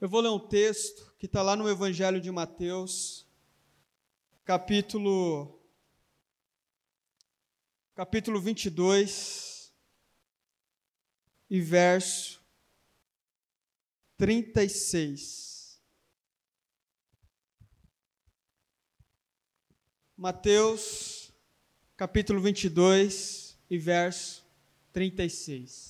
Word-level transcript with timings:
Eu 0.00 0.08
vou 0.08 0.22
ler 0.22 0.30
um 0.30 0.38
texto 0.38 1.14
que 1.18 1.26
está 1.26 1.42
lá 1.42 1.54
no 1.54 1.68
Evangelho 1.68 2.22
de 2.22 2.30
Mateus, 2.30 3.26
capítulo, 4.46 5.60
capítulo 7.94 8.40
22, 8.40 9.70
e 11.50 11.60
verso 11.60 12.40
36. 14.16 15.82
Mateus, 20.16 21.30
capítulo 21.94 22.40
22, 22.40 23.58
e 23.68 23.76
verso 23.76 24.42
36. 24.94 25.89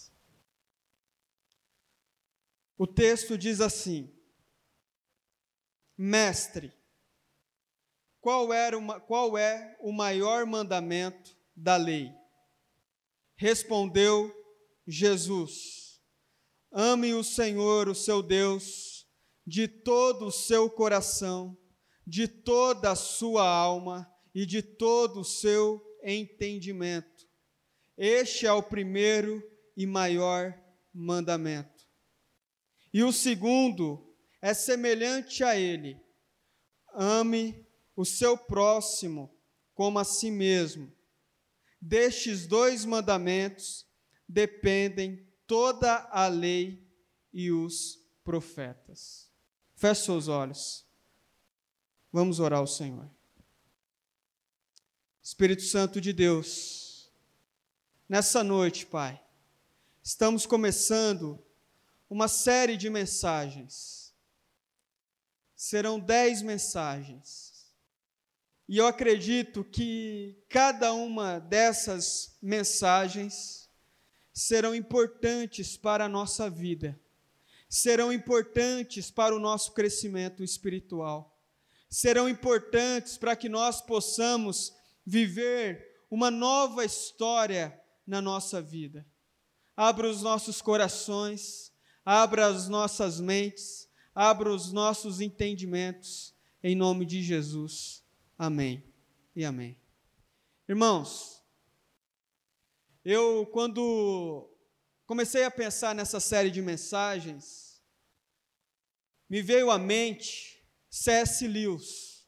O 2.81 2.87
texto 2.87 3.37
diz 3.37 3.61
assim: 3.61 4.11
Mestre, 5.99 6.73
qual, 8.23 8.55
era 8.55 8.79
uma, 8.79 8.99
qual 8.99 9.37
é 9.37 9.77
o 9.81 9.93
maior 9.93 10.47
mandamento 10.47 11.37
da 11.55 11.77
lei? 11.77 12.11
Respondeu 13.37 14.35
Jesus: 14.87 16.01
Ame 16.73 17.13
o 17.13 17.23
Senhor, 17.23 17.87
o 17.87 17.95
seu 17.95 18.23
Deus, 18.23 19.07
de 19.47 19.69
todo 19.69 20.29
o 20.29 20.33
seu 20.33 20.71
coração, 20.71 21.55
de 22.07 22.27
toda 22.27 22.93
a 22.93 22.97
sua 22.97 23.47
alma 23.47 24.11
e 24.35 24.47
de 24.47 24.63
todo 24.63 25.21
o 25.21 25.25
seu 25.25 25.85
entendimento. 26.03 27.29
Este 27.95 28.47
é 28.47 28.53
o 28.55 28.63
primeiro 28.63 29.47
e 29.77 29.85
maior 29.85 30.59
mandamento. 30.95 31.80
E 32.93 33.03
o 33.05 33.13
segundo 33.13 34.15
é 34.41 34.53
semelhante 34.53 35.45
a 35.45 35.57
ele: 35.57 36.01
ame 36.93 37.67
o 37.95 38.05
seu 38.05 38.37
próximo 38.37 39.35
como 39.75 39.99
a 39.99 40.05
si 40.05 40.31
mesmo. 40.31 40.93
Destes 41.81 42.47
dois 42.47 42.85
mandamentos 42.85 43.87
dependem 44.29 45.27
toda 45.47 46.09
a 46.11 46.29
lei 46.29 46.87
e 47.33 47.51
os 47.51 47.99
profetas. 48.23 49.31
Feche 49.75 50.05
seus 50.05 50.29
olhos. 50.29 50.87
Vamos 52.13 52.39
orar 52.39 52.59
ao 52.59 52.67
Senhor. 52.67 53.11
Espírito 55.23 55.63
Santo 55.63 56.01
de 56.01 56.13
Deus, 56.13 57.11
nessa 58.09 58.43
noite, 58.43 58.85
Pai, 58.85 59.23
estamos 60.03 60.45
começando 60.45 61.43
uma 62.11 62.27
série 62.27 62.77
de 62.77 62.91
mensagens. 62.91 64.13
Serão 65.55 66.01
dez 66.01 66.43
mensagens. 66.43 67.73
E 68.69 68.79
eu 68.79 68.87
acredito 68.87 69.63
que 69.63 70.37
cada 70.49 70.93
uma 70.93 71.39
dessas 71.39 72.37
mensagens 72.43 73.71
serão 74.33 74.75
importantes 74.75 75.77
para 75.77 76.07
a 76.07 76.09
nossa 76.09 76.51
vida, 76.51 76.99
serão 77.69 78.13
importantes 78.13 79.11
para 79.11 79.35
o 79.35 79.41
nosso 79.41 79.73
crescimento 79.73 80.43
espiritual, 80.43 81.41
serão 81.89 82.29
importantes 82.29 83.17
para 83.19 83.37
que 83.37 83.49
nós 83.49 83.81
possamos 83.81 84.73
viver 85.05 86.05
uma 86.11 86.31
nova 86.31 86.85
história 86.85 87.81
na 88.07 88.21
nossa 88.21 88.63
vida. 88.63 89.07
Abra 89.77 90.09
os 90.09 90.23
nossos 90.23 90.63
corações 90.63 91.71
abra 92.13 92.47
as 92.47 92.67
nossas 92.67 93.21
mentes, 93.21 93.89
abra 94.13 94.53
os 94.53 94.73
nossos 94.73 95.21
entendimentos, 95.21 96.35
em 96.61 96.75
nome 96.75 97.07
de 97.07 97.23
Jesus. 97.23 98.05
Amém 98.37 98.83
e 99.37 99.45
amém. 99.45 99.81
Irmãos, 100.69 101.41
eu, 103.05 103.47
quando 103.53 104.53
comecei 105.07 105.45
a 105.45 105.53
pensar 105.53 105.95
nessa 105.95 106.19
série 106.19 106.51
de 106.51 106.61
mensagens, 106.61 107.81
me 109.29 109.41
veio 109.41 109.71
à 109.71 109.79
mente 109.79 110.67
C.S. 110.91 111.47
Lewis. 111.47 112.27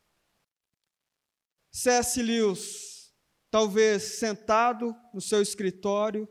C.S. 1.73 2.23
Lewis, 2.23 3.13
talvez 3.51 4.21
sentado 4.21 4.95
no 5.13 5.21
seu 5.21 5.43
escritório, 5.43 6.29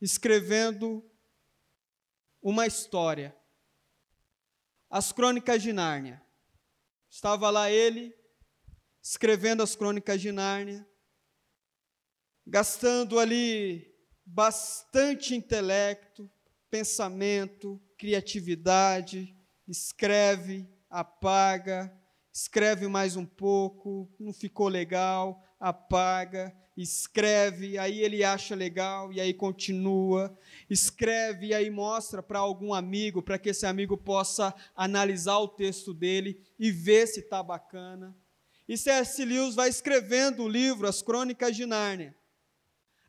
escrevendo 0.00 1.08
uma 2.42 2.66
história. 2.66 3.36
As 4.88 5.12
Crônicas 5.12 5.62
de 5.62 5.72
Nárnia. 5.72 6.22
Estava 7.08 7.50
lá 7.50 7.70
ele, 7.70 8.14
escrevendo 9.02 9.62
as 9.62 9.74
Crônicas 9.74 10.20
de 10.20 10.30
Nárnia, 10.30 10.86
gastando 12.46 13.18
ali 13.18 13.92
bastante 14.24 15.34
intelecto, 15.34 16.30
pensamento, 16.70 17.80
criatividade, 17.98 19.36
escreve, 19.66 20.68
apaga, 20.88 21.92
escreve 22.32 22.86
mais 22.86 23.16
um 23.16 23.26
pouco, 23.26 24.08
não 24.18 24.32
ficou 24.32 24.68
legal, 24.68 25.42
apaga, 25.58 26.56
escreve, 26.82 27.78
aí 27.78 28.00
ele 28.00 28.24
acha 28.24 28.54
legal 28.54 29.12
e 29.12 29.20
aí 29.20 29.34
continua, 29.34 30.36
escreve 30.68 31.48
e 31.48 31.54
aí 31.54 31.70
mostra 31.70 32.22
para 32.22 32.38
algum 32.38 32.72
amigo, 32.72 33.22
para 33.22 33.38
que 33.38 33.50
esse 33.50 33.66
amigo 33.66 33.96
possa 33.96 34.54
analisar 34.74 35.38
o 35.38 35.48
texto 35.48 35.92
dele 35.92 36.40
e 36.58 36.70
ver 36.70 37.06
se 37.06 37.20
está 37.20 37.42
bacana. 37.42 38.16
E 38.68 38.76
C.S. 38.76 39.24
Lewis 39.24 39.54
vai 39.54 39.68
escrevendo 39.68 40.44
o 40.44 40.48
livro, 40.48 40.86
As 40.86 41.02
Crônicas 41.02 41.56
de 41.56 41.66
Nárnia, 41.66 42.14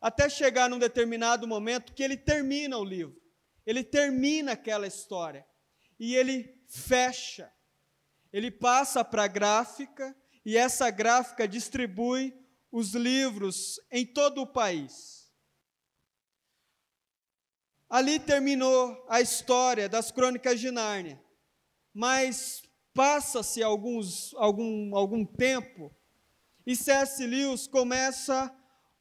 até 0.01 0.27
chegar 0.27 0.69
num 0.69 0.79
determinado 0.79 1.47
momento 1.47 1.93
que 1.93 2.01
ele 2.01 2.17
termina 2.17 2.77
o 2.77 2.83
livro, 2.83 3.21
ele 3.65 3.83
termina 3.83 4.53
aquela 4.53 4.87
história 4.87 5.45
e 5.99 6.15
ele 6.15 6.59
fecha, 6.67 7.51
ele 8.33 8.49
passa 8.49 9.05
para 9.05 9.25
a 9.25 9.27
gráfica 9.27 10.15
e 10.43 10.57
essa 10.57 10.89
gráfica 10.89 11.47
distribui 11.47 12.40
os 12.71 12.93
livros 12.93 13.79
em 13.91 14.05
todo 14.05 14.41
o 14.41 14.47
país. 14.47 15.31
Ali 17.89 18.19
terminou 18.19 19.05
a 19.09 19.19
história 19.19 19.89
das 19.89 20.11
crônicas 20.11 20.59
de 20.59 20.71
Nárnia, 20.71 21.21
mas 21.93 22.63
passa-se 22.93 23.61
alguns 23.61 24.33
algum, 24.35 24.95
algum 24.95 25.25
tempo 25.25 25.93
e 26.65 26.75
C.S. 26.75 27.25
Lewis 27.25 27.67
começa 27.67 28.55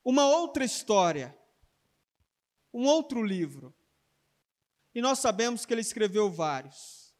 uma 0.04 0.26
outra 0.26 0.64
história, 0.64 1.36
um 2.72 2.86
outro 2.86 3.22
livro. 3.22 3.74
E 4.94 5.00
nós 5.00 5.18
sabemos 5.18 5.66
que 5.66 5.74
ele 5.74 5.80
escreveu 5.82 6.30
vários. 6.30 7.14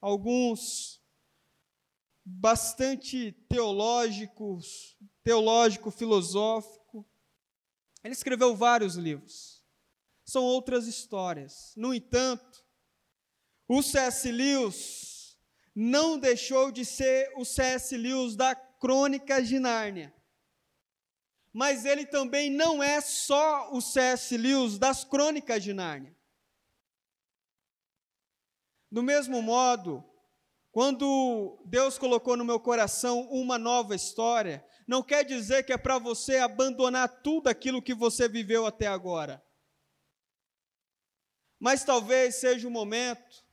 Alguns 0.00 1.00
bastante 2.24 3.32
teológicos, 3.48 4.96
teológico, 5.22 5.90
filosófico. 5.90 7.06
Ele 8.02 8.14
escreveu 8.14 8.54
vários 8.56 8.96
livros. 8.96 9.64
São 10.24 10.42
outras 10.42 10.86
histórias. 10.86 11.72
No 11.76 11.92
entanto, 11.92 12.64
o 13.68 13.82
C.S. 13.82 14.30
Lewis 14.30 15.38
não 15.74 16.18
deixou 16.18 16.70
de 16.70 16.84
ser 16.84 17.32
o 17.36 17.44
C.S. 17.44 17.96
Lewis 17.96 18.36
da 18.36 18.54
Crônica 18.54 19.42
de 19.42 19.58
Nárnia. 19.58 20.14
Mas 21.52 21.84
ele 21.84 22.06
também 22.06 22.50
não 22.50 22.82
é 22.82 23.00
só 23.00 23.72
o 23.72 23.80
C.S. 23.80 24.36
Lewis 24.36 24.78
das 24.78 25.04
Crônicas 25.04 25.62
de 25.62 25.72
Nárnia. 25.72 26.16
Do 28.90 29.02
mesmo 29.02 29.40
modo, 29.40 30.04
quando 30.72 31.60
Deus 31.64 31.98
colocou 31.98 32.36
no 32.36 32.44
meu 32.44 32.58
coração 32.58 33.22
uma 33.30 33.58
nova 33.58 33.94
história, 33.94 34.64
não 34.90 35.04
quer 35.04 35.24
dizer 35.24 35.62
que 35.62 35.72
é 35.72 35.78
para 35.78 36.00
você 36.00 36.38
abandonar 36.38 37.22
tudo 37.22 37.46
aquilo 37.46 37.80
que 37.80 37.94
você 37.94 38.28
viveu 38.28 38.66
até 38.66 38.88
agora. 38.88 39.40
Mas 41.60 41.84
talvez 41.84 42.40
seja 42.40 42.66
o 42.66 42.72
momento 42.72 43.46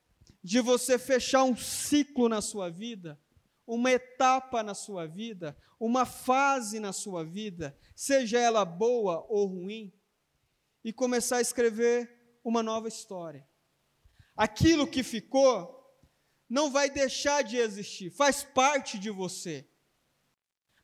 de 0.44 0.60
você 0.60 0.98
fechar 0.98 1.44
um 1.44 1.56
ciclo 1.56 2.28
na 2.28 2.42
sua 2.42 2.72
vida, 2.72 3.22
uma 3.68 3.92
etapa 3.92 4.63
na 4.63 4.74
sua 4.74 5.06
vida, 5.06 5.56
uma 5.80 6.07
fase 6.07 6.80
na 6.80 6.92
sua 6.92 7.24
vida, 7.24 7.78
seja 7.95 8.40
ela 8.40 8.66
boa 8.66 9.24
ou 9.30 9.45
ruim, 9.45 9.94
e 10.83 10.92
começar 10.92 11.38
a 11.38 11.42
escrever 11.42 12.40
uma 12.44 12.63
nova 12.63 12.88
história. 12.88 13.48
Aquilo 14.36 14.88
que 14.88 15.04
ficou 15.04 15.88
não 16.50 16.72
vai 16.72 16.90
deixar 16.90 17.44
de 17.44 17.57
existir, 17.57 18.10
faz 18.10 18.44
parte 18.44 18.98
de 18.98 19.12
você 19.12 19.69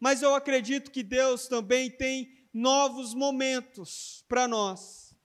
mas 0.03 0.21
eu 0.21 0.35
acredito 0.35 0.91
que 0.91 1.01
Deus 1.01 1.47
também 1.47 1.89
tem 1.89 2.29
novos 2.53 3.13
momentos 3.13 4.25
para 4.27 4.49
nós, 4.49 5.15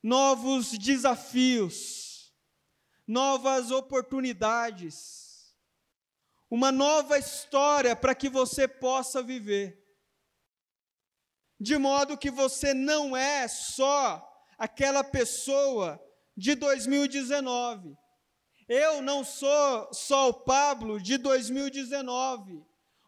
novos 0.00 0.78
desafios, 0.78 2.32
novas 3.04 3.72
oportunidades, 3.72 5.56
uma 6.48 6.70
nova 6.70 7.18
história 7.18 7.96
para 7.96 8.14
que 8.14 8.28
você 8.28 8.68
possa 8.68 9.20
viver. 9.20 9.84
De 11.58 11.76
modo 11.76 12.16
que 12.16 12.30
você 12.30 12.72
não 12.72 13.16
é 13.16 13.48
só 13.48 14.24
aquela 14.56 15.02
pessoa 15.02 16.00
de 16.36 16.54
2019. 16.54 17.98
Eu 18.68 19.02
não 19.02 19.24
sou 19.24 19.92
só 19.92 20.28
o 20.28 20.44
Pablo 20.44 21.02
de 21.02 21.18
2019, 21.18 22.64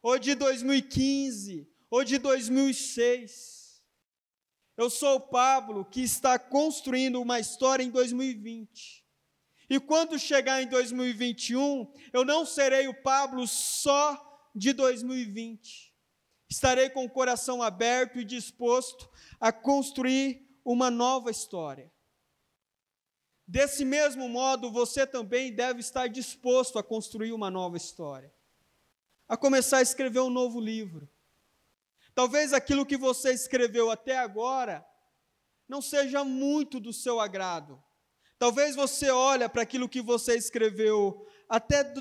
ou 0.07 0.21
de 0.21 0.37
2015, 0.37 1.69
ou 1.91 2.05
de 2.05 2.17
2006. 2.19 3.83
Eu 4.77 4.89
sou 4.89 5.17
o 5.17 5.21
Pablo 5.21 5.85
que 5.85 6.01
está 6.01 6.39
construindo 6.39 7.21
uma 7.21 7.41
história 7.41 7.83
em 7.83 7.91
2020. 7.91 9.05
E 9.69 9.81
quando 9.81 10.17
chegar 10.17 10.63
em 10.63 10.69
2021, 10.69 11.93
eu 12.13 12.25
não 12.25 12.47
serei 12.47 12.87
o 12.87 12.95
Pablo 13.03 13.49
só 13.49 14.49
de 14.55 14.73
2020. 14.73 15.93
Estarei 16.49 16.89
com 16.89 17.05
o 17.05 17.11
coração 17.11 17.61
aberto 17.61 18.21
e 18.21 18.25
disposto 18.25 19.11
a 19.41 19.51
construir 19.51 20.57
uma 20.65 20.89
nova 20.89 21.33
história. 21.33 21.93
Desse 23.45 23.85
mesmo 23.85 24.29
modo, 24.29 24.71
você 24.71 25.05
também 25.05 25.53
deve 25.53 25.81
estar 25.81 26.07
disposto 26.07 26.79
a 26.79 26.83
construir 26.85 27.33
uma 27.33 27.51
nova 27.51 27.77
história, 27.77 28.33
a 29.29 29.37
começar 29.37 29.79
a 29.79 29.83
escrever 29.83 30.21
um 30.21 30.31
novo 30.31 30.61
livro. 30.61 31.09
Talvez 32.15 32.53
aquilo 32.53 32.87
que 32.87 32.97
você 32.97 33.33
escreveu 33.33 33.91
até 33.91 34.19
agora 34.19 34.87
não 35.69 35.83
seja 35.83 36.25
muito 36.25 36.79
do 36.81 36.93
seu 36.93 37.21
agrado. 37.21 37.83
Talvez 38.39 38.77
você 38.77 39.11
olhe 39.11 39.49
para 39.49 39.63
aquilo 39.63 39.89
que 39.89 40.01
você 40.01 40.37
escreveu 40.37 41.27
até 41.49 41.93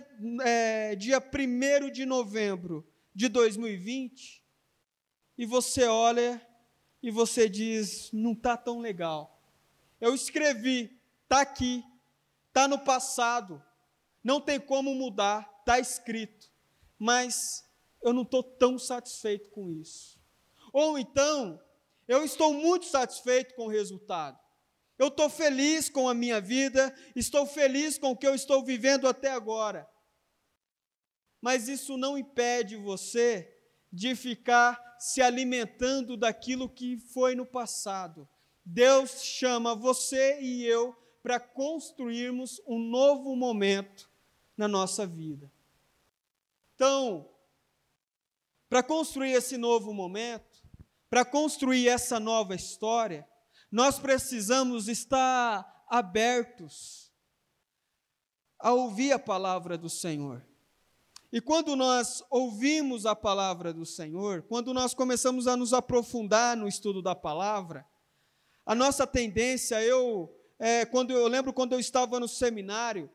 é, 0.44 0.96
dia 0.96 1.20
1 1.20 1.92
de 1.92 2.06
novembro 2.06 2.88
de 3.14 3.28
2020 3.30 4.44
e 5.38 5.46
você 5.46 5.86
olha 5.86 6.46
e 7.02 7.10
você 7.10 7.50
diz: 7.50 8.12
não 8.12 8.34
está 8.34 8.56
tão 8.58 8.80
legal. 8.80 9.42
Eu 10.00 10.14
escrevi, 10.14 10.96
Está 11.26 11.42
aqui, 11.42 11.84
está 12.48 12.68
no 12.68 12.78
passado, 12.78 13.62
não 14.24 14.40
tem 14.40 14.60
como 14.60 14.94
mudar, 14.94 15.52
está 15.60 15.80
escrito, 15.80 16.52
mas 16.98 17.64
eu 18.02 18.14
não 18.14 18.22
estou 18.22 18.44
tão 18.44 18.78
satisfeito 18.78 19.50
com 19.50 19.72
isso. 19.72 20.20
Ou 20.72 20.98
então, 21.00 21.60
eu 22.08 22.24
estou 22.24 22.54
muito 22.54 22.86
satisfeito 22.86 23.56
com 23.56 23.66
o 23.66 23.70
resultado. 23.70 24.40
Eu 24.98 25.08
estou 25.08 25.30
feliz 25.30 25.90
com 25.90 26.08
a 26.08 26.14
minha 26.14 26.40
vida, 26.40 26.94
estou 27.16 27.46
feliz 27.46 27.98
com 27.98 28.12
o 28.12 28.18
que 28.18 28.28
eu 28.28 28.36
estou 28.36 28.64
vivendo 28.64 29.08
até 29.08 29.32
agora. 29.32 29.90
Mas 31.42 31.68
isso 31.68 31.98
não 31.98 32.18
impede 32.18 32.76
você 32.76 33.52
de 33.92 34.16
ficar 34.16 34.96
se 35.00 35.22
alimentando 35.22 36.16
daquilo 36.16 36.70
que 36.70 36.98
foi 36.98 37.36
no 37.36 37.46
passado. 37.46 38.28
Deus 38.64 39.22
chama 39.24 39.76
você 39.76 40.40
e 40.42 40.66
eu 40.66 40.96
para 41.22 41.40
construirmos 41.40 42.62
um 42.66 42.80
novo 42.80 43.36
momento 43.36 44.10
na 44.58 44.68
nossa 44.68 45.06
vida. 45.06 45.52
Então, 46.76 47.30
para 48.70 48.84
construir 48.84 49.32
esse 49.32 49.58
novo 49.58 49.94
momento, 49.94 50.62
para 51.10 51.24
construir 51.24 51.88
essa 51.88 52.20
nova 52.20 52.54
história, 52.54 53.28
nós 53.72 53.98
precisamos 53.98 54.88
estar 54.88 55.86
abertos 55.88 57.12
a 58.60 58.74
ouvir 58.74 59.14
a 59.14 59.20
palavra 59.20 59.78
do 59.78 59.90
Senhor. 59.90 60.46
E 61.32 61.40
quando 61.40 61.76
nós 61.76 62.24
ouvimos 62.30 63.06
a 63.06 63.16
palavra 63.16 63.74
do 63.74 63.86
Senhor, 63.86 64.42
quando 64.44 64.74
nós 64.74 64.94
começamos 64.94 65.48
a 65.48 65.56
nos 65.56 65.74
aprofundar 65.74 66.58
no 66.58 66.68
estudo 66.68 67.02
da 67.02 67.16
palavra, 67.16 67.86
a 68.66 68.76
nossa 68.76 69.08
tendência, 69.08 69.82
eu 69.82 70.34
é, 70.58 70.86
quando 70.86 71.12
eu 71.12 71.28
lembro 71.28 71.54
quando 71.54 71.74
eu 71.74 71.80
estava 71.80 72.20
no 72.20 72.28
seminário 72.28 73.10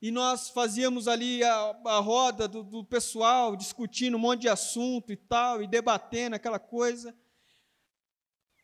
e 0.00 0.10
nós 0.10 0.48
fazíamos 0.48 1.06
ali 1.06 1.44
a, 1.44 1.80
a 1.84 1.98
roda 1.98 2.48
do, 2.48 2.62
do, 2.62 2.84
pessoal 2.84 3.54
discutindo 3.54 4.16
um 4.16 4.20
monte 4.20 4.42
de 4.42 4.48
assunto 4.48 5.12
e 5.12 5.16
tal, 5.16 5.62
e 5.62 5.66
debatendo 5.66 6.36
aquela 6.36 6.58
coisa. 6.58 7.14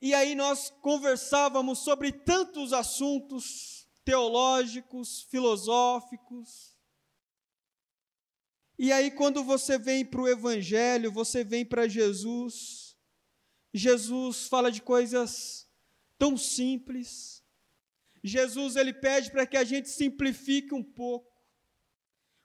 E 0.00 0.14
aí 0.14 0.34
nós 0.34 0.70
conversávamos 0.80 1.80
sobre 1.80 2.10
tantos 2.10 2.72
assuntos 2.72 3.86
teológicos, 4.02 5.22
filosóficos. 5.30 6.74
E 8.78 8.92
aí, 8.92 9.10
quando 9.10 9.42
você 9.42 9.78
vem 9.78 10.04
para 10.04 10.20
o 10.20 10.28
Evangelho, 10.28 11.10
você 11.10 11.42
vem 11.42 11.64
para 11.64 11.88
Jesus, 11.88 12.96
Jesus 13.72 14.46
fala 14.48 14.70
de 14.70 14.80
coisas 14.80 15.66
tão 16.18 16.36
simples, 16.36 17.35
Jesus 18.22 18.76
ele 18.76 18.92
pede 18.92 19.30
para 19.30 19.46
que 19.46 19.56
a 19.56 19.64
gente 19.64 19.88
simplifique 19.88 20.74
um 20.74 20.82
pouco. 20.82 21.34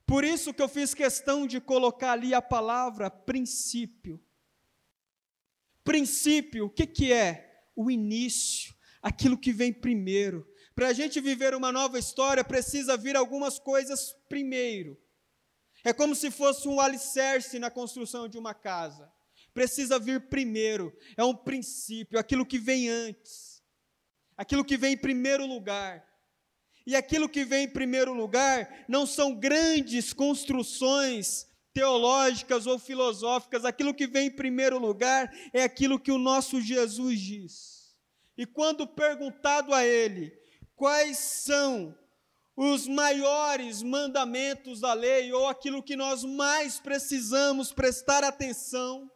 Por 0.06 0.24
isso 0.24 0.54
que 0.54 0.62
eu 0.62 0.68
fiz 0.68 0.94
questão 0.94 1.48
de 1.48 1.62
colocar 1.62 2.12
ali 2.12 2.34
a 2.34 2.42
palavra 2.42 3.10
princípio. 3.10 4.22
Princípio, 5.84 6.66
o 6.66 6.70
que, 6.70 6.86
que 6.86 7.14
é? 7.14 7.66
O 7.76 7.90
início, 7.90 8.76
aquilo 9.02 9.38
que 9.38 9.52
vem 9.52 9.74
primeiro. 9.74 10.48
Para 10.76 10.90
a 10.90 10.94
gente 10.94 11.20
viver 11.20 11.56
uma 11.56 11.72
nova 11.72 11.98
história, 11.98 12.44
precisa 12.44 12.98
vir 12.98 13.16
algumas 13.16 13.58
coisas 13.58 14.14
primeiro. 14.28 14.98
É 15.84 15.94
como 15.94 16.16
se 16.16 16.30
fosse 16.30 16.68
um 16.68 16.80
alicerce 16.80 17.58
na 17.58 17.72
construção 17.72 18.28
de 18.28 18.38
uma 18.38 18.54
casa. 18.54 19.12
Precisa 19.54 20.00
vir 20.00 20.30
primeiro, 20.30 20.96
é 21.18 21.24
um 21.24 21.36
princípio, 21.36 22.18
aquilo 22.18 22.46
que 22.46 22.58
vem 22.58 22.88
antes 22.88 23.51
aquilo 24.42 24.66
que 24.66 24.76
vem 24.76 24.94
em 24.94 24.98
primeiro 24.98 25.46
lugar. 25.46 26.04
E 26.84 26.96
aquilo 26.96 27.30
que 27.30 27.46
vem 27.46 27.66
em 27.66 27.70
primeiro 27.70 28.12
lugar 28.12 28.84
não 28.88 29.06
são 29.06 29.36
grandes 29.36 30.14
construções 30.14 31.46
teológicas 31.72 32.66
ou 32.66 32.80
filosóficas, 32.80 33.64
aquilo 33.64 33.94
que 33.94 34.08
vem 34.08 34.28
em 34.28 34.32
primeiro 34.32 34.80
lugar 34.80 35.32
é 35.54 35.62
aquilo 35.62 36.00
que 36.00 36.12
o 36.12 36.18
nosso 36.18 36.60
Jesus 36.60 37.20
diz. 37.20 37.96
E 38.36 38.48
quando 38.48 38.88
perguntado 38.88 39.76
a 39.76 39.86
ele 39.86 40.34
quais 40.76 41.20
são 41.20 41.96
os 42.58 42.88
maiores 42.88 43.84
mandamentos 43.84 44.80
da 44.80 44.94
lei, 44.94 45.32
ou 45.32 45.48
aquilo 45.48 45.84
que 45.84 45.96
nós 45.96 46.24
mais 46.24 46.80
precisamos 46.80 47.72
prestar 47.72 48.24
atenção, 48.24 49.08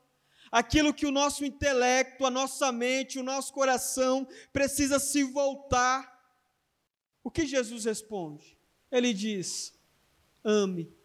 aquilo 0.56 0.94
que 0.94 1.06
o 1.06 1.12
nosso 1.12 1.44
intelecto, 1.44 2.26
a 2.26 2.32
nossa 2.32 2.72
mente, 2.72 3.20
o 3.20 3.24
nosso 3.24 3.52
coração 3.52 4.26
precisa 4.54 5.00
se 5.00 5.22
voltar. 5.22 6.10
O 7.22 7.30
que 7.30 7.46
Jesus 7.46 7.84
responde? 7.84 8.58
Ele 8.90 9.14
diz: 9.14 9.78
ame. 10.46 10.96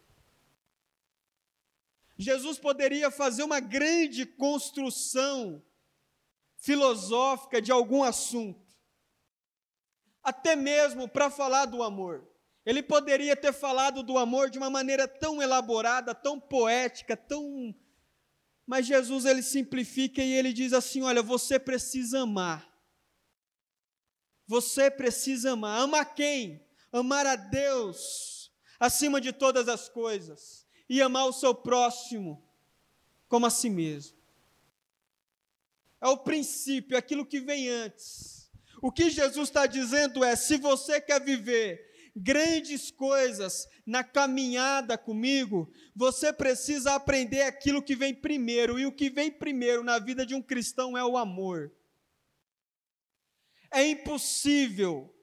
Jesus 2.17 2.57
poderia 2.59 3.11
fazer 3.11 3.43
uma 3.43 3.59
grande 3.59 4.25
construção 4.25 5.61
filosófica 6.55 7.61
de 7.61 7.73
algum 7.73 8.03
assunto, 8.03 8.73
até 10.23 10.55
mesmo 10.55 11.09
para 11.09 11.29
falar 11.29 11.65
do 11.65 11.83
amor. 11.83 12.25
Ele 12.65 12.81
poderia 12.81 13.35
ter 13.35 13.51
falado 13.51 14.01
do 14.01 14.17
amor 14.17 14.49
de 14.49 14.57
uma 14.57 14.69
maneira 14.69 15.09
tão 15.09 15.41
elaborada, 15.41 16.15
tão 16.15 16.39
poética, 16.39 17.17
tão 17.17 17.75
mas 18.71 18.87
Jesus 18.87 19.25
ele 19.25 19.43
simplifica 19.43 20.23
e 20.23 20.31
ele 20.31 20.53
diz 20.53 20.71
assim: 20.71 21.01
olha, 21.01 21.21
você 21.21 21.59
precisa 21.59 22.21
amar. 22.21 22.73
Você 24.47 24.89
precisa 24.89 25.51
amar. 25.51 25.81
Amar 25.81 26.15
quem? 26.15 26.65
Amar 26.89 27.25
a 27.25 27.35
Deus 27.35 28.49
acima 28.79 29.19
de 29.19 29.33
todas 29.33 29.67
as 29.67 29.89
coisas 29.89 30.65
e 30.87 31.01
amar 31.01 31.25
o 31.25 31.33
seu 31.33 31.53
próximo 31.53 32.41
como 33.27 33.45
a 33.45 33.49
si 33.49 33.69
mesmo. 33.69 34.17
É 35.99 36.07
o 36.07 36.19
princípio, 36.19 36.97
aquilo 36.97 37.25
que 37.25 37.41
vem 37.41 37.67
antes. 37.67 38.49
O 38.81 38.89
que 38.89 39.09
Jesus 39.09 39.49
está 39.49 39.65
dizendo 39.65 40.23
é: 40.23 40.33
se 40.37 40.55
você 40.55 41.01
quer 41.01 41.21
viver 41.21 41.90
grandes 42.15 42.91
coisas 42.91 43.67
na 43.85 44.03
caminhada 44.03 44.97
comigo, 44.97 45.71
você 45.95 46.33
precisa 46.33 46.95
aprender 46.95 47.43
aquilo 47.43 47.81
que 47.81 47.95
vem 47.95 48.13
primeiro, 48.13 48.77
e 48.79 48.85
o 48.85 48.91
que 48.91 49.09
vem 49.09 49.31
primeiro 49.31 49.83
na 49.83 49.99
vida 49.99 50.25
de 50.25 50.35
um 50.35 50.41
cristão 50.41 50.97
é 50.97 51.03
o 51.03 51.17
amor. 51.17 51.71
É 53.71 53.85
impossível, 53.85 55.15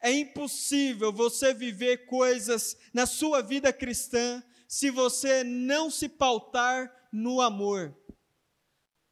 é 0.00 0.10
impossível 0.10 1.12
você 1.12 1.54
viver 1.54 2.06
coisas 2.06 2.76
na 2.92 3.06
sua 3.06 3.40
vida 3.40 3.72
cristã 3.72 4.42
se 4.66 4.90
você 4.90 5.44
não 5.44 5.90
se 5.90 6.08
pautar 6.08 6.92
no 7.12 7.40
amor. 7.40 7.96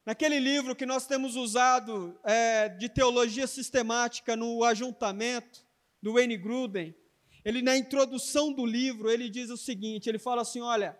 Naquele 0.05 0.39
livro 0.39 0.75
que 0.75 0.85
nós 0.85 1.05
temos 1.05 1.35
usado 1.35 2.19
é, 2.23 2.67
de 2.67 2.89
teologia 2.89 3.45
sistemática 3.45 4.35
no 4.35 4.63
ajuntamento, 4.63 5.63
do 6.01 6.13
Wayne 6.13 6.37
Gruden, 6.37 6.95
Ele 7.43 7.61
na 7.61 7.77
introdução 7.77 8.53
do 8.53 8.65
livro, 8.65 9.09
ele 9.09 9.29
diz 9.29 9.49
o 9.49 9.57
seguinte, 9.57 10.07
ele 10.07 10.19
fala 10.19 10.41
assim, 10.41 10.61
olha, 10.61 10.97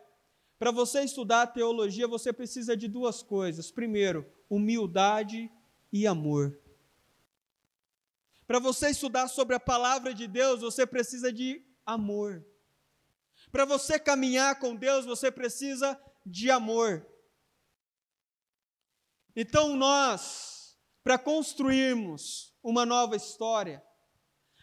para 0.58 0.72
você 0.72 1.02
estudar 1.02 1.48
teologia, 1.48 2.08
você 2.08 2.32
precisa 2.32 2.76
de 2.78 2.88
duas 2.88 3.24
coisas. 3.24 3.72
Primeiro, 3.72 4.26
humildade 4.50 5.52
e 5.92 6.06
amor. 6.06 6.60
Para 8.46 8.60
você 8.60 8.90
estudar 8.90 9.28
sobre 9.28 9.56
a 9.56 9.60
palavra 9.60 10.14
de 10.14 10.28
Deus, 10.28 10.62
você 10.62 10.86
precisa 10.86 11.32
de 11.32 11.66
amor. 11.86 12.46
Para 13.52 13.66
você 13.66 13.98
caminhar 13.98 14.60
com 14.60 14.76
Deus, 14.76 15.06
você 15.06 15.32
precisa 15.32 16.00
de 16.26 16.52
amor. 16.52 17.08
Então, 19.36 19.76
nós, 19.76 20.78
para 21.04 21.18
construirmos 21.18 22.54
uma 22.62 22.86
nova 22.86 23.16
história, 23.16 23.82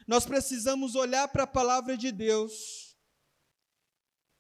nós 0.09 0.25
precisamos 0.25 0.95
olhar 0.95 1.29
para 1.29 1.43
a 1.43 1.47
palavra 1.47 1.95
de 1.95 2.11
Deus 2.11 2.97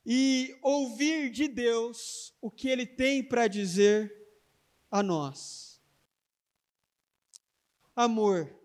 e 0.04 0.58
ouvir 0.62 1.30
de 1.30 1.46
Deus 1.46 2.34
o 2.40 2.50
que 2.50 2.70
Ele 2.70 2.86
tem 2.86 3.22
para 3.22 3.46
dizer 3.46 4.10
a 4.90 5.02
nós. 5.02 5.78
Amor. 7.94 8.58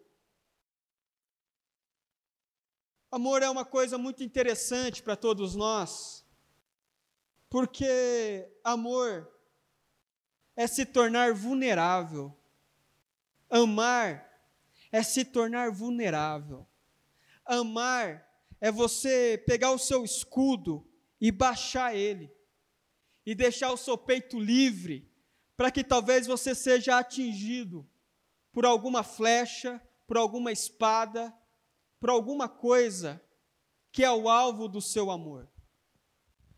Amor 3.11 3.43
é 3.43 3.49
uma 3.49 3.65
coisa 3.65 3.97
muito 3.97 4.23
interessante 4.23 5.03
para 5.03 5.17
todos 5.17 5.55
nós, 5.55 6.25
porque 7.49 8.49
amor 8.63 9.29
é 10.55 10.65
se 10.67 10.85
tornar 10.85 11.33
vulnerável. 11.33 12.33
Amar 13.49 14.25
é 14.89 15.03
se 15.03 15.25
tornar 15.25 15.69
vulnerável. 15.69 16.65
Amar 17.45 18.27
é 18.59 18.71
você 18.71 19.41
pegar 19.45 19.71
o 19.71 19.77
seu 19.77 20.03
escudo 20.03 20.87
e 21.19 21.31
baixar 21.31 21.95
ele, 21.95 22.31
e 23.25 23.35
deixar 23.35 23.71
o 23.71 23.77
seu 23.77 23.97
peito 23.97 24.39
livre, 24.39 25.09
para 25.55 25.71
que 25.71 25.83
talvez 25.83 26.27
você 26.27 26.55
seja 26.55 26.97
atingido 26.97 27.87
por 28.51 28.65
alguma 28.65 29.03
flecha, 29.03 29.81
por 30.07 30.17
alguma 30.17 30.51
espada, 30.51 31.33
por 31.99 32.09
alguma 32.09 32.49
coisa 32.49 33.21
que 33.91 34.03
é 34.03 34.11
o 34.11 34.27
alvo 34.27 34.67
do 34.67 34.81
seu 34.81 35.11
amor. 35.11 35.49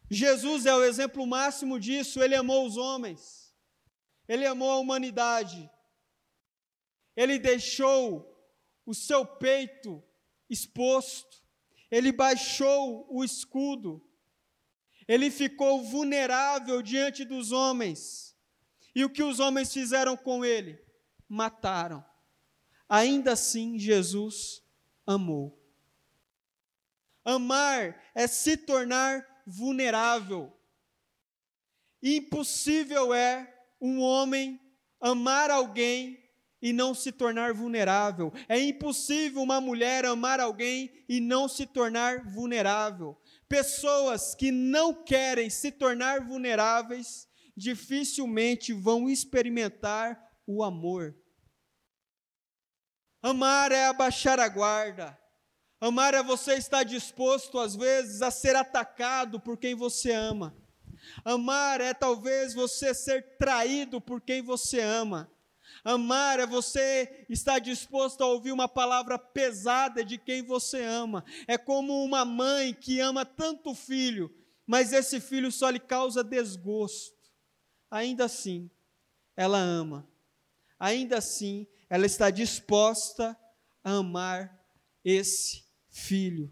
Jesus 0.10 0.65
é 0.65 0.74
o 0.74 0.84
exemplo 0.84 1.25
máximo 1.25 1.80
disso, 1.80 2.22
ele 2.22 2.36
amou 2.36 2.65
os 2.65 2.77
homens, 2.77 3.54
ele 4.27 4.46
amou 4.46 4.72
a 4.72 4.77
humanidade, 4.77 5.70
ele 7.15 7.39
deixou 7.39 8.32
o 8.86 8.94
seu 8.94 9.25
peito 9.25 10.04
exposto, 10.50 11.44
ele 11.90 12.12
baixou 12.12 13.08
o 13.10 13.24
escudo, 13.24 14.06
ele 15.08 15.30
ficou 15.30 15.84
vulnerável 15.84 16.82
diante 16.82 17.24
dos 17.24 17.52
homens. 17.52 18.36
E 18.94 19.04
o 19.04 19.10
que 19.10 19.22
os 19.22 19.40
homens 19.40 19.72
fizeram 19.74 20.16
com 20.16 20.44
ele? 20.44 20.82
Mataram. 21.28 22.04
Ainda 22.88 23.34
assim, 23.34 23.78
Jesus 23.78 24.64
amou. 25.06 25.62
Amar 27.24 28.02
é 28.14 28.28
se 28.28 28.56
tornar 28.56 29.44
vulnerável. 29.46 30.52
Impossível 32.02 33.14
é 33.14 33.52
um 33.82 34.00
homem 34.00 34.60
amar 35.00 35.52
alguém 35.52 36.24
e 36.66 36.74
não 36.74 36.96
se 36.96 37.12
tornar 37.12 37.54
vulnerável. 37.54 38.34
É 38.50 38.60
impossível 38.60 39.40
uma 39.40 39.62
mulher 39.62 40.04
amar 40.04 40.40
alguém 40.40 40.92
e 41.08 41.22
não 41.22 41.48
se 41.48 41.64
tornar 41.64 42.26
vulnerável. 42.26 43.16
Pessoas 43.48 44.34
que 44.34 44.50
não 44.50 44.92
querem 44.92 45.48
se 45.48 45.72
tornar 45.72 46.22
vulneráveis 46.22 47.28
dificilmente 47.56 48.74
vão 48.74 49.08
experimentar 49.08 50.20
o 50.48 50.64
amor. 50.64 51.16
Amar 53.22 53.72
é 53.72 53.86
abaixar 53.86 54.40
a 54.40 54.48
guarda. 54.48 55.16
Amar 55.80 56.16
é 56.16 56.24
você 56.24 56.56
estar 56.56 56.82
disposto, 56.82 57.60
às 57.60 57.76
vezes, 57.76 58.24
a 58.24 58.32
ser 58.32 58.56
atacado 58.56 59.40
por 59.40 59.56
quem 59.56 59.76
você 59.76 60.12
ama. 60.12 60.58
Amar 61.24 61.80
é 61.80 61.94
talvez 61.94 62.56
você 62.56 62.92
ser 62.92 63.38
traído 63.38 64.02
por 64.02 64.20
quem 64.20 64.42
você 64.42 64.82
ama. 64.82 65.32
Amar 65.86 66.39
é 66.39 66.48
você 66.48 67.27
estar 67.30 67.60
disposto 67.60 68.24
a 68.24 68.25
ouvir 68.25 68.51
uma 68.51 68.68
palavra 68.68 69.20
pesada 69.20 70.04
de 70.04 70.18
quem 70.18 70.42
você 70.42 70.82
ama. 70.84 71.24
É 71.48 71.60
como 71.60 72.04
uma 72.04 72.25
mãe 72.25 72.74
que 72.74 73.00
ama 73.00 73.24
tanto 73.24 73.70
o 73.70 73.75
filho, 73.75 74.36
mas 74.65 74.92
esse 74.92 75.22
filho 75.22 75.51
só 75.51 75.70
lhe 75.70 75.80
causa 75.80 76.24
desgosto. 76.24 77.15
Ainda 77.92 78.25
assim, 78.25 78.68
ela 79.38 79.60
ama. 79.60 80.10
Ainda 80.80 81.20
assim, 81.20 81.68
ela 81.88 82.08
está 82.08 82.32
disposta 82.32 83.38
a 83.84 83.92
amar 83.92 84.60
esse 85.04 85.65
filho. 85.92 86.51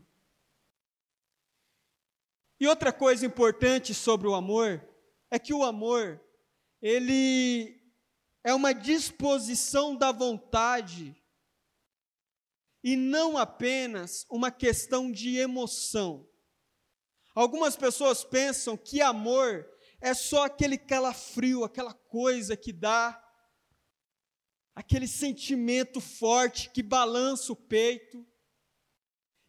E 2.59 2.67
outra 2.67 2.93
coisa 2.93 3.25
importante 3.25 3.95
sobre 3.95 4.27
o 4.27 4.35
amor 4.35 4.87
é 5.31 5.39
que 5.39 5.55
o 5.55 5.63
amor, 5.63 6.21
ele 6.79 7.82
é 8.43 8.53
uma 8.53 8.73
disposição 8.73 9.95
da 9.95 10.11
vontade 10.11 11.15
e 12.83 12.97
não 12.97 13.37
apenas 13.37 14.25
uma 14.29 14.51
questão 14.51 15.11
de 15.11 15.37
emoção. 15.37 16.27
Algumas 17.33 17.75
pessoas 17.75 18.23
pensam 18.23 18.75
que 18.75 19.01
amor 19.01 19.65
é 20.01 20.13
só 20.13 20.43
aquele 20.45 20.77
calafrio, 20.77 21.63
aquela 21.63 21.93
coisa 21.93 22.57
que 22.57 22.73
dá 22.73 23.19
aquele 24.75 25.07
sentimento 25.07 26.01
forte 26.01 26.69
que 26.69 26.83
balança 26.83 27.53
o 27.53 27.55
peito, 27.55 28.27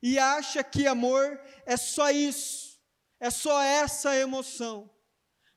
e 0.02 0.18
acha 0.18 0.62
que 0.62 0.86
amor 0.86 1.40
é 1.64 1.78
só 1.78 2.10
isso, 2.10 2.78
é 3.18 3.30
só 3.30 3.60
essa 3.62 4.14
emoção. 4.14 4.93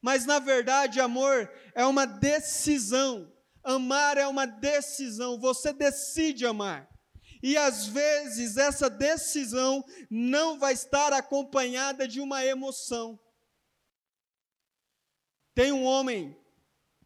Mas 0.01 0.25
na 0.25 0.39
verdade, 0.39 0.99
amor 0.99 1.51
é 1.73 1.85
uma 1.85 2.05
decisão. 2.05 3.31
Amar 3.63 4.17
é 4.17 4.27
uma 4.27 4.45
decisão, 4.45 5.39
você 5.39 5.73
decide 5.73 6.45
amar. 6.45 6.89
E 7.43 7.57
às 7.57 7.85
vezes 7.85 8.57
essa 8.57 8.89
decisão 8.89 9.83
não 10.09 10.57
vai 10.57 10.73
estar 10.73 11.13
acompanhada 11.13 12.07
de 12.07 12.19
uma 12.19 12.45
emoção. 12.45 13.19
Tem 15.53 15.71
um 15.71 15.83
homem 15.83 16.35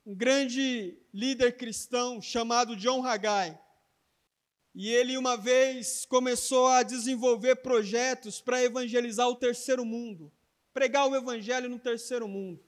um 0.05 0.15
grande 0.15 0.97
líder 1.13 1.57
cristão 1.57 2.21
chamado 2.21 2.75
John 2.75 3.05
Haggai. 3.05 3.59
E 4.73 4.89
ele 4.89 5.17
uma 5.17 5.35
vez 5.35 6.05
começou 6.05 6.67
a 6.67 6.81
desenvolver 6.81 7.57
projetos 7.57 8.41
para 8.41 8.63
evangelizar 8.63 9.27
o 9.27 9.35
terceiro 9.35 9.85
mundo, 9.85 10.31
pregar 10.73 11.07
o 11.07 11.15
evangelho 11.15 11.69
no 11.69 11.77
terceiro 11.77 12.27
mundo. 12.27 12.63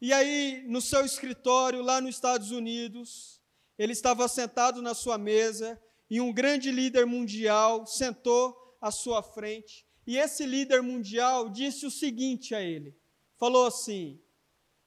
E 0.00 0.14
aí, 0.14 0.64
no 0.66 0.80
seu 0.80 1.04
escritório 1.04 1.82
lá 1.82 2.00
nos 2.00 2.14
Estados 2.14 2.50
Unidos, 2.50 3.38
ele 3.78 3.92
estava 3.92 4.26
sentado 4.28 4.80
na 4.80 4.94
sua 4.94 5.18
mesa 5.18 5.78
e 6.08 6.20
um 6.20 6.32
grande 6.32 6.70
líder 6.70 7.04
mundial 7.04 7.86
sentou 7.86 8.76
à 8.80 8.90
sua 8.90 9.22
frente. 9.22 9.86
E 10.06 10.16
esse 10.16 10.46
líder 10.46 10.82
mundial 10.82 11.50
disse 11.50 11.84
o 11.84 11.90
seguinte 11.90 12.54
a 12.54 12.62
ele: 12.62 12.96
falou 13.36 13.66
assim, 13.66 14.18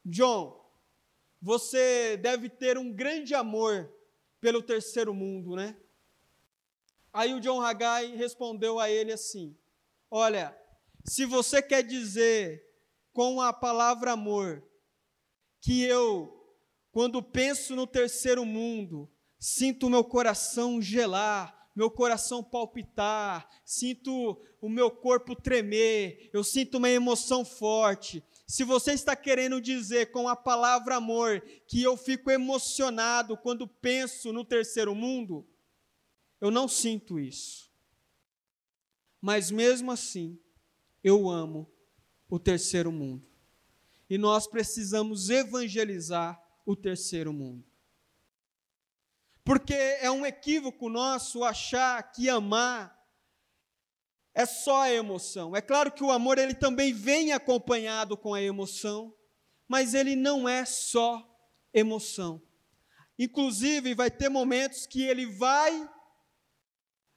John, 0.03 0.59
você 1.39 2.17
deve 2.17 2.49
ter 2.49 2.77
um 2.77 2.91
grande 2.91 3.35
amor 3.35 3.93
pelo 4.41 4.63
terceiro 4.63 5.13
mundo, 5.13 5.55
né? 5.55 5.77
Aí 7.13 7.35
o 7.35 7.39
John 7.39 7.61
Haggai 7.61 8.15
respondeu 8.15 8.79
a 8.79 8.89
ele 8.89 9.13
assim: 9.13 9.55
Olha, 10.09 10.57
se 11.05 11.23
você 11.23 11.61
quer 11.61 11.83
dizer 11.83 12.67
com 13.13 13.39
a 13.39 13.53
palavra 13.53 14.13
amor 14.13 14.67
que 15.63 15.81
eu, 15.81 16.29
quando 16.91 17.23
penso 17.23 17.73
no 17.73 17.87
terceiro 17.87 18.45
mundo, 18.45 19.09
sinto 19.39 19.87
o 19.87 19.89
meu 19.89 20.03
coração 20.03 20.81
gelar, 20.81 21.71
meu 21.73 21.89
coração 21.89 22.43
palpitar, 22.43 23.49
sinto 23.63 24.37
o 24.59 24.67
meu 24.67 24.91
corpo 24.91 25.33
tremer, 25.33 26.29
eu 26.33 26.43
sinto 26.43 26.77
uma 26.77 26.89
emoção 26.89 27.45
forte, 27.45 28.21
se 28.45 28.65
você 28.65 28.91
está 28.91 29.15
querendo 29.15 29.61
dizer 29.61 30.11
com 30.11 30.27
a 30.27 30.35
palavra 30.35 30.97
amor 30.97 31.39
que 31.65 31.81
eu 31.81 31.95
fico 31.95 32.29
emocionado 32.29 33.37
quando 33.37 33.65
penso 33.65 34.33
no 34.33 34.43
terceiro 34.43 34.93
mundo, 34.93 35.47
eu 36.41 36.51
não 36.51 36.67
sinto 36.67 37.17
isso. 37.17 37.71
Mas 39.21 39.49
mesmo 39.49 39.93
assim, 39.93 40.37
eu 41.01 41.29
amo 41.29 41.71
o 42.29 42.37
terceiro 42.37 42.91
mundo. 42.91 43.32
E 44.13 44.17
nós 44.19 44.45
precisamos 44.45 45.31
evangelizar 45.31 46.39
o 46.67 46.75
terceiro 46.75 47.33
mundo. 47.33 47.65
Porque 49.43 49.73
é 49.73 50.11
um 50.11 50.23
equívoco 50.23 50.87
nosso 50.87 51.43
achar 51.43 52.11
que 52.11 52.29
amar 52.29 52.95
é 54.31 54.45
só 54.45 54.81
a 54.81 54.93
emoção. 54.93 55.55
É 55.55 55.61
claro 55.61 55.91
que 55.91 56.03
o 56.03 56.11
amor 56.11 56.37
ele 56.37 56.53
também 56.53 56.93
vem 56.93 57.33
acompanhado 57.33 58.15
com 58.15 58.35
a 58.35 58.41
emoção, 58.43 59.11
mas 59.67 59.95
ele 59.95 60.15
não 60.15 60.47
é 60.47 60.63
só 60.63 61.27
emoção. 61.73 62.39
Inclusive, 63.17 63.95
vai 63.95 64.11
ter 64.11 64.29
momentos 64.29 64.85
que 64.85 65.01
ele 65.01 65.25
vai 65.25 65.89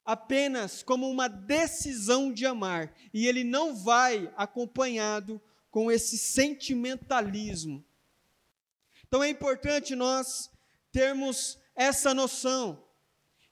apenas 0.03 0.83
como 0.83 1.11
uma 1.11 1.29
decisão 1.29 2.33
de 2.33 2.47
amar, 2.47 2.95
e 3.13 3.27
ele 3.27 3.45
não 3.45 3.77
vai 3.77 4.33
acompanhado 4.35 5.39
com 5.77 5.93
esse 5.93 6.17
sentimentalismo. 6.17 7.85
Então 9.07 9.23
é 9.23 9.29
importante 9.29 9.95
nós 9.95 10.51
termos 10.91 11.59
essa 11.75 12.15
noção 12.15 12.83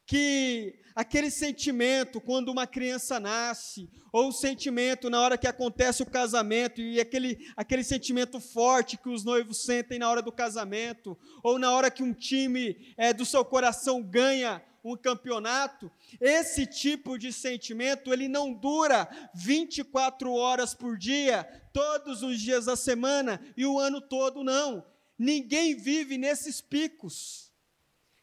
que 0.06 0.80
aquele 0.94 1.30
sentimento 1.30 2.22
quando 2.22 2.48
uma 2.48 2.66
criança 2.66 3.20
nasce, 3.20 3.90
ou 4.10 4.28
o 4.28 4.32
sentimento 4.32 5.10
na 5.10 5.20
hora 5.20 5.36
que 5.36 5.46
acontece 5.46 6.02
o 6.02 6.10
casamento, 6.10 6.80
e 6.80 6.98
aquele, 6.98 7.36
aquele 7.54 7.84
sentimento 7.84 8.40
forte 8.40 8.96
que 8.96 9.10
os 9.10 9.22
noivos 9.22 9.62
sentem 9.62 9.98
na 9.98 10.08
hora 10.08 10.22
do 10.22 10.32
casamento, 10.32 11.18
ou 11.42 11.58
na 11.58 11.72
hora 11.72 11.90
que 11.90 12.02
um 12.02 12.14
time 12.14 12.94
é, 12.96 13.12
do 13.12 13.26
seu 13.26 13.44
coração 13.44 14.02
ganha 14.02 14.64
um 14.84 14.96
campeonato, 14.96 15.90
esse 16.20 16.66
tipo 16.66 17.18
de 17.18 17.32
sentimento, 17.32 18.12
ele 18.12 18.28
não 18.28 18.52
dura 18.52 19.08
24 19.34 20.30
horas 20.34 20.74
por 20.74 20.98
dia, 20.98 21.42
todos 21.72 22.22
os 22.22 22.38
dias 22.38 22.66
da 22.66 22.76
semana 22.76 23.40
e 23.56 23.64
o 23.64 23.78
ano 23.78 23.98
todo, 24.00 24.44
não. 24.44 24.84
Ninguém 25.18 25.74
vive 25.74 26.18
nesses 26.18 26.60
picos. 26.60 27.50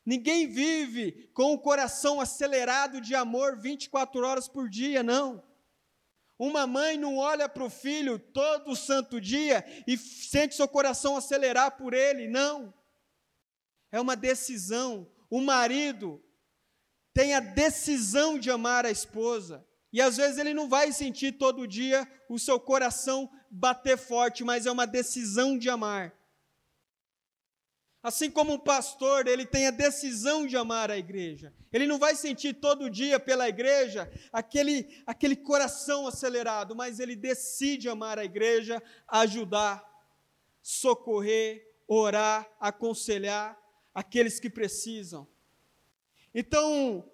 Ninguém 0.06 0.48
vive 0.48 1.30
com 1.34 1.52
o 1.54 1.60
coração 1.60 2.22
acelerado 2.22 3.02
de 3.02 3.16
amor 3.16 3.58
24 3.58 4.24
horas 4.24 4.48
por 4.48 4.70
dia, 4.70 5.02
não. 5.02 5.44
Uma 6.38 6.68
mãe 6.68 6.98
não 6.98 7.18
olha 7.18 7.50
para 7.50 7.64
o 7.64 7.70
filho 7.70 8.20
todo 8.20 8.76
santo 8.76 9.20
dia 9.20 9.66
e 9.88 9.98
sente 9.98 10.56
seu 10.56 10.68
coração 10.68 11.16
acelerar 11.16 11.78
por 11.78 11.94
ele, 11.94 12.28
não. 12.28 12.74
É 13.92 14.00
uma 14.00 14.16
decisão. 14.16 15.08
O 15.30 15.40
marido 15.40 16.22
tem 17.14 17.34
a 17.34 17.40
decisão 17.40 18.40
de 18.40 18.50
amar 18.50 18.86
a 18.86 18.92
esposa. 18.92 19.66
E 19.92 20.02
às 20.02 20.18
vezes 20.18 20.38
ele 20.38 20.54
não 20.54 20.70
vai 20.70 20.92
sentir 20.92 21.34
todo 21.34 21.68
dia 21.68 22.08
o 22.30 22.40
seu 22.40 22.60
coração 22.60 23.30
bater 23.50 23.98
forte, 23.98 24.44
mas 24.44 24.66
é 24.66 24.72
uma 24.72 24.88
decisão 24.88 25.58
de 25.58 25.70
amar. 25.70 26.14
Assim 28.04 28.32
como 28.32 28.54
um 28.54 28.60
pastor, 28.60 29.28
ele 29.28 29.46
tem 29.46 29.68
a 29.68 29.72
decisão 29.72 30.48
de 30.48 30.58
amar 30.58 30.90
a 30.90 30.98
igreja. 30.98 31.54
Ele 31.72 31.86
não 31.86 32.00
vai 32.00 32.16
sentir 32.16 32.54
todo 32.54 32.90
dia 32.90 33.20
pela 33.20 33.48
igreja 33.48 34.12
aquele, 34.34 35.04
aquele 35.06 35.36
coração 35.36 36.08
acelerado, 36.08 36.76
mas 36.76 37.00
ele 37.00 37.16
decide 37.16 37.88
amar 37.88 38.18
a 38.18 38.26
igreja, 38.26 38.82
ajudar, 39.08 39.88
socorrer, 40.64 41.64
orar, 41.88 42.50
aconselhar 42.60 43.56
aqueles 43.94 44.40
que 44.40 44.50
precisam. 44.50 45.28
Então, 46.34 47.10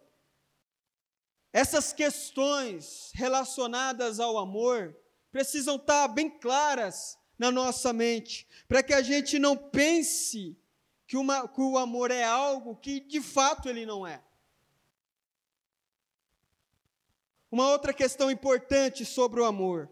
essas 1.52 1.92
questões 1.92 3.12
relacionadas 3.16 4.20
ao 4.20 4.38
amor 4.38 4.96
precisam 5.32 5.76
estar 5.76 6.08
bem 6.08 6.30
claras 6.30 7.18
na 7.38 7.52
nossa 7.52 7.94
mente, 7.94 8.48
para 8.68 8.82
que 8.82 8.94
a 8.94 9.02
gente 9.02 9.38
não 9.38 9.56
pense 9.56 10.58
que, 11.06 11.16
uma, 11.16 11.48
que 11.48 11.62
o 11.62 11.78
amor 11.78 12.12
é 12.12 12.24
algo 12.24 12.76
que 12.76 13.00
de 13.00 13.22
fato 13.22 13.70
ele 13.70 13.86
não 13.86 14.06
é. 14.06 14.24
Uma 17.50 17.70
outra 17.70 17.94
questão 17.94 18.30
importante 18.30 19.06
sobre 19.06 19.40
o 19.40 19.46
amor. 19.46 19.90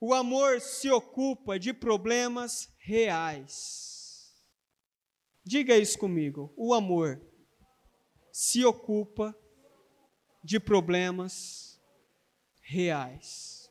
O 0.00 0.14
amor 0.14 0.60
se 0.60 0.90
ocupa 0.90 1.58
de 1.58 1.72
problemas 1.72 2.72
reais. 2.78 4.34
Diga 5.42 5.76
isso 5.76 5.98
comigo. 5.98 6.52
O 6.56 6.72
amor 6.72 7.20
se 8.36 8.64
ocupa 8.64 9.32
de 10.42 10.58
problemas 10.58 11.80
reais. 12.60 13.70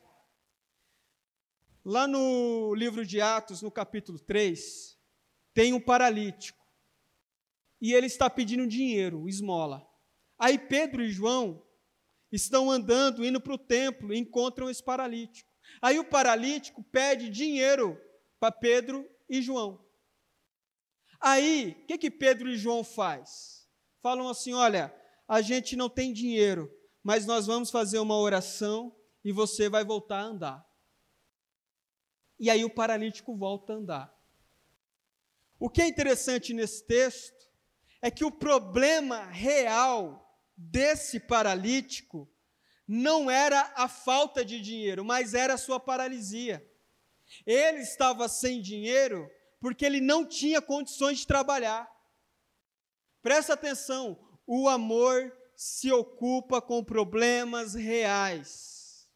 Lá 1.84 2.08
no 2.08 2.74
livro 2.74 3.04
de 3.04 3.20
Atos, 3.20 3.60
no 3.60 3.70
capítulo 3.70 4.18
3, 4.18 4.98
tem 5.52 5.74
um 5.74 5.80
paralítico. 5.80 6.66
E 7.78 7.92
ele 7.92 8.06
está 8.06 8.30
pedindo 8.30 8.66
dinheiro, 8.66 9.28
esmola. 9.28 9.86
Aí 10.38 10.58
Pedro 10.58 11.02
e 11.02 11.10
João 11.10 11.62
estão 12.32 12.70
andando, 12.70 13.22
indo 13.22 13.42
para 13.42 13.52
o 13.52 13.58
templo, 13.58 14.14
e 14.14 14.18
encontram 14.18 14.70
esse 14.70 14.82
paralítico. 14.82 15.50
Aí 15.82 15.98
o 15.98 16.08
paralítico 16.08 16.82
pede 16.84 17.28
dinheiro 17.28 18.00
para 18.40 18.50
Pedro 18.50 19.06
e 19.28 19.42
João. 19.42 19.84
Aí, 21.20 21.76
o 21.82 21.86
que, 21.86 21.98
que 21.98 22.10
Pedro 22.10 22.48
e 22.48 22.56
João 22.56 22.82
faz? 22.82 23.53
Falam 24.04 24.28
assim: 24.28 24.52
olha, 24.52 24.94
a 25.26 25.40
gente 25.40 25.74
não 25.76 25.88
tem 25.88 26.12
dinheiro, 26.12 26.70
mas 27.02 27.24
nós 27.24 27.46
vamos 27.46 27.70
fazer 27.70 27.98
uma 27.98 28.18
oração 28.18 28.94
e 29.24 29.32
você 29.32 29.66
vai 29.66 29.82
voltar 29.82 30.18
a 30.18 30.24
andar. 30.24 30.70
E 32.38 32.50
aí 32.50 32.66
o 32.66 32.68
paralítico 32.68 33.34
volta 33.34 33.72
a 33.72 33.76
andar. 33.76 34.14
O 35.58 35.70
que 35.70 35.80
é 35.80 35.88
interessante 35.88 36.52
nesse 36.52 36.86
texto 36.86 37.50
é 38.02 38.10
que 38.10 38.26
o 38.26 38.30
problema 38.30 39.24
real 39.30 40.38
desse 40.54 41.18
paralítico 41.18 42.30
não 42.86 43.30
era 43.30 43.72
a 43.74 43.88
falta 43.88 44.44
de 44.44 44.60
dinheiro, 44.60 45.02
mas 45.02 45.32
era 45.32 45.54
a 45.54 45.58
sua 45.58 45.80
paralisia. 45.80 46.62
Ele 47.46 47.78
estava 47.78 48.28
sem 48.28 48.60
dinheiro 48.60 49.30
porque 49.58 49.82
ele 49.82 50.02
não 50.02 50.26
tinha 50.26 50.60
condições 50.60 51.20
de 51.20 51.26
trabalhar. 51.26 51.93
Presta 53.24 53.54
atenção, 53.54 54.18
o 54.46 54.68
amor 54.68 55.32
se 55.56 55.90
ocupa 55.90 56.60
com 56.60 56.84
problemas 56.84 57.72
reais. 57.72 59.08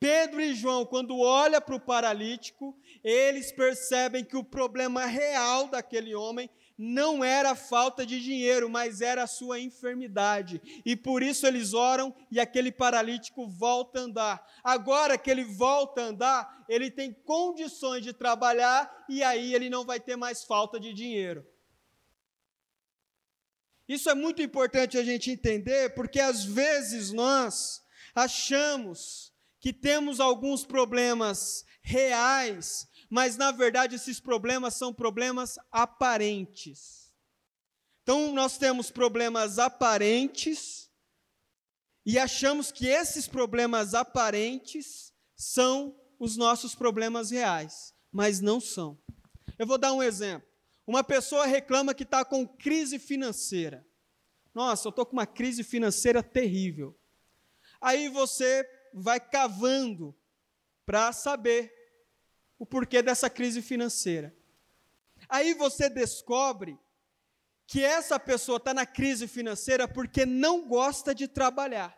Pedro 0.00 0.40
e 0.40 0.56
João, 0.56 0.84
quando 0.84 1.20
olham 1.20 1.60
para 1.60 1.76
o 1.76 1.80
paralítico, 1.80 2.76
eles 3.04 3.52
percebem 3.52 4.24
que 4.24 4.36
o 4.36 4.42
problema 4.42 5.06
real 5.06 5.68
daquele 5.68 6.16
homem 6.16 6.50
não 6.76 7.22
era 7.22 7.52
a 7.52 7.54
falta 7.54 8.04
de 8.04 8.20
dinheiro, 8.20 8.68
mas 8.68 9.00
era 9.00 9.22
a 9.22 9.28
sua 9.28 9.60
enfermidade. 9.60 10.60
E 10.84 10.96
por 10.96 11.22
isso 11.22 11.46
eles 11.46 11.72
oram 11.72 12.12
e 12.28 12.40
aquele 12.40 12.72
paralítico 12.72 13.46
volta 13.46 14.00
a 14.00 14.02
andar. 14.02 14.46
Agora 14.64 15.16
que 15.16 15.30
ele 15.30 15.44
volta 15.44 16.00
a 16.00 16.06
andar, 16.06 16.64
ele 16.68 16.90
tem 16.90 17.12
condições 17.12 18.02
de 18.02 18.12
trabalhar 18.12 19.04
e 19.08 19.22
aí 19.22 19.54
ele 19.54 19.70
não 19.70 19.84
vai 19.84 20.00
ter 20.00 20.16
mais 20.16 20.42
falta 20.42 20.80
de 20.80 20.92
dinheiro. 20.92 21.46
Isso 23.90 24.08
é 24.08 24.14
muito 24.14 24.40
importante 24.40 24.96
a 24.96 25.02
gente 25.02 25.32
entender, 25.32 25.92
porque 25.96 26.20
às 26.20 26.44
vezes 26.44 27.10
nós 27.10 27.82
achamos 28.14 29.32
que 29.58 29.72
temos 29.72 30.20
alguns 30.20 30.64
problemas 30.64 31.64
reais, 31.82 32.86
mas 33.10 33.36
na 33.36 33.50
verdade 33.50 33.96
esses 33.96 34.20
problemas 34.20 34.74
são 34.74 34.94
problemas 34.94 35.58
aparentes. 35.72 37.12
Então 38.04 38.32
nós 38.32 38.56
temos 38.56 38.92
problemas 38.92 39.58
aparentes 39.58 40.88
e 42.06 42.16
achamos 42.16 42.70
que 42.70 42.86
esses 42.86 43.26
problemas 43.26 43.92
aparentes 43.92 45.12
são 45.34 46.00
os 46.16 46.36
nossos 46.36 46.76
problemas 46.76 47.32
reais, 47.32 47.92
mas 48.12 48.40
não 48.40 48.60
são. 48.60 48.96
Eu 49.58 49.66
vou 49.66 49.76
dar 49.76 49.92
um 49.92 50.00
exemplo. 50.00 50.48
Uma 50.86 51.04
pessoa 51.04 51.46
reclama 51.46 51.94
que 51.94 52.02
está 52.02 52.24
com 52.24 52.46
crise 52.46 52.98
financeira. 52.98 53.86
Nossa, 54.54 54.88
eu 54.88 54.90
estou 54.90 55.06
com 55.06 55.12
uma 55.12 55.26
crise 55.26 55.62
financeira 55.62 56.22
terrível. 56.22 56.98
Aí 57.80 58.08
você 58.08 58.68
vai 58.92 59.20
cavando 59.20 60.16
para 60.84 61.12
saber 61.12 61.72
o 62.58 62.66
porquê 62.66 63.02
dessa 63.02 63.30
crise 63.30 63.62
financeira. 63.62 64.36
Aí 65.28 65.54
você 65.54 65.88
descobre 65.88 66.78
que 67.66 67.84
essa 67.84 68.18
pessoa 68.18 68.56
está 68.56 68.74
na 68.74 68.84
crise 68.84 69.28
financeira 69.28 69.86
porque 69.86 70.26
não 70.26 70.66
gosta 70.66 71.14
de 71.14 71.28
trabalhar. 71.28 71.96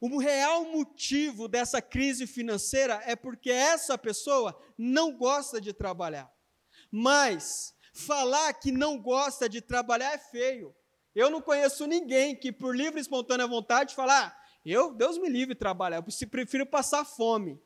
O 0.00 0.18
real 0.18 0.64
motivo 0.64 1.46
dessa 1.46 1.82
crise 1.82 2.26
financeira 2.26 3.02
é 3.04 3.14
porque 3.14 3.50
essa 3.50 3.98
pessoa 3.98 4.58
não 4.78 5.14
gosta 5.14 5.60
de 5.60 5.74
trabalhar. 5.74 6.32
Mas 6.90 7.74
falar 7.92 8.52
que 8.54 8.72
não 8.72 9.00
gosta 9.00 9.48
de 9.48 9.60
trabalhar 9.60 10.12
é 10.12 10.18
feio. 10.18 10.74
Eu 11.14 11.30
não 11.30 11.40
conheço 11.40 11.86
ninguém 11.86 12.34
que, 12.34 12.52
por 12.52 12.76
livre 12.76 12.98
e 12.98 13.02
espontânea 13.02 13.46
vontade, 13.46 13.94
falar: 13.94 14.36
eu, 14.64 14.94
Deus 14.94 15.18
me 15.18 15.28
livre 15.28 15.54
trabalhar, 15.54 15.96
eu 15.96 16.28
prefiro 16.28 16.66
passar 16.66 17.04
fome. 17.04 17.60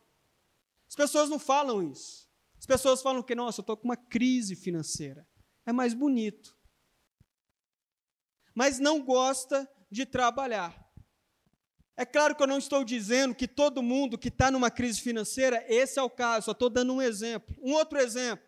As 0.89 0.95
pessoas 0.95 1.29
não 1.29 1.39
falam 1.39 1.83
isso. 1.83 2.29
As 2.59 2.67
pessoas 2.67 3.03
falam 3.03 3.23
que, 3.23 3.35
nossa, 3.35 3.61
eu 3.61 3.63
estou 3.63 3.77
com 3.77 3.85
uma 3.85 3.97
crise 3.97 4.55
financeira. 4.55 5.27
É 5.67 5.73
mais 5.73 5.93
bonito. 5.93 6.57
Mas 8.55 8.79
não 8.79 9.03
gosta 9.03 9.69
de 9.91 10.07
trabalhar. 10.07 10.85
É 11.97 12.05
claro 12.05 12.35
que 12.35 12.43
eu 12.43 12.47
não 12.47 12.59
estou 12.59 12.85
dizendo 12.85 13.35
que 13.35 13.47
todo 13.47 13.83
mundo 13.83 14.19
que 14.19 14.29
está 14.29 14.51
numa 14.51 14.71
crise 14.71 15.01
financeira, 15.01 15.65
esse 15.69 15.99
é 15.99 16.03
o 16.03 16.11
caso, 16.11 16.47
só 16.47 16.53
estou 16.53 16.69
dando 16.69 16.93
um 16.93 17.03
exemplo. 17.03 17.55
Um 17.61 17.73
outro 17.73 17.99
exemplo. 17.99 18.45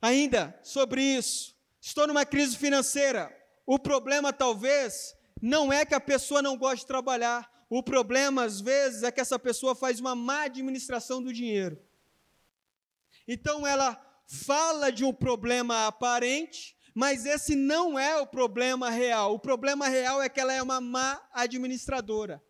Ainda 0.00 0.58
sobre 0.62 1.02
isso, 1.02 1.56
estou 1.80 2.06
numa 2.06 2.24
crise 2.24 2.56
financeira. 2.56 3.34
O 3.66 3.78
problema 3.78 4.32
talvez 4.32 5.14
não 5.42 5.72
é 5.72 5.84
que 5.84 5.94
a 5.94 6.00
pessoa 6.00 6.40
não 6.40 6.56
gosta 6.56 6.76
de 6.76 6.86
trabalhar. 6.86 7.50
O 7.68 7.82
problema, 7.82 8.44
às 8.44 8.60
vezes, 8.60 9.02
é 9.02 9.12
que 9.12 9.20
essa 9.20 9.38
pessoa 9.38 9.74
faz 9.74 10.00
uma 10.00 10.14
má 10.14 10.44
administração 10.44 11.22
do 11.22 11.32
dinheiro. 11.32 11.78
Então, 13.26 13.66
ela 13.66 14.00
fala 14.26 14.90
de 14.90 15.04
um 15.04 15.12
problema 15.12 15.86
aparente, 15.86 16.76
mas 16.94 17.26
esse 17.26 17.54
não 17.54 17.98
é 17.98 18.16
o 18.16 18.26
problema 18.26 18.88
real. 18.88 19.34
O 19.34 19.38
problema 19.38 19.86
real 19.88 20.22
é 20.22 20.28
que 20.28 20.40
ela 20.40 20.52
é 20.52 20.62
uma 20.62 20.80
má 20.80 21.20
administradora. 21.32 22.42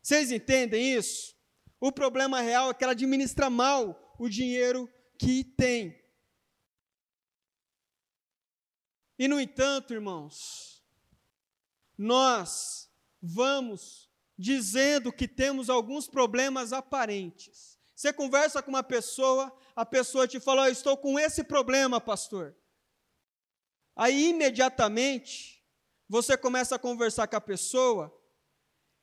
Vocês 0.00 0.30
entendem 0.30 0.94
isso? 0.94 1.34
O 1.80 1.90
problema 1.90 2.40
real 2.40 2.70
é 2.70 2.74
que 2.74 2.84
ela 2.84 2.92
administra 2.92 3.50
mal 3.50 4.14
o 4.18 4.28
dinheiro 4.28 4.88
que 5.22 5.44
tem. 5.44 5.96
E, 9.16 9.28
no 9.28 9.40
entanto, 9.40 9.94
irmãos, 9.94 10.84
nós 11.96 12.90
vamos 13.22 14.10
dizendo 14.36 15.12
que 15.12 15.28
temos 15.28 15.70
alguns 15.70 16.08
problemas 16.08 16.72
aparentes. 16.72 17.78
Você 17.94 18.12
conversa 18.12 18.60
com 18.60 18.70
uma 18.70 18.82
pessoa, 18.82 19.56
a 19.76 19.86
pessoa 19.86 20.26
te 20.26 20.40
fala: 20.40 20.64
oh, 20.64 20.66
Estou 20.66 20.96
com 20.96 21.16
esse 21.20 21.44
problema, 21.44 22.00
pastor. 22.00 22.56
Aí, 23.94 24.30
imediatamente, 24.30 25.64
você 26.08 26.36
começa 26.36 26.74
a 26.74 26.80
conversar 26.80 27.28
com 27.28 27.36
a 27.36 27.40
pessoa, 27.40 28.12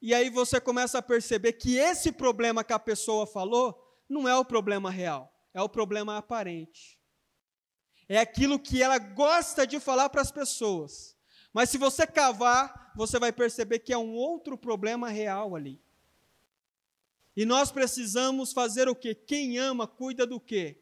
e 0.02 0.14
aí 0.14 0.30
você 0.30 0.60
começa 0.60 0.98
a 0.98 1.02
perceber 1.02 1.54
que 1.54 1.78
esse 1.78 2.12
problema 2.12 2.62
que 2.62 2.74
a 2.74 2.80
pessoa 2.80 3.26
falou 3.26 3.82
não 4.10 4.28
é 4.28 4.36
o 4.36 4.44
problema 4.44 4.92
real, 4.92 5.39
é 5.54 5.62
o 5.62 5.70
problema 5.70 6.18
aparente. 6.18 7.00
É 8.08 8.18
aquilo 8.18 8.60
que 8.60 8.82
ela 8.82 8.98
gosta 8.98 9.68
de 9.68 9.80
falar 9.80 10.10
para 10.10 10.22
as 10.22 10.32
pessoas. 10.32 11.16
Mas 11.54 11.70
se 11.70 11.78
você 11.78 12.06
cavar, 12.06 12.92
você 12.96 13.20
vai 13.20 13.32
perceber 13.32 13.80
que 13.80 13.94
é 13.94 13.98
um 13.98 14.14
outro 14.14 14.58
problema 14.58 15.10
real 15.10 15.56
ali. 15.56 15.82
E 17.36 17.46
nós 17.46 17.72
precisamos 17.72 18.52
fazer 18.52 18.90
o 18.90 18.96
quê? 18.96 19.16
Quem 19.16 19.58
ama 19.58 19.88
cuida 19.88 20.26
do 20.26 20.40
quê? 20.40 20.82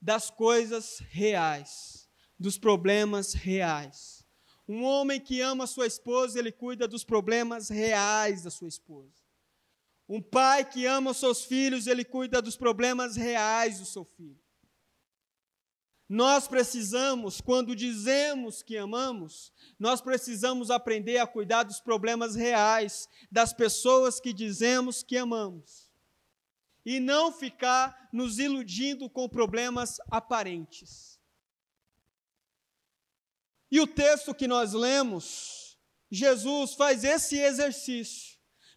Das 0.00 0.30
coisas 0.30 0.98
reais, 1.10 2.08
dos 2.38 2.56
problemas 2.56 3.34
reais. 3.34 4.24
Um 4.66 4.82
homem 4.82 5.20
que 5.20 5.40
ama 5.40 5.66
sua 5.66 5.86
esposa, 5.86 6.38
ele 6.38 6.50
cuida 6.50 6.88
dos 6.88 7.04
problemas 7.04 7.68
reais 7.68 8.42
da 8.42 8.50
sua 8.50 8.68
esposa. 8.68 9.23
Um 10.08 10.20
pai 10.20 10.64
que 10.64 10.86
ama 10.86 11.12
os 11.12 11.16
seus 11.16 11.44
filhos, 11.44 11.86
ele 11.86 12.04
cuida 12.04 12.42
dos 12.42 12.56
problemas 12.56 13.16
reais 13.16 13.78
do 13.78 13.86
seu 13.86 14.04
filho. 14.04 14.44
Nós 16.08 16.46
precisamos, 16.46 17.40
quando 17.40 17.74
dizemos 17.74 18.62
que 18.62 18.76
amamos, 18.76 19.52
nós 19.78 20.02
precisamos 20.02 20.70
aprender 20.70 21.16
a 21.18 21.26
cuidar 21.26 21.62
dos 21.62 21.80
problemas 21.80 22.34
reais 22.34 23.08
das 23.30 23.54
pessoas 23.54 24.20
que 24.20 24.32
dizemos 24.32 25.02
que 25.02 25.16
amamos. 25.16 25.90
E 26.84 27.00
não 27.00 27.32
ficar 27.32 28.10
nos 28.12 28.38
iludindo 28.38 29.08
com 29.08 29.26
problemas 29.26 29.96
aparentes. 30.10 31.18
E 33.70 33.80
o 33.80 33.86
texto 33.86 34.34
que 34.34 34.46
nós 34.46 34.74
lemos, 34.74 35.78
Jesus 36.10 36.74
faz 36.74 37.02
esse 37.02 37.38
exercício. 37.38 38.33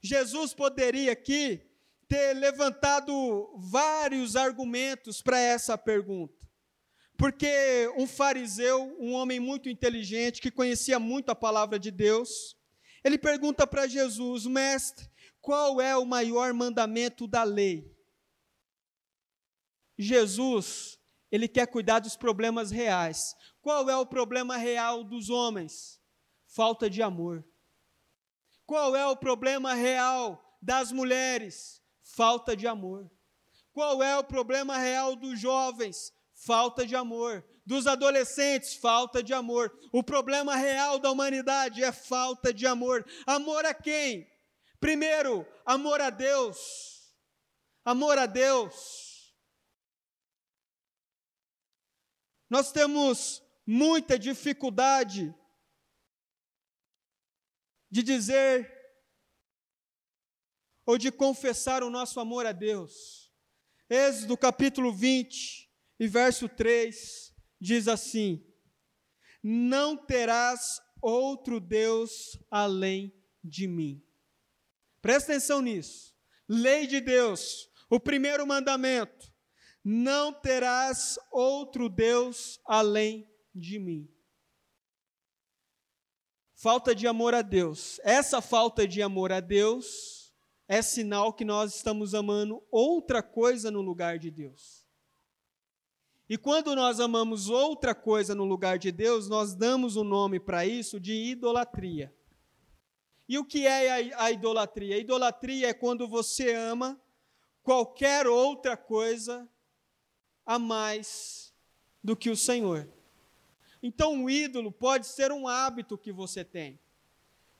Jesus 0.07 0.53
poderia 0.53 1.11
aqui 1.11 1.61
ter 2.07 2.33
levantado 2.33 3.53
vários 3.57 4.35
argumentos 4.35 5.21
para 5.21 5.39
essa 5.39 5.77
pergunta. 5.77 6.47
Porque 7.17 7.91
um 7.97 8.07
fariseu, 8.07 8.95
um 8.99 9.13
homem 9.13 9.39
muito 9.39 9.67
inteligente, 9.67 10.41
que 10.41 10.51
conhecia 10.51 10.99
muito 10.99 11.29
a 11.29 11.35
palavra 11.35 11.77
de 11.77 11.91
Deus, 11.91 12.55
ele 13.03 13.17
pergunta 13.17 13.65
para 13.65 13.87
Jesus, 13.87 14.45
mestre, 14.45 15.09
qual 15.41 15.81
é 15.81 15.97
o 15.97 16.05
maior 16.05 16.53
mandamento 16.53 17.27
da 17.27 17.43
lei? 17.43 17.95
Jesus, 19.97 20.99
ele 21.31 21.47
quer 21.47 21.67
cuidar 21.67 21.99
dos 21.99 22.15
problemas 22.15 22.69
reais. 22.69 23.35
Qual 23.61 23.89
é 23.89 23.97
o 23.97 24.05
problema 24.05 24.55
real 24.55 25.03
dos 25.03 25.29
homens? 25.29 25.99
Falta 26.45 26.89
de 26.89 27.01
amor. 27.01 27.43
Qual 28.67 28.95
é 28.95 29.07
o 29.07 29.15
problema 29.15 29.73
real 29.73 30.57
das 30.61 30.91
mulheres? 30.91 31.81
Falta 32.03 32.55
de 32.55 32.67
amor. 32.67 33.09
Qual 33.73 34.03
é 34.03 34.15
o 34.15 34.23
problema 34.23 34.77
real 34.77 35.15
dos 35.15 35.39
jovens? 35.39 36.13
falta 36.37 36.85
de 36.85 36.95
amor. 36.95 37.43
Dos 37.65 37.87
adolescentes, 37.87 38.75
falta 38.75 39.21
de 39.21 39.33
amor. 39.33 39.77
O 39.91 40.01
problema 40.01 40.55
real 40.55 40.99
da 40.99 41.11
humanidade 41.11 41.83
é 41.83 41.91
falta 41.91 42.53
de 42.53 42.65
amor. 42.65 43.05
Amor 43.25 43.65
a 43.65 43.73
quem? 43.73 44.27
Primeiro, 44.79 45.45
amor 45.65 45.99
a 45.99 46.09
Deus. 46.09 47.13
Amor 47.83 48.17
a 48.17 48.25
Deus. 48.25 49.33
Nós 52.49 52.71
temos 52.71 53.43
muita 53.65 54.17
dificuldade 54.17 55.35
de 57.97 58.03
dizer 58.03 58.71
ou 60.85 60.99
de 60.99 61.11
confessar 61.11 61.81
o 61.81 61.89
nosso 61.89 62.19
amor 62.19 62.45
a 62.45 62.51
Deus. 62.51 63.33
Êxodo 63.89 64.37
capítulo 64.37 64.93
20, 64.93 65.67
e 65.99 66.07
verso 66.07 66.47
3 66.47 67.33
diz 67.59 67.87
assim: 67.87 68.45
Não 69.41 69.97
terás 69.97 70.79
outro 71.01 71.59
Deus 71.59 72.37
além 72.51 73.11
de 73.43 73.67
mim. 73.67 74.05
Presta 75.01 75.31
atenção 75.31 75.59
nisso. 75.59 76.15
Lei 76.47 76.85
de 76.85 77.01
Deus, 77.01 77.67
o 77.89 77.99
primeiro 77.99 78.45
mandamento: 78.45 79.33
Não 79.83 80.31
terás 80.31 81.17
outro 81.31 81.89
Deus 81.89 82.59
além 82.63 83.27
de 83.55 83.79
mim. 83.79 84.07
Falta 86.59 86.95
de 86.95 87.05
amor 87.05 87.35
a 87.35 87.43
Deus. 87.43 88.01
Essa 88.03 88.41
falta 88.41 88.87
de 88.87 88.99
amor 88.99 89.31
a 89.31 89.39
Deus 89.39 90.33
é 90.67 90.81
sinal 90.81 91.31
que 91.31 91.45
nós 91.45 91.75
estamos 91.75 92.15
amando 92.15 92.63
outra 92.71 93.21
coisa 93.21 93.69
no 93.69 93.79
lugar 93.79 94.17
de 94.17 94.31
Deus. 94.31 94.83
E 96.27 96.35
quando 96.35 96.75
nós 96.75 96.99
amamos 96.99 97.47
outra 97.47 97.93
coisa 97.93 98.33
no 98.33 98.43
lugar 98.43 98.79
de 98.79 98.91
Deus, 98.91 99.29
nós 99.29 99.53
damos 99.53 99.95
o 99.95 100.01
um 100.01 100.03
nome 100.03 100.39
para 100.39 100.65
isso 100.65 100.99
de 100.99 101.13
idolatria. 101.13 102.11
E 103.29 103.37
o 103.37 103.45
que 103.45 103.67
é 103.67 104.15
a, 104.15 104.31
idolatria? 104.31 104.95
A 104.95 104.99
idolatria 104.99 105.69
é 105.69 105.73
quando 105.75 106.07
você 106.07 106.55
ama 106.55 106.99
qualquer 107.61 108.25
outra 108.25 108.75
coisa 108.75 109.47
a 110.43 110.57
mais 110.57 111.53
do 112.03 112.15
que 112.15 112.31
o 112.31 112.35
Senhor. 112.35 112.96
Então, 113.87 114.25
o 114.25 114.29
ídolo 114.29 114.69
pode 114.69 115.07
ser 115.07 115.31
um 115.31 115.47
hábito 115.47 115.97
que 115.97 116.11
você 116.11 116.43
tem. 116.43 116.77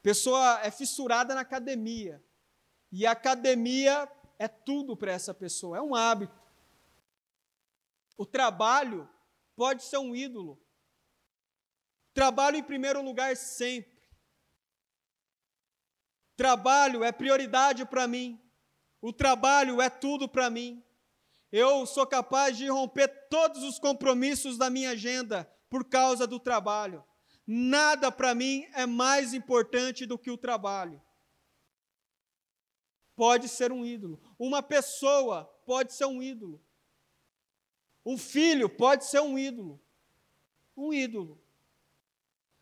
Pessoa 0.03 0.59
é 0.61 0.69
fissurada 0.69 1.33
na 1.33 1.39
academia. 1.39 2.21
E 2.91 3.07
a 3.07 3.11
academia 3.11 4.11
é 4.37 4.45
tudo 4.45 4.97
para 4.97 5.13
essa 5.13 5.33
pessoa, 5.33 5.77
é 5.77 5.81
um 5.81 5.95
hábito. 5.95 6.37
O 8.17 8.25
trabalho 8.25 9.09
pode 9.55 9.83
ser 9.83 9.99
um 9.99 10.13
ídolo. 10.13 10.61
Trabalho 12.13 12.57
em 12.57 12.63
primeiro 12.63 13.01
lugar 13.01 13.37
sempre. 13.37 13.97
Trabalho 16.35 17.05
é 17.05 17.11
prioridade 17.13 17.85
para 17.85 18.05
mim. 18.05 18.37
O 18.99 19.13
trabalho 19.13 19.81
é 19.81 19.89
tudo 19.89 20.27
para 20.27 20.49
mim. 20.49 20.83
Eu 21.53 21.85
sou 21.85 22.05
capaz 22.05 22.57
de 22.57 22.67
romper 22.67 23.07
todos 23.29 23.63
os 23.63 23.79
compromissos 23.79 24.57
da 24.57 24.69
minha 24.69 24.89
agenda 24.89 25.49
por 25.69 25.85
causa 25.85 26.25
do 26.25 26.39
trabalho. 26.39 27.03
Nada 27.45 28.11
para 28.11 28.35
mim 28.35 28.67
é 28.73 28.85
mais 28.85 29.33
importante 29.33 30.05
do 30.05 30.17
que 30.17 30.29
o 30.29 30.37
trabalho. 30.37 31.01
Pode 33.15 33.47
ser 33.47 33.71
um 33.71 33.85
ídolo. 33.85 34.21
Uma 34.37 34.61
pessoa 34.61 35.45
pode 35.65 35.93
ser 35.93 36.05
um 36.05 36.21
ídolo. 36.21 36.61
Um 38.05 38.17
filho 38.17 38.69
pode 38.69 39.05
ser 39.05 39.21
um 39.21 39.39
ídolo. 39.39 39.81
Um 40.75 40.93
ídolo. 40.93 41.41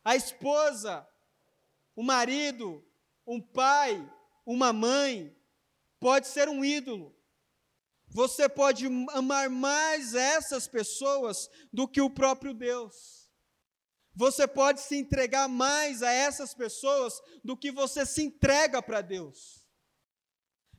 A 0.03 0.15
esposa, 0.15 1.07
o 1.95 2.03
marido, 2.03 2.83
um 3.25 3.41
pai, 3.41 4.07
uma 4.45 4.71
mãe, 4.71 5.35
pode 5.99 6.27
ser 6.27 6.47
um 6.47 6.63
ídolo. 6.63 7.15
Você 8.09 8.47
pode 8.47 8.87
amar 9.11 9.49
mais 9.49 10.13
essas 10.13 10.67
pessoas 10.67 11.49
do 11.71 11.87
que 11.87 12.01
o 12.01 12.09
próprio 12.09 12.53
Deus. 12.53 13.25
Você 14.15 14.47
pode 14.47 14.79
se 14.79 14.95
entregar 14.95 15.49
mais 15.49 16.01
a 16.01 16.11
essas 16.11 16.53
pessoas 16.53 17.21
do 17.43 17.57
que 17.57 17.71
você 17.71 18.05
se 18.05 18.23
entrega 18.23 18.81
para 18.81 19.01
Deus. 19.01 19.65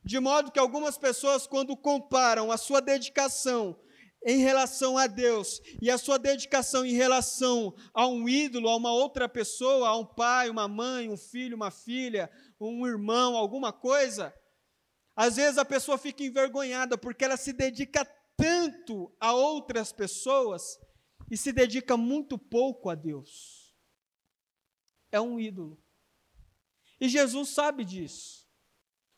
De 0.03 0.19
modo 0.19 0.51
que 0.51 0.59
algumas 0.59 0.97
pessoas, 0.97 1.45
quando 1.45 1.77
comparam 1.77 2.51
a 2.51 2.57
sua 2.57 2.81
dedicação 2.81 3.79
em 4.25 4.39
relação 4.39 4.97
a 4.97 5.05
Deus 5.05 5.61
e 5.81 5.91
a 5.91 5.97
sua 5.97 6.17
dedicação 6.17 6.85
em 6.85 6.93
relação 6.93 7.75
a 7.93 8.07
um 8.07 8.27
ídolo, 8.27 8.69
a 8.69 8.75
uma 8.75 8.91
outra 8.91 9.29
pessoa, 9.29 9.89
a 9.89 9.95
um 9.95 10.05
pai, 10.05 10.49
uma 10.49 10.67
mãe, 10.67 11.09
um 11.09 11.17
filho, 11.17 11.55
uma 11.55 11.69
filha, 11.69 12.31
um 12.59 12.87
irmão, 12.87 13.35
alguma 13.35 13.71
coisa, 13.71 14.33
às 15.17 15.37
vezes 15.37 15.57
a 15.57 15.65
pessoa 15.65 15.97
fica 15.97 16.23
envergonhada 16.23 16.95
porque 16.95 17.25
ela 17.25 17.35
se 17.35 17.51
dedica 17.51 18.05
tanto 18.37 19.11
a 19.19 19.33
outras 19.33 19.91
pessoas 19.91 20.79
e 21.31 21.35
se 21.35 21.51
dedica 21.51 21.97
muito 21.97 22.37
pouco 22.37 22.87
a 22.87 22.93
Deus. 22.93 23.75
É 25.11 25.19
um 25.19 25.39
ídolo. 25.39 25.81
E 27.01 27.09
Jesus 27.09 27.49
sabe 27.49 27.83
disso. 27.83 28.47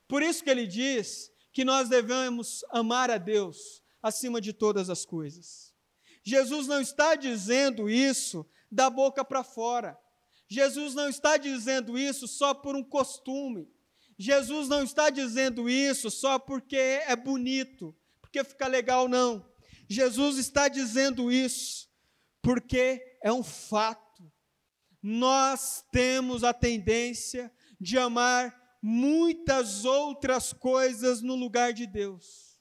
Por 0.07 0.23
isso 0.23 0.41
que 0.41 0.49
ele 0.49 0.65
diz 0.65 1.29
que 1.51 1.65
nós 1.65 1.89
devemos 1.89 2.63
amar 2.69 3.11
a 3.11 3.17
Deus 3.17 3.83
acima 4.01 4.39
de 4.39 4.53
todas 4.53 4.89
as 4.89 5.05
coisas. 5.05 5.75
Jesus 6.23 6.65
não 6.65 6.79
está 6.79 7.15
dizendo 7.15 7.89
isso 7.89 8.49
da 8.71 8.89
boca 8.89 9.25
para 9.25 9.43
fora. 9.43 9.99
Jesus 10.47 10.95
não 10.95 11.09
está 11.09 11.35
dizendo 11.35 11.97
isso 11.97 12.25
só 12.25 12.53
por 12.53 12.73
um 12.73 12.83
costume. 12.83 13.67
Jesus 14.21 14.67
não 14.67 14.83
está 14.83 15.09
dizendo 15.09 15.69
isso 15.69 16.11
só 16.11 16.37
porque 16.37 16.75
é 16.75 17.15
bonito, 17.15 17.95
porque 18.19 18.43
fica 18.43 18.67
legal, 18.67 19.07
não. 19.07 19.49
Jesus 19.87 20.37
está 20.37 20.67
dizendo 20.67 21.31
isso 21.31 21.89
porque 22.41 23.17
é 23.23 23.31
um 23.31 23.41
fato. 23.41 24.29
Nós 25.01 25.85
temos 25.89 26.43
a 26.43 26.53
tendência 26.53 27.49
de 27.79 27.97
amar 27.97 28.77
muitas 28.81 29.85
outras 29.85 30.51
coisas 30.51 31.21
no 31.21 31.35
lugar 31.35 31.71
de 31.71 31.87
Deus. 31.87 32.59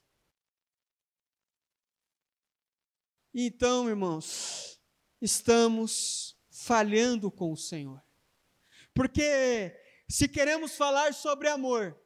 Então, 3.35 3.89
irmãos, 3.89 4.81
estamos 5.21 6.37
falhando 6.53 7.33
com 7.33 7.53
o 7.53 7.57
Senhor. 7.57 8.01
Porque 8.95 9.77
se 10.09 10.27
queremos 10.27 10.77
falar 10.77 11.13
sobre 11.13 11.49
amor, 11.49 11.99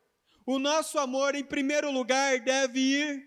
o 0.44 0.58
nosso 0.58 0.98
amor, 0.98 1.34
em 1.34 1.44
primeiro 1.44 1.90
lugar, 1.90 2.40
deve 2.40 2.80
ir 2.80 3.24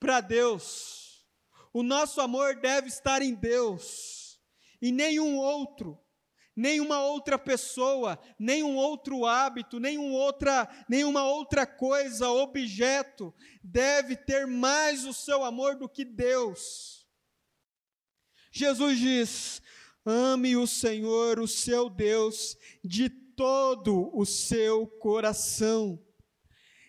para 0.00 0.20
Deus. 0.20 1.26
O 1.72 1.82
nosso 1.82 2.20
amor 2.20 2.56
deve 2.56 2.88
estar 2.88 3.20
em 3.20 3.34
Deus, 3.34 4.40
e 4.80 4.90
nenhum 4.92 5.36
outro, 5.36 6.00
nenhuma 6.56 7.02
outra 7.02 7.38
pessoa, 7.38 8.18
nenhum 8.38 8.76
outro 8.76 9.26
hábito, 9.26 9.80
nenhum 9.80 10.12
outra, 10.12 10.68
nenhuma 10.88 11.24
outra 11.24 11.66
coisa, 11.66 12.30
objeto, 12.30 13.34
deve 13.62 14.16
ter 14.16 14.46
mais 14.46 15.04
o 15.04 15.12
seu 15.12 15.42
amor 15.44 15.76
do 15.76 15.88
que 15.88 16.04
Deus. 16.04 17.06
Jesus 18.52 18.98
diz: 18.98 19.60
ame 20.06 20.56
o 20.56 20.66
Senhor, 20.66 21.40
o 21.40 21.48
seu 21.48 21.90
Deus, 21.90 22.56
de 22.84 23.23
todo 23.36 24.10
o 24.14 24.24
seu 24.24 24.86
coração, 24.86 26.02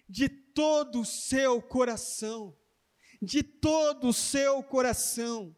de 0.08 0.30
todo 0.30 1.02
o 1.02 1.06
seu 1.06 1.62
coração 1.62 2.56
de 3.22 3.44
todo 3.44 4.10
o 4.10 4.14
seu 4.14 4.64
coração, 4.64 5.56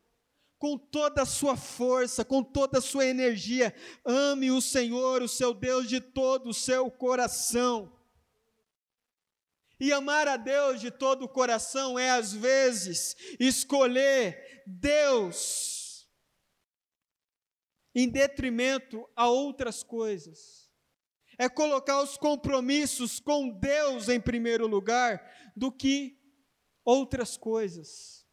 com 0.57 0.77
toda 0.77 1.21
a 1.21 1.25
sua 1.25 1.55
força, 1.55 2.25
com 2.25 2.43
toda 2.43 2.79
a 2.79 2.81
sua 2.81 3.05
energia. 3.05 3.75
Ame 4.05 4.49
o 4.49 4.61
Senhor, 4.61 5.21
o 5.21 5.27
seu 5.27 5.53
Deus, 5.53 5.87
de 5.87 5.99
todo 5.99 6.49
o 6.49 6.53
seu 6.53 6.89
coração. 6.89 7.93
E 9.79 9.93
amar 9.93 10.27
a 10.27 10.37
Deus 10.37 10.81
de 10.81 10.89
todo 10.89 11.23
o 11.23 11.29
coração 11.29 11.99
é, 11.99 12.09
às 12.09 12.33
vezes, 12.33 13.15
escolher 13.39 14.63
Deus 14.65 16.07
em 17.93 18.09
detrimento 18.09 19.07
a 19.15 19.29
outras 19.29 19.83
coisas. 19.83 20.66
É 21.37 21.47
colocar 21.47 22.01
os 22.01 22.17
compromissos 22.17 23.19
com 23.19 23.49
Deus 23.49 24.09
em 24.09 24.19
primeiro 24.19 24.65
lugar 24.65 25.21
do 25.55 25.71
que 25.71 26.19
outras 26.83 27.37
coisas. 27.37 28.25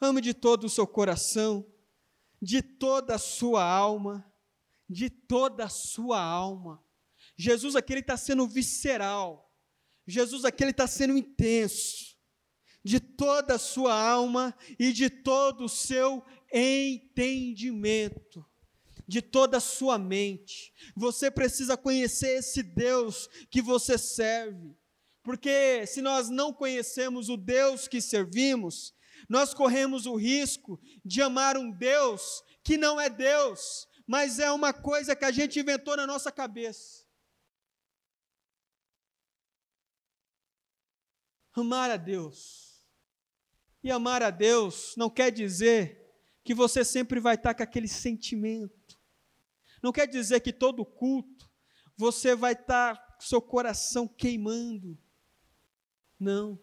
Ame 0.00 0.20
de 0.20 0.34
todo 0.34 0.64
o 0.64 0.68
seu 0.68 0.86
coração, 0.86 1.66
de 2.40 2.60
toda 2.62 3.14
a 3.14 3.18
sua 3.18 3.64
alma, 3.64 4.30
de 4.88 5.08
toda 5.08 5.64
a 5.64 5.68
sua 5.68 6.20
alma. 6.20 6.84
Jesus 7.36 7.76
aqui 7.76 7.94
está 7.94 8.16
sendo 8.16 8.46
visceral. 8.46 9.50
Jesus 10.06 10.44
aqui 10.44 10.64
está 10.64 10.86
sendo 10.86 11.16
intenso. 11.16 12.16
De 12.82 12.98
toda 12.98 13.54
a 13.54 13.58
sua 13.58 13.94
alma 13.94 14.56
e 14.78 14.92
de 14.92 15.08
todo 15.08 15.64
o 15.64 15.68
seu 15.68 16.24
entendimento 16.52 18.49
de 19.10 19.20
toda 19.20 19.56
a 19.56 19.60
sua 19.60 19.98
mente. 19.98 20.72
Você 20.94 21.32
precisa 21.32 21.76
conhecer 21.76 22.38
esse 22.38 22.62
Deus 22.62 23.28
que 23.50 23.60
você 23.60 23.98
serve. 23.98 24.76
Porque 25.24 25.84
se 25.84 26.00
nós 26.00 26.30
não 26.30 26.52
conhecemos 26.52 27.28
o 27.28 27.36
Deus 27.36 27.88
que 27.88 28.00
servimos, 28.00 28.94
nós 29.28 29.52
corremos 29.52 30.06
o 30.06 30.14
risco 30.14 30.80
de 31.04 31.20
amar 31.20 31.58
um 31.58 31.72
Deus 31.72 32.44
que 32.62 32.78
não 32.78 33.00
é 33.00 33.10
Deus, 33.10 33.88
mas 34.06 34.38
é 34.38 34.50
uma 34.52 34.72
coisa 34.72 35.16
que 35.16 35.24
a 35.24 35.32
gente 35.32 35.58
inventou 35.58 35.96
na 35.96 36.06
nossa 36.06 36.30
cabeça. 36.30 37.04
Amar 41.52 41.90
a 41.90 41.96
Deus. 41.96 42.80
E 43.82 43.90
amar 43.90 44.22
a 44.22 44.30
Deus 44.30 44.94
não 44.96 45.10
quer 45.10 45.32
dizer 45.32 46.00
que 46.44 46.54
você 46.54 46.84
sempre 46.84 47.18
vai 47.18 47.34
estar 47.34 47.54
com 47.54 47.62
aquele 47.64 47.88
sentimento. 47.88 48.79
Não 49.82 49.92
quer 49.92 50.06
dizer 50.06 50.40
que 50.40 50.52
todo 50.52 50.84
culto 50.84 51.50
você 51.96 52.34
vai 52.34 52.52
estar 52.52 53.16
com 53.16 53.22
seu 53.22 53.40
coração 53.40 54.06
queimando. 54.06 54.98
Não. 56.18 56.58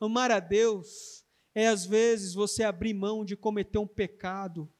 Amar 0.00 0.30
a 0.30 0.40
Deus 0.40 1.24
é, 1.54 1.66
às 1.66 1.84
vezes, 1.84 2.34
você 2.34 2.62
abrir 2.62 2.94
mão 2.94 3.24
de 3.24 3.36
cometer 3.36 3.78
um 3.78 3.86
pecado, 3.86 4.72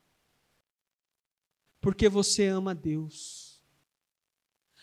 porque 1.80 2.08
você 2.08 2.46
ama 2.46 2.74
Deus. 2.74 3.60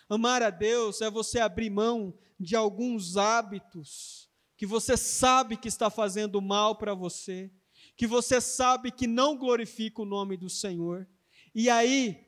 Amar 0.10 0.44
a 0.44 0.50
Deus 0.50 1.02
é 1.02 1.10
você 1.10 1.40
abrir 1.40 1.70
mão 1.70 2.18
de 2.40 2.56
alguns 2.56 3.16
hábitos 3.16 4.30
que 4.58 4.66
você 4.66 4.98
sabe 4.98 5.58
que 5.58 5.68
está 5.68 5.90
fazendo 5.90 6.42
mal 6.42 6.76
para 6.78 6.94
você, 6.94 7.52
que 7.96 8.06
você 8.06 8.42
sabe 8.42 8.92
que 8.92 9.08
não 9.08 9.38
glorifica 9.38 10.02
o 10.02 10.06
nome 10.06 10.36
do 10.36 10.50
Senhor. 10.50 11.08
E 11.54 11.70
aí, 11.70 12.25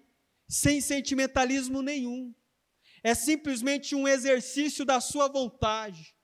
sem 0.47 0.81
sentimentalismo 0.81 1.81
nenhum, 1.81 2.33
é 3.03 3.13
simplesmente 3.13 3.95
um 3.95 4.07
exercício 4.07 4.83
da 4.85 4.99
sua 4.99 5.27
vontade 5.27 6.17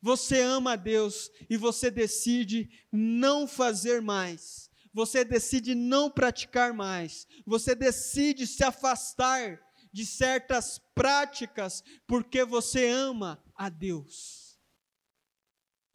você 0.00 0.40
ama 0.40 0.72
a 0.72 0.76
Deus 0.76 1.30
e 1.50 1.56
você 1.56 1.90
decide 1.90 2.70
não 2.92 3.46
fazer 3.48 4.00
mais. 4.00 4.70
Você 4.92 5.24
decide 5.24 5.74
não 5.74 6.10
praticar 6.10 6.72
mais. 6.72 7.26
Você 7.44 7.74
decide 7.74 8.46
se 8.46 8.62
afastar 8.62 9.60
de 9.92 10.06
certas 10.06 10.78
práticas 10.94 11.82
porque 12.06 12.44
você 12.44 12.88
ama 12.88 13.42
a 13.54 13.68
Deus. 13.68 14.58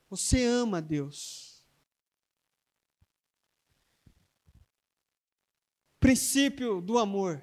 Você 0.10 0.43
ama 0.43 0.78
a 0.78 0.82
Deus. 0.82 1.65
Princípio 6.00 6.82
do 6.82 6.98
amor. 7.00 7.41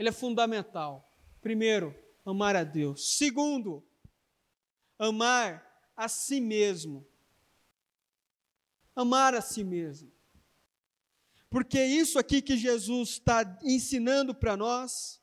Ele 0.00 0.08
é 0.08 0.12
fundamental. 0.12 1.14
Primeiro, 1.42 1.94
amar 2.24 2.56
a 2.56 2.64
Deus. 2.64 3.18
Segundo, 3.18 3.86
amar 4.98 5.92
a 5.94 6.08
si 6.08 6.40
mesmo. 6.40 7.06
Amar 8.96 9.34
a 9.34 9.42
si 9.42 9.62
mesmo. 9.62 10.10
Porque 11.50 11.84
isso 11.84 12.18
aqui 12.18 12.40
que 12.40 12.56
Jesus 12.56 13.10
está 13.10 13.58
ensinando 13.62 14.34
para 14.34 14.56
nós 14.56 15.20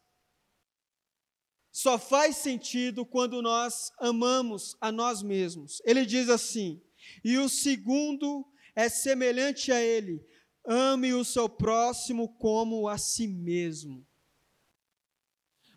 só 1.72 1.98
faz 1.98 2.38
sentido 2.38 3.04
quando 3.04 3.42
nós 3.42 3.92
amamos 3.98 4.78
a 4.80 4.92
nós 4.92 5.24
mesmos. 5.24 5.82
Ele 5.86 6.06
diz 6.06 6.30
assim: 6.30 6.80
e 7.24 7.40
o 7.40 7.50
segundo 7.50 8.46
é 8.76 8.88
semelhante 8.90 9.72
a 9.72 9.82
ele, 9.82 10.24
ame 10.64 11.16
o 11.16 11.26
seu 11.26 11.50
próximo 11.50 12.30
como 12.38 12.88
a 12.88 13.00
si 13.00 13.28
mesmo. 13.28 14.06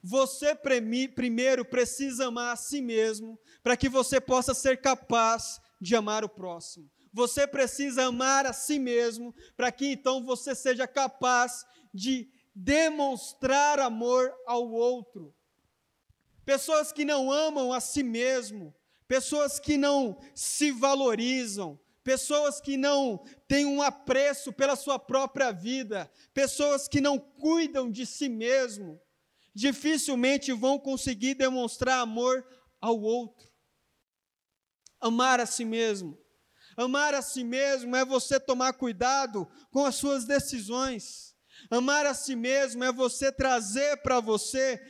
Você 0.03 0.55
primeiro 0.55 1.65
precisa 1.65 2.27
amar 2.27 2.53
a 2.53 2.57
si 2.57 2.81
mesmo 2.81 3.39
para 3.63 3.77
que 3.77 3.89
você 3.89 4.21
possa 4.21 4.55
ser 4.55 4.81
capaz 4.81 5.61
de 5.81 5.95
amar 5.95 6.25
o 6.25 6.29
próximo. 6.29 6.91
Você 7.13 7.47
precisa 7.47 8.05
amar 8.05 8.47
a 8.47 8.53
si 8.53 8.79
mesmo, 8.79 9.35
para 9.57 9.73
que 9.73 9.87
então 9.87 10.25
você 10.25 10.55
seja 10.55 10.87
capaz 10.87 11.65
de 11.93 12.31
demonstrar 12.55 13.81
amor 13.81 14.33
ao 14.47 14.71
outro. 14.71 15.35
Pessoas 16.45 16.93
que 16.93 17.05
não 17.05 17.31
amam 17.31 17.73
a 17.73 17.81
si 17.81 18.03
mesmo, 18.03 18.75
pessoas 19.07 19.59
que 19.59 19.77
não 19.77 20.19
se 20.35 20.71
valorizam, 20.71 21.79
pessoas 22.03 22.61
que 22.61 22.77
não 22.77 23.23
têm 23.47 23.67
um 23.67 23.83
apreço 23.83 24.53
pela 24.53 24.77
sua 24.77 24.99
própria 24.99 25.51
vida, 25.51 26.11
pessoas 26.33 26.89
que 26.89 27.01
não 27.01 27.19
cuidam 27.19 27.91
de 27.91 28.07
si 28.07 28.29
mesmo, 28.29 29.01
dificilmente 29.55 30.53
vão 30.53 30.79
conseguir 30.79 31.35
demonstrar 31.35 32.01
amor 32.01 32.45
ao 32.81 33.01
outro. 33.01 33.49
Amar 35.01 35.41
a 35.41 35.47
si 35.47 35.65
mesmo. 35.65 36.19
Amar 36.77 37.15
a 37.15 37.23
si 37.23 37.43
mesmo 37.43 37.97
é 37.97 38.05
você 38.05 38.39
tomar 38.39 38.75
cuidado 38.75 39.49
com 39.71 39.85
as 39.85 39.97
suas 39.97 40.25
decisões. 40.25 41.35
Amar 41.71 42.07
a 42.07 42.15
si 42.15 42.37
mesmo 42.37 42.85
é 42.85 42.93
você 42.93 43.33
trazer 43.33 43.99
para 43.99 44.21
você 44.21 44.81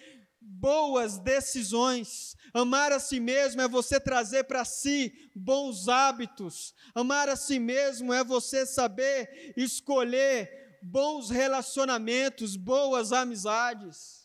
boas 0.40 1.18
decisões. 1.18 2.36
Amar 2.52 2.92
a 2.92 2.98
si 2.98 3.20
mesmo 3.20 3.60
é 3.60 3.68
você 3.68 4.00
trazer 4.00 4.44
para 4.44 4.64
si 4.64 5.12
bons 5.34 5.88
hábitos. 5.88 6.74
Amar 6.94 7.28
a 7.28 7.36
si 7.36 7.58
mesmo 7.58 8.12
é 8.12 8.24
você 8.24 8.66
saber 8.66 9.52
escolher 9.56 10.78
bons 10.82 11.30
relacionamentos, 11.30 12.56
boas 12.56 13.12
amizades. 13.12 14.19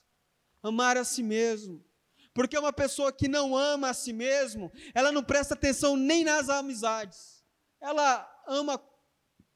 Amar 0.68 0.98
a 0.98 1.04
si 1.04 1.22
mesmo. 1.22 1.86
Porque 2.34 2.58
uma 2.58 2.74
pessoa 2.74 3.14
que 3.14 3.28
não 3.28 3.56
ama 3.56 3.92
a 3.92 3.94
si 3.94 4.12
mesmo, 4.12 4.72
ela 4.96 5.12
não 5.12 5.24
presta 5.24 5.54
atenção 5.54 5.96
nem 5.96 6.24
nas 6.24 6.50
amizades. 6.50 7.46
Ela 7.80 8.44
ama, 8.48 8.84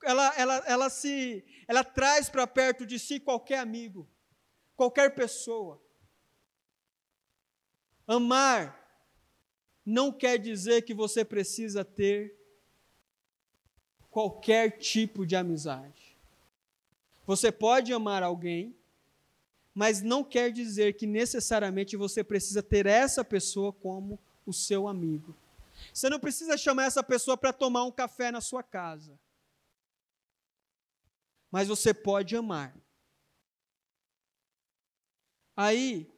ela, 0.03 0.33
ela, 0.37 0.55
ela 0.67 0.89
se, 0.89 1.43
ela 1.67 1.83
traz 1.83 2.29
para 2.29 2.45
perto 2.45 2.85
de 2.85 2.99
si 2.99 3.19
qualquer 3.19 3.57
amigo, 3.57 4.07
qualquer 4.75 5.15
pessoa. 5.15 5.81
Amar 8.07 8.79
não 9.83 10.11
quer 10.11 10.37
dizer 10.37 10.83
que 10.83 10.93
você 10.93 11.25
precisa 11.25 11.83
ter 11.83 12.37
qualquer 14.11 14.77
tipo 14.77 15.25
de 15.25 15.35
amizade. 15.35 16.15
Você 17.25 17.51
pode 17.51 17.91
amar 17.91 18.21
alguém, 18.21 18.78
mas 19.79 20.01
não 20.01 20.25
quer 20.25 20.51
dizer 20.51 20.97
que 20.97 21.07
necessariamente 21.07 21.95
você 21.95 22.21
precisa 22.21 22.61
ter 22.61 22.85
essa 22.85 23.23
pessoa 23.23 23.71
como 23.71 24.19
o 24.45 24.51
seu 24.51 24.89
amigo. 24.89 25.33
Você 25.93 26.09
não 26.09 26.19
precisa 26.19 26.57
chamar 26.57 26.83
essa 26.83 27.01
pessoa 27.01 27.37
para 27.37 27.53
tomar 27.53 27.85
um 27.85 27.91
café 27.91 28.29
na 28.29 28.41
sua 28.41 28.61
casa. 28.61 29.17
Mas 31.49 31.69
você 31.69 31.93
pode 31.93 32.35
amar. 32.35 32.75
Aí, 35.55 36.11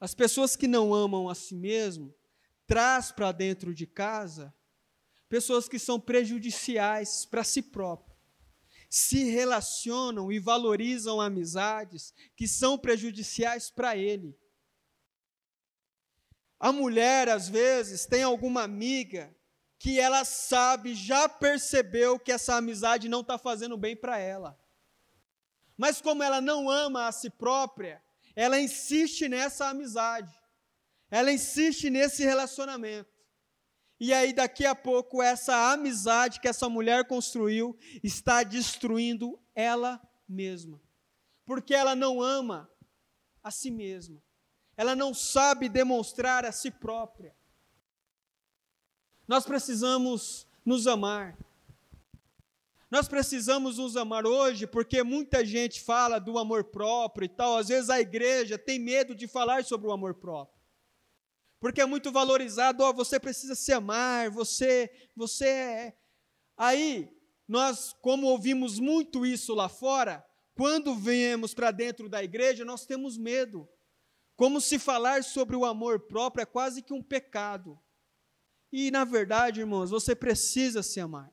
as 0.00 0.14
pessoas 0.14 0.56
que 0.56 0.66
não 0.66 0.94
amam 0.94 1.28
a 1.28 1.34
si 1.34 1.54
mesmo, 1.54 2.14
traz 2.66 3.12
para 3.12 3.32
dentro 3.32 3.74
de 3.74 3.86
casa 3.86 4.50
pessoas 5.28 5.68
que 5.68 5.78
são 5.78 6.00
prejudiciais 6.00 7.26
para 7.26 7.44
si 7.44 7.60
próprio. 7.60 8.07
Se 8.88 9.24
relacionam 9.24 10.32
e 10.32 10.38
valorizam 10.38 11.20
amizades 11.20 12.14
que 12.36 12.48
são 12.48 12.78
prejudiciais 12.78 13.70
para 13.70 13.96
ele. 13.96 14.38
A 16.58 16.72
mulher, 16.72 17.28
às 17.28 17.48
vezes, 17.48 18.06
tem 18.06 18.22
alguma 18.22 18.62
amiga 18.62 19.34
que 19.78 20.00
ela 20.00 20.24
sabe, 20.24 20.94
já 20.94 21.28
percebeu 21.28 22.18
que 22.18 22.32
essa 22.32 22.56
amizade 22.56 23.08
não 23.08 23.20
está 23.20 23.38
fazendo 23.38 23.76
bem 23.76 23.94
para 23.94 24.18
ela. 24.18 24.58
Mas 25.76 26.00
como 26.00 26.22
ela 26.22 26.40
não 26.40 26.68
ama 26.68 27.06
a 27.06 27.12
si 27.12 27.30
própria, 27.30 28.02
ela 28.34 28.58
insiste 28.58 29.28
nessa 29.28 29.68
amizade, 29.68 30.34
ela 31.10 31.30
insiste 31.30 31.88
nesse 31.88 32.24
relacionamento. 32.24 33.17
E 34.00 34.12
aí, 34.12 34.32
daqui 34.32 34.64
a 34.64 34.74
pouco, 34.74 35.20
essa 35.20 35.72
amizade 35.72 36.40
que 36.40 36.46
essa 36.46 36.68
mulher 36.68 37.06
construiu 37.06 37.76
está 38.02 38.44
destruindo 38.44 39.38
ela 39.54 40.00
mesma, 40.28 40.80
porque 41.44 41.74
ela 41.74 41.96
não 41.96 42.22
ama 42.22 42.70
a 43.42 43.50
si 43.50 43.70
mesma, 43.70 44.22
ela 44.76 44.94
não 44.94 45.12
sabe 45.12 45.68
demonstrar 45.68 46.44
a 46.44 46.52
si 46.52 46.70
própria. 46.70 47.34
Nós 49.26 49.44
precisamos 49.44 50.46
nos 50.64 50.86
amar. 50.86 51.36
Nós 52.90 53.06
precisamos 53.06 53.76
nos 53.76 53.96
amar 53.96 54.24
hoje, 54.24 54.66
porque 54.66 55.02
muita 55.02 55.44
gente 55.44 55.82
fala 55.82 56.18
do 56.18 56.38
amor 56.38 56.64
próprio 56.64 57.26
e 57.26 57.28
tal. 57.28 57.58
Às 57.58 57.68
vezes 57.68 57.90
a 57.90 58.00
igreja 58.00 58.56
tem 58.56 58.78
medo 58.78 59.14
de 59.14 59.26
falar 59.26 59.64
sobre 59.64 59.88
o 59.88 59.92
amor 59.92 60.14
próprio. 60.14 60.57
Porque 61.60 61.80
é 61.80 61.86
muito 61.86 62.12
valorizado, 62.12 62.84
ó, 62.84 62.92
você 62.92 63.18
precisa 63.18 63.54
se 63.54 63.72
amar, 63.72 64.30
você, 64.30 64.90
você 65.16 65.46
é. 65.46 65.98
Aí, 66.56 67.10
nós, 67.46 67.94
como 68.00 68.26
ouvimos 68.28 68.78
muito 68.78 69.26
isso 69.26 69.54
lá 69.54 69.68
fora, 69.68 70.24
quando 70.54 70.94
viemos 70.94 71.54
para 71.54 71.70
dentro 71.70 72.08
da 72.08 72.22
igreja, 72.22 72.64
nós 72.64 72.84
temos 72.84 73.16
medo. 73.16 73.68
Como 74.36 74.60
se 74.60 74.78
falar 74.78 75.24
sobre 75.24 75.56
o 75.56 75.64
amor 75.64 76.06
próprio 76.06 76.42
é 76.42 76.46
quase 76.46 76.82
que 76.82 76.92
um 76.92 77.02
pecado. 77.02 77.78
E, 78.72 78.90
na 78.90 79.04
verdade, 79.04 79.60
irmãos, 79.60 79.90
você 79.90 80.14
precisa 80.14 80.82
se 80.82 81.00
amar. 81.00 81.32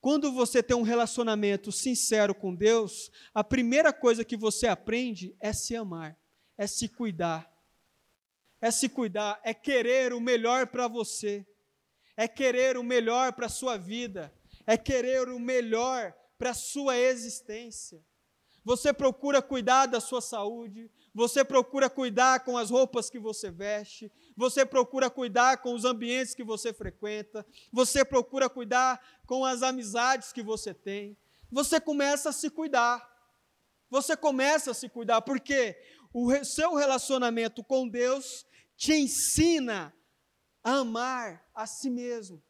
Quando 0.00 0.32
você 0.32 0.62
tem 0.62 0.76
um 0.76 0.82
relacionamento 0.82 1.72
sincero 1.72 2.34
com 2.34 2.54
Deus, 2.54 3.10
a 3.34 3.42
primeira 3.42 3.92
coisa 3.92 4.24
que 4.24 4.36
você 4.36 4.66
aprende 4.66 5.36
é 5.40 5.52
se 5.52 5.74
amar, 5.74 6.16
é 6.56 6.66
se 6.66 6.88
cuidar. 6.88 7.50
É 8.60 8.70
se 8.70 8.88
cuidar, 8.88 9.40
é 9.44 9.54
querer 9.54 10.12
o 10.12 10.20
melhor 10.20 10.66
para 10.66 10.88
você, 10.88 11.46
é 12.16 12.26
querer 12.26 12.76
o 12.76 12.82
melhor 12.82 13.32
para 13.32 13.46
a 13.46 13.50
sua 13.50 13.76
vida, 13.76 14.32
é 14.66 14.76
querer 14.76 15.28
o 15.28 15.38
melhor 15.38 16.12
para 16.36 16.50
a 16.50 16.54
sua 16.54 16.96
existência. 16.96 18.04
Você 18.64 18.92
procura 18.92 19.40
cuidar 19.40 19.86
da 19.86 20.00
sua 20.00 20.20
saúde, 20.20 20.90
você 21.14 21.44
procura 21.44 21.88
cuidar 21.88 22.40
com 22.40 22.58
as 22.58 22.70
roupas 22.70 23.08
que 23.08 23.18
você 23.18 23.50
veste, 23.50 24.12
você 24.36 24.66
procura 24.66 25.08
cuidar 25.08 25.58
com 25.58 25.74
os 25.74 25.84
ambientes 25.84 26.34
que 26.34 26.44
você 26.44 26.72
frequenta, 26.72 27.46
você 27.72 28.04
procura 28.04 28.48
cuidar 28.48 29.00
com 29.26 29.44
as 29.44 29.62
amizades 29.62 30.32
que 30.32 30.42
você 30.42 30.74
tem. 30.74 31.16
Você 31.50 31.80
começa 31.80 32.28
a 32.28 32.32
se 32.32 32.50
cuidar. 32.50 33.08
Você 33.90 34.16
começa 34.16 34.72
a 34.72 34.74
se 34.74 34.88
cuidar, 34.88 35.22
porque 35.22 35.80
o 36.26 36.44
seu 36.44 36.74
relacionamento 36.74 37.62
com 37.62 37.88
Deus 37.88 38.44
te 38.76 38.92
ensina 38.92 39.94
a 40.62 40.78
amar 40.78 41.48
a 41.54 41.66
si 41.66 41.88
mesmo. 41.88 42.42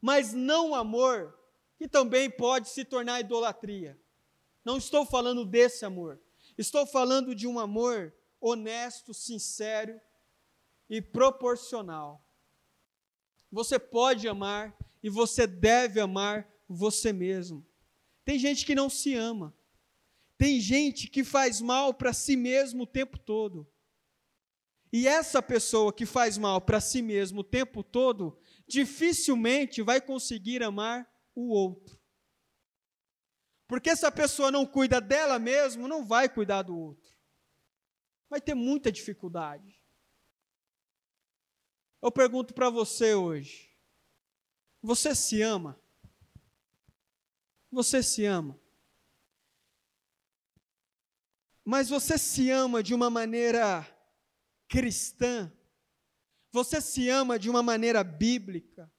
Mas 0.00 0.32
não 0.32 0.74
amor 0.74 1.36
que 1.76 1.88
também 1.88 2.30
pode 2.30 2.68
se 2.68 2.84
tornar 2.84 3.20
idolatria. 3.20 3.98
Não 4.64 4.76
estou 4.76 5.04
falando 5.04 5.44
desse 5.44 5.84
amor. 5.84 6.20
Estou 6.56 6.86
falando 6.86 7.34
de 7.34 7.46
um 7.46 7.58
amor 7.58 8.14
honesto, 8.40 9.12
sincero 9.12 10.00
e 10.88 11.00
proporcional. 11.00 12.24
Você 13.50 13.78
pode 13.78 14.28
amar 14.28 14.76
e 15.02 15.08
você 15.08 15.46
deve 15.46 16.00
amar 16.00 16.48
você 16.68 17.12
mesmo. 17.12 17.66
Tem 18.24 18.38
gente 18.38 18.66
que 18.66 18.74
não 18.74 18.90
se 18.90 19.14
ama. 19.14 19.54
Tem 20.38 20.60
gente 20.60 21.08
que 21.08 21.24
faz 21.24 21.60
mal 21.60 21.92
para 21.92 22.12
si 22.12 22.36
mesmo 22.36 22.84
o 22.84 22.86
tempo 22.86 23.18
todo. 23.18 23.68
E 24.92 25.06
essa 25.06 25.42
pessoa 25.42 25.92
que 25.92 26.06
faz 26.06 26.38
mal 26.38 26.60
para 26.60 26.80
si 26.80 27.02
mesmo 27.02 27.40
o 27.40 27.44
tempo 27.44 27.82
todo, 27.82 28.40
dificilmente 28.66 29.82
vai 29.82 30.00
conseguir 30.00 30.62
amar 30.62 31.06
o 31.34 31.48
outro. 31.48 32.00
Porque 33.66 33.94
se 33.94 34.06
a 34.06 34.12
pessoa 34.12 34.50
não 34.50 34.64
cuida 34.64 35.00
dela 35.00 35.38
mesma, 35.38 35.86
não 35.88 36.06
vai 36.06 36.28
cuidar 36.28 36.62
do 36.62 36.74
outro. 36.74 37.12
Vai 38.30 38.40
ter 38.40 38.54
muita 38.54 38.92
dificuldade. 38.92 39.82
Eu 42.00 42.12
pergunto 42.12 42.54
para 42.54 42.70
você 42.70 43.12
hoje: 43.12 43.76
você 44.80 45.14
se 45.14 45.42
ama? 45.42 45.78
Você 47.70 48.02
se 48.02 48.24
ama? 48.24 48.58
Mas 51.70 51.90
você 51.90 52.16
se 52.16 52.48
ama 52.48 52.82
de 52.82 52.94
uma 52.94 53.10
maneira 53.10 53.86
cristã? 54.70 55.52
Você 56.50 56.80
se 56.80 57.10
ama 57.10 57.38
de 57.38 57.50
uma 57.50 57.62
maneira 57.62 58.02
bíblica? 58.02 58.90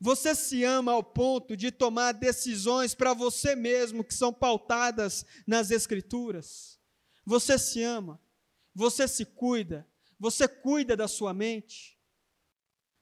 Você 0.00 0.34
se 0.34 0.64
ama 0.64 0.92
ao 0.92 1.04
ponto 1.04 1.54
de 1.54 1.70
tomar 1.70 2.12
decisões 2.12 2.94
para 2.94 3.12
você 3.12 3.54
mesmo 3.54 4.02
que 4.02 4.14
são 4.14 4.32
pautadas 4.32 5.26
nas 5.46 5.70
Escrituras? 5.70 6.80
Você 7.26 7.58
se 7.58 7.82
ama? 7.82 8.18
Você 8.74 9.06
se 9.06 9.26
cuida? 9.26 9.86
Você 10.18 10.48
cuida 10.48 10.96
da 10.96 11.06
sua 11.06 11.34
mente? 11.34 12.00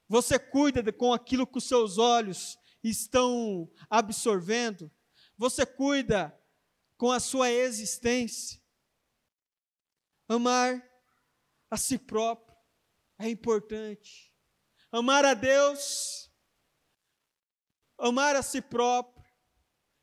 Você 0.08 0.36
cuida 0.36 0.92
com 0.92 1.12
aquilo 1.12 1.46
que 1.46 1.58
os 1.58 1.68
seus 1.68 1.96
olhos 1.96 2.58
estão 2.82 3.70
absorvendo? 3.88 4.90
Você 5.38 5.64
cuida 5.64 6.36
com 6.96 7.12
a 7.12 7.20
sua 7.20 7.52
existência? 7.52 8.61
Amar 10.32 10.82
a 11.70 11.76
si 11.76 11.98
próprio 11.98 12.56
é 13.18 13.28
importante. 13.28 14.32
Amar 14.90 15.24
a 15.24 15.34
Deus, 15.34 16.30
amar 17.98 18.34
a 18.36 18.42
si 18.42 18.62
próprio. 18.62 19.22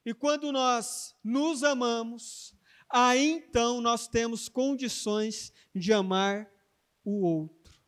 E 0.06 0.14
quando 0.14 0.52
nós 0.52 1.16
nos 1.24 1.64
amamos, 1.64 2.56
aí 2.90 3.32
então 3.32 3.82
nós 3.82 4.08
temos 4.08 4.48
condições 4.48 5.52
de 5.74 5.92
amar 5.94 6.48
o 7.04 7.26
outro. 7.26 7.80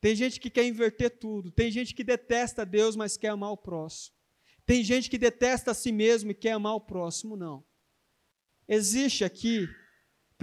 Tem 0.00 0.14
gente 0.14 0.38
que 0.38 0.50
quer 0.50 0.66
inverter 0.66 1.18
tudo, 1.18 1.50
tem 1.50 1.70
gente 1.70 1.94
que 1.94 2.04
detesta 2.04 2.64
Deus, 2.64 2.94
mas 2.94 3.16
quer 3.16 3.28
amar 3.28 3.50
o 3.50 3.56
próximo. 3.56 4.16
Tem 4.64 4.84
gente 4.84 5.10
que 5.10 5.18
detesta 5.18 5.72
a 5.72 5.74
si 5.74 5.90
mesmo 5.90 6.30
e 6.30 6.34
quer 6.34 6.52
amar 6.52 6.74
o 6.74 6.80
próximo, 6.80 7.36
não. 7.36 7.64
Existe 8.68 9.24
aqui 9.24 9.68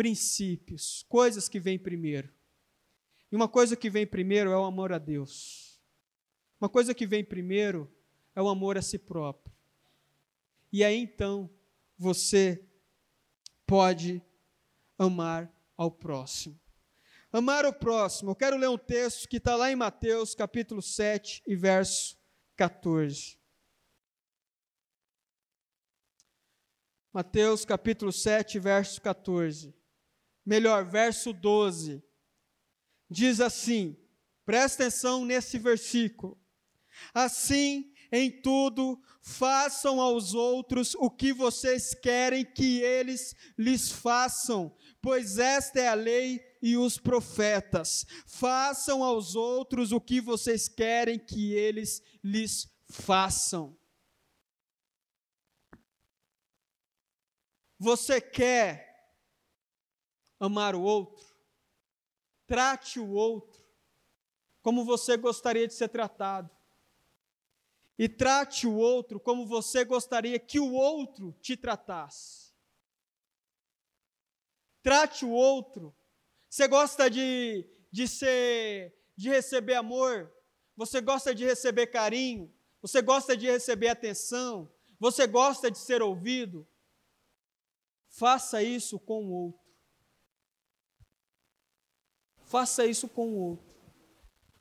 princípios, 0.01 1.05
coisas 1.07 1.47
que 1.47 1.59
vêm 1.59 1.77
primeiro. 1.77 2.33
E 3.31 3.35
uma 3.35 3.47
coisa 3.47 3.75
que 3.75 3.87
vem 3.87 4.07
primeiro 4.07 4.49
é 4.49 4.57
o 4.57 4.63
amor 4.63 4.91
a 4.91 4.97
Deus. 4.97 5.79
Uma 6.59 6.67
coisa 6.67 6.91
que 6.91 7.05
vem 7.05 7.23
primeiro 7.23 7.87
é 8.35 8.41
o 8.41 8.49
amor 8.49 8.79
a 8.79 8.81
si 8.81 8.97
próprio. 8.97 9.55
E 10.73 10.83
aí 10.83 10.97
então 10.97 11.47
você 11.99 12.67
pode 13.63 14.23
amar 14.97 15.55
ao 15.77 15.91
próximo. 15.91 16.59
Amar 17.31 17.63
o 17.67 17.71
próximo. 17.71 18.31
Eu 18.31 18.35
quero 18.35 18.57
ler 18.57 18.69
um 18.69 18.79
texto 18.79 19.29
que 19.29 19.37
está 19.37 19.55
lá 19.55 19.71
em 19.71 19.75
Mateus, 19.75 20.33
capítulo 20.33 20.81
7 20.81 21.43
e 21.45 21.55
verso 21.55 22.17
14. 22.55 23.37
Mateus, 27.13 27.63
capítulo 27.63 28.11
7, 28.11 28.57
verso 28.57 28.99
14. 28.99 29.79
Melhor, 30.45 30.85
verso 30.85 31.31
12. 31.33 32.03
Diz 33.09 33.39
assim: 33.39 33.97
presta 34.45 34.83
atenção 34.83 35.25
nesse 35.25 35.57
versículo. 35.57 36.39
Assim, 37.13 37.93
em 38.11 38.29
tudo, 38.41 39.01
façam 39.21 40.01
aos 40.01 40.33
outros 40.33 40.93
o 40.95 41.09
que 41.09 41.31
vocês 41.31 41.93
querem 41.93 42.43
que 42.43 42.81
eles 42.81 43.35
lhes 43.57 43.89
façam, 43.89 44.75
pois 45.01 45.37
esta 45.37 45.79
é 45.79 45.87
a 45.87 45.93
lei 45.93 46.41
e 46.61 46.75
os 46.75 46.97
profetas. 46.97 48.05
Façam 48.27 49.03
aos 49.03 49.35
outros 49.35 49.91
o 49.91 50.01
que 50.01 50.19
vocês 50.19 50.67
querem 50.67 51.17
que 51.17 51.53
eles 51.53 52.03
lhes 52.23 52.69
façam. 52.89 53.77
Você 57.79 58.19
quer 58.21 58.90
amar 60.41 60.75
o 60.75 60.81
outro? 60.81 61.25
Trate 62.47 62.99
o 62.99 63.11
outro 63.11 63.61
como 64.61 64.83
você 64.83 65.15
gostaria 65.15 65.67
de 65.67 65.73
ser 65.73 65.87
tratado 65.87 66.49
e 67.97 68.09
trate 68.09 68.65
o 68.65 68.75
outro 68.75 69.19
como 69.19 69.45
você 69.45 69.85
gostaria 69.85 70.39
que 70.39 70.59
o 70.59 70.73
outro 70.73 71.33
te 71.39 71.55
tratasse. 71.55 72.51
Trate 74.81 75.23
o 75.23 75.29
outro. 75.29 75.95
Você 76.49 76.67
gosta 76.67 77.09
de, 77.09 77.63
de 77.91 78.07
ser, 78.07 78.91
de 79.15 79.29
receber 79.29 79.75
amor? 79.75 80.33
Você 80.75 80.99
gosta 80.99 81.35
de 81.35 81.45
receber 81.45 81.87
carinho? 81.87 82.51
Você 82.81 83.03
gosta 83.03 83.37
de 83.37 83.45
receber 83.45 83.89
atenção? 83.89 84.67
Você 84.99 85.27
gosta 85.27 85.69
de 85.69 85.77
ser 85.77 86.01
ouvido? 86.01 86.67
Faça 88.09 88.63
isso 88.63 88.99
com 88.99 89.25
o 89.25 89.31
outro. 89.31 89.70
Faça 92.51 92.85
isso 92.85 93.07
com 93.07 93.29
o 93.29 93.39
outro. 93.51 93.71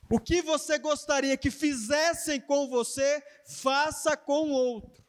O 0.08 0.20
que 0.20 0.40
você 0.40 0.78
gostaria 0.78 1.36
que 1.36 1.50
fizessem 1.50 2.40
com 2.40 2.68
você, 2.68 3.20
faça 3.44 4.16
com 4.16 4.52
outro. 4.52 5.04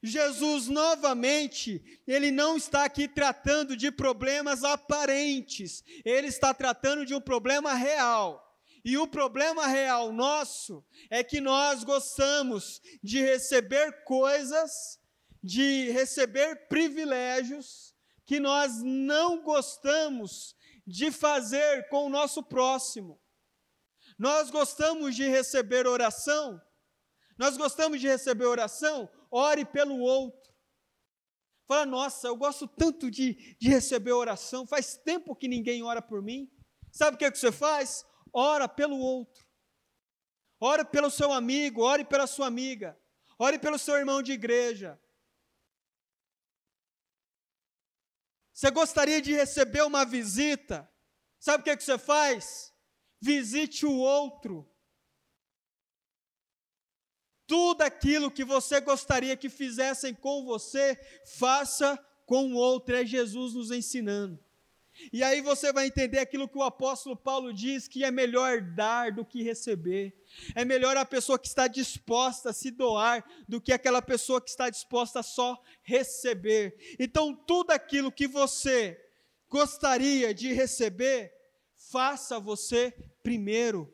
Jesus, 0.00 0.68
novamente, 0.68 2.00
ele 2.06 2.30
não 2.30 2.56
está 2.56 2.84
aqui 2.84 3.08
tratando 3.08 3.76
de 3.76 3.90
problemas 3.90 4.62
aparentes, 4.62 5.82
ele 6.04 6.28
está 6.28 6.54
tratando 6.54 7.04
de 7.04 7.16
um 7.16 7.20
problema 7.20 7.74
real. 7.74 8.40
E 8.84 8.96
o 8.96 9.08
problema 9.08 9.66
real 9.66 10.12
nosso 10.12 10.84
é 11.10 11.24
que 11.24 11.40
nós 11.40 11.82
gostamos 11.82 12.80
de 13.02 13.20
receber 13.20 14.04
coisas, 14.04 15.00
de 15.42 15.90
receber 15.90 16.68
privilégios, 16.68 17.92
que 18.24 18.38
nós 18.38 18.82
não 18.82 19.42
gostamos 19.42 20.54
de 20.86 21.10
fazer 21.10 21.88
com 21.88 22.06
o 22.06 22.10
nosso 22.10 22.42
próximo. 22.42 23.20
Nós 24.18 24.50
gostamos 24.50 25.14
de 25.14 25.26
receber 25.28 25.86
oração? 25.86 26.60
Nós 27.38 27.56
gostamos 27.56 28.00
de 28.00 28.08
receber 28.08 28.46
oração? 28.46 29.08
Ore 29.30 29.64
pelo 29.64 29.98
outro. 29.98 30.52
Fala, 31.66 31.86
nossa, 31.86 32.28
eu 32.28 32.36
gosto 32.36 32.66
tanto 32.68 33.10
de, 33.10 33.56
de 33.58 33.68
receber 33.68 34.12
oração, 34.12 34.66
faz 34.66 34.96
tempo 34.96 35.34
que 35.34 35.48
ninguém 35.48 35.82
ora 35.82 36.02
por 36.02 36.20
mim. 36.20 36.50
Sabe 36.90 37.14
o 37.14 37.18
que, 37.18 37.24
é 37.24 37.30
que 37.30 37.38
você 37.38 37.50
faz? 37.50 38.04
Ora 38.32 38.68
pelo 38.68 38.98
outro. 38.98 39.42
Ore 40.60 40.84
pelo 40.84 41.10
seu 41.10 41.32
amigo, 41.32 41.82
ore 41.82 42.04
pela 42.04 42.26
sua 42.26 42.46
amiga, 42.46 42.96
ore 43.38 43.58
pelo 43.58 43.78
seu 43.78 43.96
irmão 43.96 44.22
de 44.22 44.32
igreja. 44.32 45.00
Você 48.52 48.70
gostaria 48.70 49.20
de 49.20 49.32
receber 49.32 49.82
uma 49.82 50.04
visita? 50.04 50.88
Sabe 51.38 51.62
o 51.62 51.64
que, 51.64 51.70
é 51.70 51.76
que 51.76 51.84
você 51.84 51.98
faz? 51.98 52.72
visite 53.22 53.86
o 53.86 53.98
outro. 53.98 54.68
Tudo 57.46 57.82
aquilo 57.82 58.30
que 58.30 58.44
você 58.44 58.80
gostaria 58.80 59.36
que 59.36 59.48
fizessem 59.48 60.12
com 60.12 60.44
você, 60.44 60.98
faça 61.36 61.96
com 62.26 62.52
o 62.52 62.56
outro. 62.56 62.96
É 62.96 63.06
Jesus 63.06 63.54
nos 63.54 63.70
ensinando. 63.70 64.42
E 65.10 65.22
aí 65.22 65.40
você 65.40 65.72
vai 65.72 65.86
entender 65.86 66.18
aquilo 66.18 66.48
que 66.48 66.58
o 66.58 66.62
apóstolo 66.62 67.16
Paulo 67.16 67.52
diz: 67.52 67.88
que 67.88 68.04
é 68.04 68.10
melhor 68.10 68.60
dar 68.60 69.12
do 69.12 69.24
que 69.24 69.42
receber. 69.42 70.14
É 70.54 70.64
melhor 70.64 70.96
a 70.96 71.04
pessoa 71.04 71.38
que 71.38 71.48
está 71.48 71.66
disposta 71.66 72.50
a 72.50 72.52
se 72.52 72.70
doar 72.70 73.24
do 73.48 73.60
que 73.60 73.72
aquela 73.72 74.02
pessoa 74.02 74.40
que 74.40 74.50
está 74.50 74.68
disposta 74.68 75.20
a 75.20 75.22
só 75.22 75.60
receber. 75.82 76.76
Então, 76.98 77.34
tudo 77.34 77.70
aquilo 77.70 78.12
que 78.12 78.26
você 78.26 79.00
gostaria 79.48 80.32
de 80.32 80.52
receber, 80.52 81.32
faça 81.90 82.38
você 82.38 82.94
primeiro. 83.22 83.92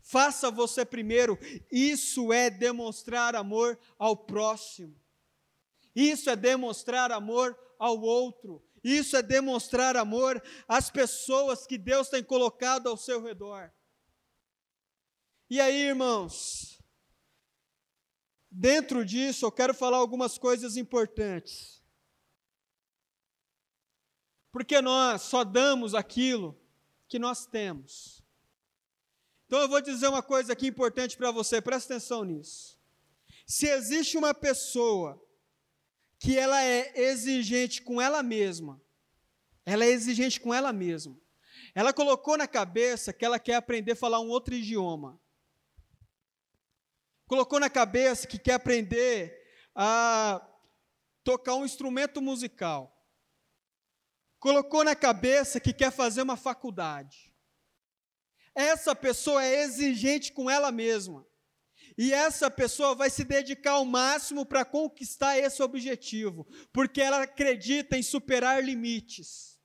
Faça 0.00 0.50
você 0.50 0.84
primeiro. 0.84 1.38
Isso 1.70 2.32
é 2.32 2.48
demonstrar 2.48 3.34
amor 3.34 3.78
ao 3.98 4.16
próximo. 4.16 4.94
Isso 5.94 6.28
é 6.28 6.36
demonstrar 6.36 7.10
amor 7.10 7.58
ao 7.78 8.00
outro. 8.00 8.62
Isso 8.86 9.16
é 9.16 9.22
demonstrar 9.22 9.96
amor 9.96 10.40
às 10.68 10.92
pessoas 10.92 11.66
que 11.66 11.76
Deus 11.76 12.08
tem 12.08 12.22
colocado 12.22 12.88
ao 12.88 12.96
seu 12.96 13.20
redor. 13.20 13.74
E 15.50 15.60
aí, 15.60 15.88
irmãos, 15.88 16.80
dentro 18.48 19.04
disso 19.04 19.44
eu 19.44 19.50
quero 19.50 19.74
falar 19.74 19.96
algumas 19.96 20.38
coisas 20.38 20.76
importantes. 20.76 21.82
Porque 24.52 24.80
nós 24.80 25.22
só 25.22 25.42
damos 25.42 25.92
aquilo 25.92 26.56
que 27.08 27.18
nós 27.18 27.44
temos. 27.44 28.22
Então 29.46 29.58
eu 29.58 29.68
vou 29.68 29.80
dizer 29.80 30.06
uma 30.06 30.22
coisa 30.22 30.52
aqui 30.52 30.68
importante 30.68 31.16
para 31.16 31.32
você, 31.32 31.60
presta 31.60 31.94
atenção 31.94 32.22
nisso. 32.22 32.78
Se 33.48 33.66
existe 33.66 34.16
uma 34.16 34.32
pessoa 34.32 35.20
que 36.18 36.38
ela 36.38 36.62
é 36.62 36.92
exigente 36.98 37.82
com 37.82 38.00
ela 38.00 38.22
mesma, 38.22 38.80
ela 39.64 39.84
é 39.84 39.88
exigente 39.88 40.40
com 40.40 40.52
ela 40.52 40.72
mesma. 40.72 41.18
Ela 41.74 41.92
colocou 41.92 42.36
na 42.36 42.46
cabeça 42.46 43.12
que 43.12 43.24
ela 43.24 43.38
quer 43.38 43.56
aprender 43.56 43.92
a 43.92 43.96
falar 43.96 44.20
um 44.20 44.28
outro 44.28 44.54
idioma. 44.54 45.20
Colocou 47.26 47.58
na 47.58 47.68
cabeça 47.68 48.26
que 48.26 48.38
quer 48.38 48.54
aprender 48.54 49.36
a 49.74 50.46
tocar 51.24 51.54
um 51.54 51.64
instrumento 51.64 52.22
musical. 52.22 52.96
Colocou 54.38 54.84
na 54.84 54.94
cabeça 54.94 55.58
que 55.58 55.72
quer 55.72 55.90
fazer 55.90 56.22
uma 56.22 56.36
faculdade 56.36 57.34
essa 58.56 58.96
pessoa 58.96 59.44
é 59.44 59.62
exigente 59.62 60.32
com 60.32 60.50
ela 60.50 60.72
mesma. 60.72 61.26
E 61.98 62.12
essa 62.12 62.50
pessoa 62.50 62.94
vai 62.94 63.08
se 63.08 63.24
dedicar 63.24 63.72
ao 63.72 63.84
máximo 63.84 64.44
para 64.44 64.64
conquistar 64.64 65.38
esse 65.38 65.62
objetivo, 65.62 66.46
porque 66.72 67.00
ela 67.00 67.22
acredita 67.22 67.96
em 67.96 68.02
superar 68.02 68.62
limites. 68.62 69.56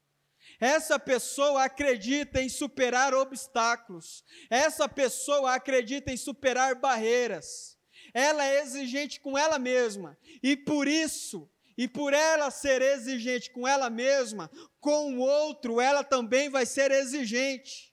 Essa 0.60 1.00
pessoa 1.00 1.64
acredita 1.64 2.42
em 2.42 2.48
superar 2.48 3.14
obstáculos. 3.14 4.24
Essa 4.50 4.88
pessoa 4.88 5.56
acredita 5.56 6.12
em 6.12 6.18
superar 6.18 6.76
barreiras. 6.76 7.78
Ela 8.14 8.46
é 8.46 8.62
exigente 8.62 9.20
com 9.20 9.38
ela 9.38 9.58
mesma. 9.58 10.18
E 10.44 10.56
por 10.56 10.88
isso, 10.88 11.50
e 11.76 11.88
por 11.88 12.14
ela 12.14 12.52
ser 12.52 12.82
exigente 12.82 13.50
com 13.50 13.68
ela 13.68 13.90
mesma, 13.90 14.52
com 14.80 15.16
o 15.16 15.20
outro, 15.20 15.82
ela 15.82 16.04
também 16.04 16.48
vai 16.48 16.66
ser 16.66 16.92
exigente. 16.92 17.91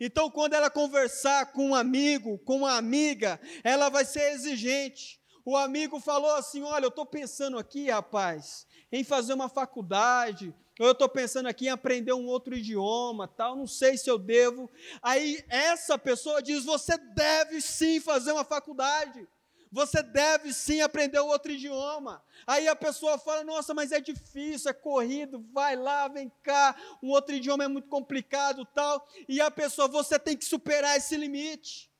Então, 0.00 0.30
quando 0.30 0.54
ela 0.54 0.70
conversar 0.70 1.52
com 1.52 1.70
um 1.70 1.74
amigo, 1.74 2.38
com 2.38 2.58
uma 2.58 2.76
amiga, 2.76 3.40
ela 3.62 3.88
vai 3.88 4.04
ser 4.04 4.32
exigente. 4.32 5.20
O 5.44 5.56
amigo 5.56 6.00
falou 6.00 6.32
assim: 6.32 6.62
Olha, 6.62 6.84
eu 6.84 6.88
estou 6.88 7.06
pensando 7.06 7.58
aqui, 7.58 7.90
rapaz, 7.90 8.66
em 8.90 9.04
fazer 9.04 9.34
uma 9.34 9.48
faculdade, 9.48 10.54
ou 10.78 10.86
eu 10.86 10.92
estou 10.92 11.08
pensando 11.08 11.46
aqui 11.46 11.66
em 11.66 11.70
aprender 11.70 12.12
um 12.12 12.26
outro 12.26 12.56
idioma, 12.56 13.28
tal, 13.28 13.54
não 13.54 13.66
sei 13.66 13.96
se 13.96 14.10
eu 14.10 14.18
devo. 14.18 14.70
Aí 15.02 15.44
essa 15.48 15.96
pessoa 15.96 16.42
diz: 16.42 16.64
Você 16.64 16.96
deve 16.96 17.60
sim 17.60 18.00
fazer 18.00 18.32
uma 18.32 18.44
faculdade. 18.44 19.26
Você 19.74 20.04
deve 20.04 20.52
sim 20.52 20.82
aprender 20.82 21.18
outro 21.18 21.50
idioma. 21.50 22.22
Aí 22.46 22.68
a 22.68 22.76
pessoa 22.76 23.18
fala: 23.18 23.42
Nossa, 23.42 23.74
mas 23.74 23.90
é 23.90 24.00
difícil, 24.00 24.70
é 24.70 24.72
corrido, 24.72 25.44
vai 25.52 25.74
lá, 25.74 26.06
vem 26.06 26.30
cá, 26.44 26.76
um 27.02 27.10
outro 27.10 27.34
idioma 27.34 27.64
é 27.64 27.68
muito 27.68 27.88
complicado, 27.88 28.64
tal. 28.66 29.04
E 29.28 29.40
a 29.40 29.50
pessoa, 29.50 29.88
você 29.88 30.16
tem 30.16 30.36
que 30.36 30.44
superar 30.44 30.96
esse 30.96 31.16
limite. 31.16 31.90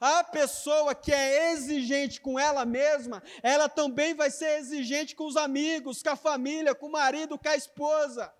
A 0.00 0.24
pessoa 0.24 0.94
que 0.94 1.12
é 1.12 1.52
exigente 1.52 2.22
com 2.22 2.38
ela 2.38 2.64
mesma, 2.64 3.22
ela 3.42 3.68
também 3.68 4.14
vai 4.14 4.30
ser 4.30 4.58
exigente 4.58 5.14
com 5.14 5.26
os 5.26 5.36
amigos, 5.36 6.02
com 6.02 6.08
a 6.08 6.16
família, 6.16 6.74
com 6.74 6.86
o 6.86 6.92
marido, 6.92 7.38
com 7.38 7.48
a 7.50 7.54
esposa, 7.54 8.32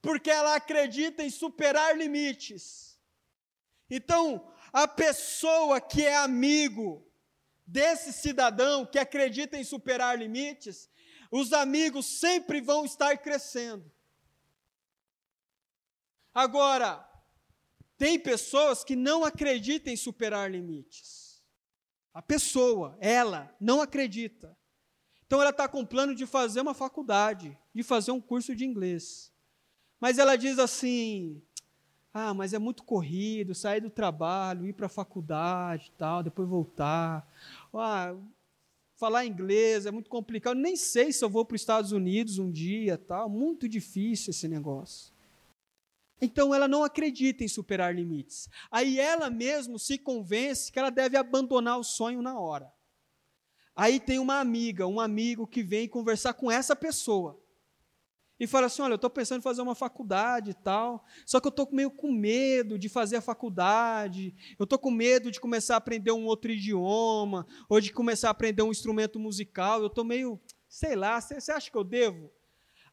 porque 0.00 0.30
ela 0.30 0.54
acredita 0.54 1.24
em 1.24 1.30
superar 1.30 1.98
limites. 1.98 2.96
Então, 3.90 4.48
a 4.72 4.86
pessoa 4.86 5.80
que 5.80 6.06
é 6.06 6.16
amigo, 6.18 7.05
desse 7.66 8.12
cidadão 8.12 8.86
que 8.86 8.98
acredita 8.98 9.58
em 9.58 9.64
superar 9.64 10.18
limites, 10.18 10.88
os 11.30 11.52
amigos 11.52 12.06
sempre 12.06 12.60
vão 12.60 12.84
estar 12.84 13.18
crescendo. 13.18 13.90
Agora, 16.32 17.04
tem 17.98 18.18
pessoas 18.18 18.84
que 18.84 18.94
não 18.94 19.24
acreditam 19.24 19.92
em 19.92 19.96
superar 19.96 20.50
limites. 20.50 21.42
A 22.12 22.22
pessoa, 22.22 22.96
ela, 23.00 23.54
não 23.60 23.80
acredita. 23.80 24.56
Então 25.26 25.40
ela 25.40 25.50
está 25.50 25.68
com 25.68 25.84
plano 25.84 26.14
de 26.14 26.24
fazer 26.24 26.60
uma 26.60 26.74
faculdade, 26.74 27.58
de 27.74 27.82
fazer 27.82 28.12
um 28.12 28.20
curso 28.20 28.54
de 28.54 28.64
inglês. 28.64 29.32
Mas 29.98 30.18
ela 30.18 30.36
diz 30.36 30.58
assim: 30.58 31.42
ah, 32.18 32.32
mas 32.32 32.54
é 32.54 32.58
muito 32.58 32.82
corrido, 32.82 33.54
sair 33.54 33.82
do 33.82 33.90
trabalho, 33.90 34.66
ir 34.66 34.72
para 34.72 34.86
a 34.86 34.88
faculdade, 34.88 35.92
tal, 35.98 36.22
depois 36.22 36.48
voltar. 36.48 37.30
Ah, 37.74 38.16
falar 38.96 39.26
inglês 39.26 39.84
é 39.84 39.90
muito 39.90 40.08
complicado. 40.08 40.56
Nem 40.56 40.76
sei 40.76 41.12
se 41.12 41.22
eu 41.22 41.28
vou 41.28 41.44
para 41.44 41.56
os 41.56 41.60
Estados 41.60 41.92
Unidos 41.92 42.38
um 42.38 42.50
dia, 42.50 42.96
tal. 42.96 43.28
Muito 43.28 43.68
difícil 43.68 44.30
esse 44.30 44.48
negócio. 44.48 45.12
Então 46.18 46.54
ela 46.54 46.66
não 46.66 46.82
acredita 46.82 47.44
em 47.44 47.48
superar 47.48 47.94
limites. 47.94 48.48
Aí 48.70 48.98
ela 48.98 49.28
mesmo 49.28 49.78
se 49.78 49.98
convence 49.98 50.72
que 50.72 50.78
ela 50.78 50.88
deve 50.88 51.18
abandonar 51.18 51.78
o 51.78 51.84
sonho 51.84 52.22
na 52.22 52.40
hora. 52.40 52.72
Aí 53.74 54.00
tem 54.00 54.18
uma 54.18 54.40
amiga, 54.40 54.86
um 54.86 55.00
amigo 55.00 55.46
que 55.46 55.62
vem 55.62 55.86
conversar 55.86 56.32
com 56.32 56.50
essa 56.50 56.74
pessoa 56.74 57.38
e 58.38 58.46
fala 58.46 58.66
assim: 58.66 58.82
olha, 58.82 58.92
eu 58.92 58.96
estou 58.96 59.10
pensando 59.10 59.38
em 59.38 59.42
fazer 59.42 59.62
uma 59.62 59.74
faculdade 59.74 60.50
e 60.50 60.54
tal, 60.54 61.04
só 61.24 61.40
que 61.40 61.46
eu 61.46 61.50
estou 61.50 61.68
meio 61.72 61.90
com 61.90 62.12
medo 62.12 62.78
de 62.78 62.88
fazer 62.88 63.16
a 63.16 63.20
faculdade, 63.20 64.34
eu 64.58 64.64
estou 64.64 64.78
com 64.78 64.90
medo 64.90 65.30
de 65.30 65.40
começar 65.40 65.74
a 65.74 65.78
aprender 65.78 66.12
um 66.12 66.26
outro 66.26 66.50
idioma, 66.50 67.46
ou 67.68 67.80
de 67.80 67.92
começar 67.92 68.28
a 68.28 68.30
aprender 68.32 68.62
um 68.62 68.70
instrumento 68.70 69.18
musical, 69.18 69.80
eu 69.80 69.86
estou 69.88 70.04
meio, 70.04 70.40
sei 70.68 70.94
lá, 70.94 71.20
você 71.20 71.50
acha 71.50 71.70
que 71.70 71.76
eu 71.76 71.84
devo? 71.84 72.30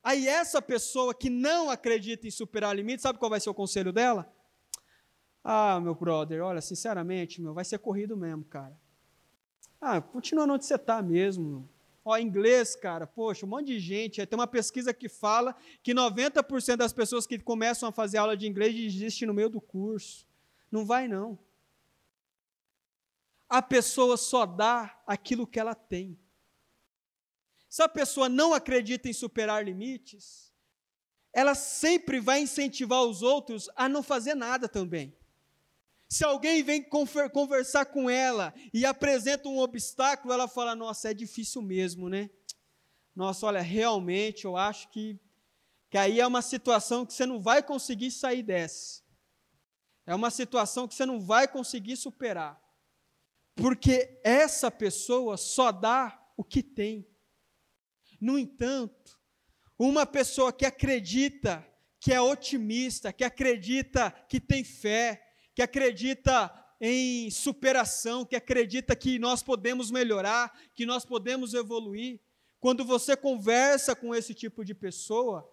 Aí 0.03 0.27
essa 0.27 0.61
pessoa 0.61 1.13
que 1.13 1.29
não 1.29 1.69
acredita 1.69 2.27
em 2.27 2.31
superar 2.31 2.75
limites, 2.75 3.03
sabe 3.03 3.19
qual 3.19 3.29
vai 3.29 3.39
ser 3.39 3.49
o 3.49 3.53
conselho 3.53 3.93
dela? 3.93 4.29
Ah, 5.41 5.79
meu 5.79 5.93
brother, 5.93 6.41
olha, 6.41 6.61
sinceramente, 6.61 7.41
meu, 7.41 7.53
vai 7.53 7.65
ser 7.65 7.77
corrido 7.79 8.15
mesmo, 8.15 8.45
cara. 8.45 8.77
Ah, 9.79 10.01
continua 10.01 10.45
onde 10.45 10.65
você 10.65 10.75
está 10.75 11.01
mesmo. 11.01 11.69
Ó, 12.05 12.17
inglês, 12.17 12.75
cara, 12.75 13.07
poxa, 13.07 13.45
um 13.45 13.49
monte 13.49 13.67
de 13.67 13.79
gente. 13.79 14.25
Tem 14.25 14.37
uma 14.37 14.47
pesquisa 14.47 14.93
que 14.93 15.07
fala 15.07 15.55
que 15.81 15.93
90% 15.93 16.75
das 16.75 16.91
pessoas 16.91 17.25
que 17.25 17.39
começam 17.39 17.87
a 17.87 17.91
fazer 17.91 18.17
aula 18.17 18.35
de 18.35 18.45
inglês 18.45 18.73
desistem 18.75 19.27
no 19.27 19.33
meio 19.33 19.49
do 19.49 19.61
curso. 19.61 20.27
Não 20.69 20.85
vai, 20.85 21.07
não. 21.07 21.39
A 23.47 23.61
pessoa 23.61 24.17
só 24.17 24.45
dá 24.45 25.01
aquilo 25.07 25.47
que 25.47 25.59
ela 25.59 25.75
tem. 25.75 26.19
Se 27.69 27.81
a 27.81 27.87
pessoa 27.87 28.27
não 28.27 28.53
acredita 28.53 29.07
em 29.07 29.13
superar 29.13 29.63
limites, 29.63 30.53
ela 31.31 31.55
sempre 31.55 32.19
vai 32.19 32.41
incentivar 32.41 33.03
os 33.03 33.21
outros 33.21 33.69
a 33.75 33.87
não 33.87 34.03
fazer 34.03 34.35
nada 34.35 34.67
também. 34.67 35.15
Se 36.13 36.23
alguém 36.23 36.61
vem 36.61 36.83
conversar 36.83 37.87
com 37.87 38.07
ela 38.07 38.53
e 38.71 38.85
apresenta 38.85 39.49
um 39.49 39.57
obstáculo, 39.57 40.31
ela 40.31 40.47
fala: 40.47 40.75
Nossa, 40.75 41.09
é 41.09 41.13
difícil 41.13 41.59
mesmo, 41.59 42.07
né? 42.07 42.29
Nossa, 43.15 43.47
olha, 43.47 43.61
realmente 43.61 44.45
eu 44.45 44.55
acho 44.55 44.91
que, 44.91 45.19
que 45.89 45.97
aí 45.97 46.19
é 46.19 46.27
uma 46.27 46.43
situação 46.43 47.03
que 47.03 47.13
você 47.13 47.25
não 47.25 47.41
vai 47.41 47.63
conseguir 47.63 48.11
sair 48.11 48.43
dessa. 48.43 49.01
É 50.05 50.13
uma 50.13 50.29
situação 50.29 50.87
que 50.87 50.93
você 50.93 51.03
não 51.03 51.19
vai 51.19 51.47
conseguir 51.47 51.97
superar. 51.97 52.61
Porque 53.55 54.21
essa 54.23 54.69
pessoa 54.69 55.35
só 55.35 55.71
dá 55.71 56.23
o 56.37 56.43
que 56.43 56.61
tem. 56.61 57.07
No 58.21 58.37
entanto, 58.37 59.19
uma 59.79 60.05
pessoa 60.05 60.53
que 60.53 60.63
acredita, 60.67 61.67
que 61.99 62.13
é 62.13 62.21
otimista, 62.21 63.11
que 63.11 63.23
acredita 63.23 64.11
que 64.29 64.39
tem 64.39 64.63
fé, 64.63 65.32
que 65.53 65.61
acredita 65.61 66.51
em 66.79 67.29
superação, 67.31 68.25
que 68.25 68.35
acredita 68.35 68.95
que 68.95 69.17
nós 69.17 69.41
podemos 69.41 69.89
melhorar, 69.89 70.53
que 70.75 70.85
nós 70.85 71.05
podemos 71.05 71.53
evoluir. 71.53 72.19
Quando 72.59 72.83
você 72.83 73.15
conversa 73.15 73.95
com 73.95 74.13
esse 74.13 74.33
tipo 74.33 74.65
de 74.65 74.73
pessoa, 74.73 75.49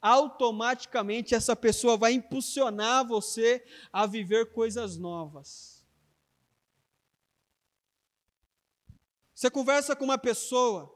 automaticamente 0.00 1.34
essa 1.34 1.54
pessoa 1.54 1.96
vai 1.96 2.12
impulsionar 2.12 3.06
você 3.06 3.64
a 3.92 4.06
viver 4.06 4.52
coisas 4.52 4.96
novas. 4.96 5.84
Você 9.34 9.50
conversa 9.50 9.96
com 9.96 10.04
uma 10.04 10.18
pessoa 10.18 10.94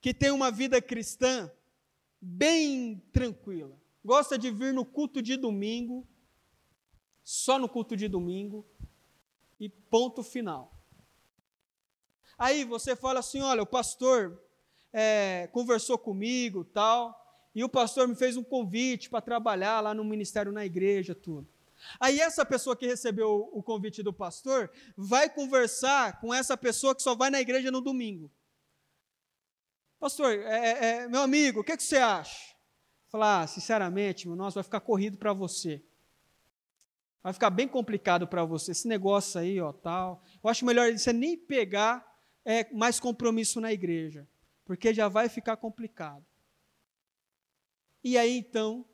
que 0.00 0.14
tem 0.14 0.30
uma 0.30 0.50
vida 0.50 0.80
cristã 0.80 1.50
bem 2.20 3.02
tranquila, 3.12 3.78
gosta 4.04 4.38
de 4.38 4.50
vir 4.50 4.72
no 4.72 4.84
culto 4.84 5.20
de 5.20 5.36
domingo, 5.36 6.06
só 7.26 7.58
no 7.58 7.68
culto 7.68 7.96
de 7.96 8.06
domingo 8.06 8.64
e 9.58 9.68
ponto 9.68 10.22
final. 10.22 10.72
Aí 12.38 12.62
você 12.62 12.94
fala 12.94 13.18
assim: 13.18 13.40
olha, 13.40 13.64
o 13.64 13.66
pastor 13.66 14.40
é, 14.92 15.48
conversou 15.50 15.98
comigo 15.98 16.64
tal, 16.64 17.20
e 17.52 17.64
o 17.64 17.68
pastor 17.68 18.06
me 18.06 18.14
fez 18.14 18.36
um 18.36 18.44
convite 18.44 19.10
para 19.10 19.20
trabalhar 19.20 19.80
lá 19.80 19.92
no 19.92 20.04
ministério 20.04 20.52
na 20.52 20.64
igreja, 20.64 21.16
tudo. 21.16 21.48
Aí 21.98 22.20
essa 22.20 22.46
pessoa 22.46 22.76
que 22.76 22.86
recebeu 22.86 23.50
o 23.52 23.60
convite 23.60 24.04
do 24.04 24.12
pastor 24.12 24.70
vai 24.96 25.28
conversar 25.28 26.20
com 26.20 26.32
essa 26.32 26.56
pessoa 26.56 26.94
que 26.94 27.02
só 27.02 27.16
vai 27.16 27.28
na 27.28 27.40
igreja 27.40 27.72
no 27.72 27.80
domingo. 27.80 28.30
Pastor, 29.98 30.32
é, 30.32 30.70
é, 30.70 30.86
é 30.86 31.08
meu 31.08 31.22
amigo, 31.22 31.60
o 31.60 31.64
que, 31.64 31.76
que 31.76 31.82
você 31.82 31.96
acha? 31.96 32.54
Falar, 33.08 33.42
ah, 33.42 33.46
sinceramente, 33.48 34.28
meu, 34.28 34.36
nossa, 34.36 34.54
vai 34.54 34.64
ficar 34.64 34.80
corrido 34.80 35.18
para 35.18 35.32
você 35.32 35.82
vai 37.26 37.32
ficar 37.32 37.50
bem 37.50 37.66
complicado 37.66 38.24
para 38.28 38.44
você. 38.44 38.70
Esse 38.70 38.86
negócio 38.86 39.40
aí, 39.40 39.60
ó, 39.60 39.72
tal. 39.72 40.22
Eu 40.44 40.48
acho 40.48 40.64
melhor 40.64 40.92
você 40.92 41.12
nem 41.12 41.36
pegar 41.36 42.06
é, 42.44 42.72
mais 42.72 43.00
compromisso 43.00 43.60
na 43.60 43.72
igreja, 43.72 44.28
porque 44.64 44.94
já 44.94 45.08
vai 45.08 45.28
ficar 45.28 45.56
complicado. 45.56 46.24
E 48.04 48.16
aí 48.16 48.38
então, 48.38 48.86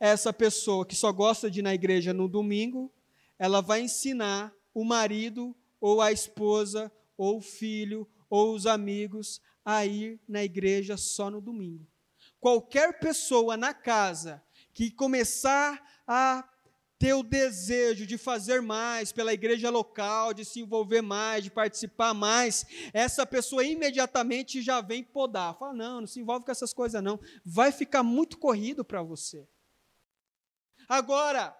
essa 0.00 0.32
pessoa 0.32 0.86
que 0.86 0.96
só 0.96 1.12
gosta 1.12 1.50
de 1.50 1.58
ir 1.58 1.62
na 1.62 1.74
igreja 1.74 2.14
no 2.14 2.26
domingo, 2.26 2.90
ela 3.38 3.60
vai 3.60 3.82
ensinar 3.82 4.50
o 4.72 4.82
marido 4.82 5.54
ou 5.78 6.00
a 6.00 6.10
esposa 6.10 6.90
ou 7.18 7.36
o 7.36 7.42
filho 7.42 8.08
ou 8.30 8.54
os 8.54 8.66
amigos 8.66 9.42
a 9.62 9.84
ir 9.84 10.18
na 10.26 10.42
igreja 10.42 10.96
só 10.96 11.30
no 11.30 11.42
domingo. 11.42 11.86
Qualquer 12.40 12.98
pessoa 12.98 13.58
na 13.58 13.74
casa 13.74 14.42
que 14.72 14.90
começar 14.90 16.02
a 16.06 16.48
ter 16.98 17.12
o 17.14 17.22
desejo 17.22 18.06
de 18.06 18.16
fazer 18.16 18.62
mais 18.62 19.12
pela 19.12 19.32
igreja 19.32 19.68
local, 19.70 20.32
de 20.32 20.44
se 20.44 20.60
envolver 20.60 21.02
mais, 21.02 21.44
de 21.44 21.50
participar 21.50 22.14
mais, 22.14 22.64
essa 22.92 23.26
pessoa 23.26 23.64
imediatamente 23.64 24.62
já 24.62 24.80
vem 24.80 25.04
podar. 25.04 25.58
Fala, 25.58 25.74
não, 25.74 26.00
não 26.00 26.06
se 26.06 26.20
envolve 26.20 26.44
com 26.44 26.52
essas 26.52 26.72
coisas 26.72 27.02
não. 27.02 27.20
Vai 27.44 27.70
ficar 27.70 28.02
muito 28.02 28.38
corrido 28.38 28.84
para 28.84 29.02
você. 29.02 29.46
Agora, 30.88 31.54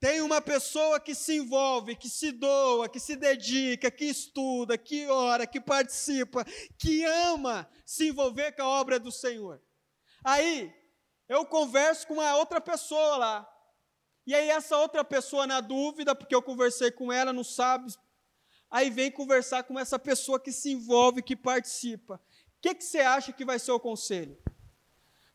tem 0.00 0.20
uma 0.20 0.40
pessoa 0.40 1.00
que 1.00 1.14
se 1.14 1.36
envolve, 1.36 1.96
que 1.96 2.08
se 2.08 2.30
doa, 2.30 2.88
que 2.88 3.00
se 3.00 3.16
dedica, 3.16 3.90
que 3.90 4.04
estuda, 4.04 4.78
que 4.78 5.06
ora, 5.08 5.46
que 5.46 5.60
participa, 5.60 6.44
que 6.78 7.04
ama 7.04 7.68
se 7.84 8.08
envolver 8.08 8.52
com 8.52 8.62
a 8.62 8.68
obra 8.68 8.98
do 8.98 9.10
Senhor. 9.10 9.60
Aí, 10.24 10.72
eu 11.28 11.44
converso 11.44 12.06
com 12.06 12.14
uma 12.14 12.36
outra 12.36 12.60
pessoa 12.60 13.16
lá. 13.16 13.57
E 14.28 14.34
aí, 14.34 14.50
essa 14.50 14.76
outra 14.76 15.02
pessoa, 15.02 15.46
na 15.46 15.58
dúvida, 15.58 16.14
porque 16.14 16.34
eu 16.34 16.42
conversei 16.42 16.90
com 16.90 17.10
ela, 17.10 17.32
não 17.32 17.42
sabe. 17.42 17.94
Aí 18.70 18.90
vem 18.90 19.10
conversar 19.10 19.62
com 19.62 19.78
essa 19.78 19.98
pessoa 19.98 20.38
que 20.38 20.52
se 20.52 20.70
envolve, 20.70 21.22
que 21.22 21.34
participa. 21.34 22.16
O 22.16 22.60
que, 22.60 22.74
que 22.74 22.84
você 22.84 22.98
acha 22.98 23.32
que 23.32 23.42
vai 23.42 23.58
ser 23.58 23.72
o 23.72 23.80
conselho? 23.80 24.36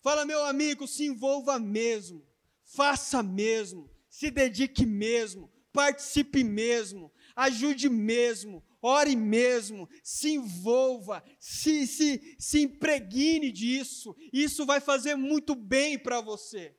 Fala, 0.04 0.28
meu 0.28 0.46
amigo, 0.46 0.88
se 0.88 1.08
envolva 1.08 1.58
mesmo, 1.58 2.24
faça 2.64 3.24
mesmo, 3.24 3.90
se 4.08 4.30
dedique 4.30 4.86
mesmo, 4.86 5.52
participe 5.72 6.44
mesmo, 6.44 7.12
ajude 7.36 7.90
mesmo, 7.90 8.64
ore 8.80 9.16
mesmo, 9.16 9.90
se 10.04 10.36
envolva, 10.36 11.24
se, 11.40 11.88
se, 11.88 12.36
se 12.38 12.62
impregne 12.62 13.52
disso, 13.52 14.16
isso 14.32 14.68
vai 14.68 14.80
fazer 14.80 15.16
muito 15.16 15.56
bem 15.56 15.98
para 15.98 16.22
você. 16.22 16.76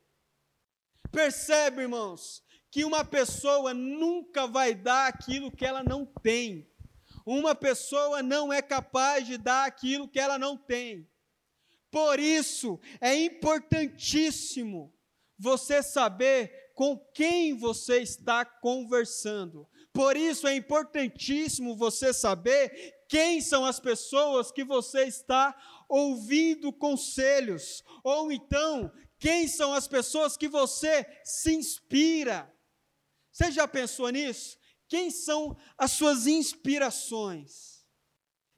Percebe, 1.15 1.83
irmãos, 1.83 2.43
que 2.69 2.83
uma 2.83 3.05
pessoa 3.05 3.73
nunca 3.73 4.45
vai 4.45 4.75
dar 4.75 5.07
aquilo 5.07 5.49
que 5.49 5.65
ela 5.65 5.81
não 5.81 6.05
tem. 6.05 6.69
Uma 7.25 7.55
pessoa 7.55 8.21
não 8.21 8.51
é 8.51 8.61
capaz 8.61 9.25
de 9.25 9.37
dar 9.37 9.63
aquilo 9.63 10.09
que 10.09 10.19
ela 10.19 10.37
não 10.37 10.57
tem. 10.57 11.09
Por 11.89 12.19
isso, 12.19 12.77
é 12.99 13.15
importantíssimo 13.15 14.93
você 15.39 15.81
saber 15.81 16.73
com 16.75 16.97
quem 17.13 17.57
você 17.57 18.01
está 18.01 18.43
conversando. 18.43 19.65
Por 19.93 20.17
isso, 20.17 20.45
é 20.45 20.53
importantíssimo 20.57 21.77
você 21.77 22.13
saber 22.13 22.93
quem 23.07 23.39
são 23.39 23.63
as 23.63 23.79
pessoas 23.79 24.51
que 24.51 24.65
você 24.65 25.05
está 25.05 25.55
ouvindo 25.87 26.73
conselhos, 26.73 27.81
ou 28.03 28.29
então, 28.33 28.91
quem 29.17 29.47
são 29.47 29.73
as 29.73 29.87
pessoas 29.87 30.35
que 30.37 30.47
você 30.47 31.05
se 31.23 31.53
inspira. 31.53 32.53
Você 33.31 33.51
já 33.51 33.67
pensou 33.67 34.09
nisso? 34.09 34.57
Quem 34.87 35.09
são 35.09 35.57
as 35.77 35.91
suas 35.91 36.27
inspirações? 36.27 37.85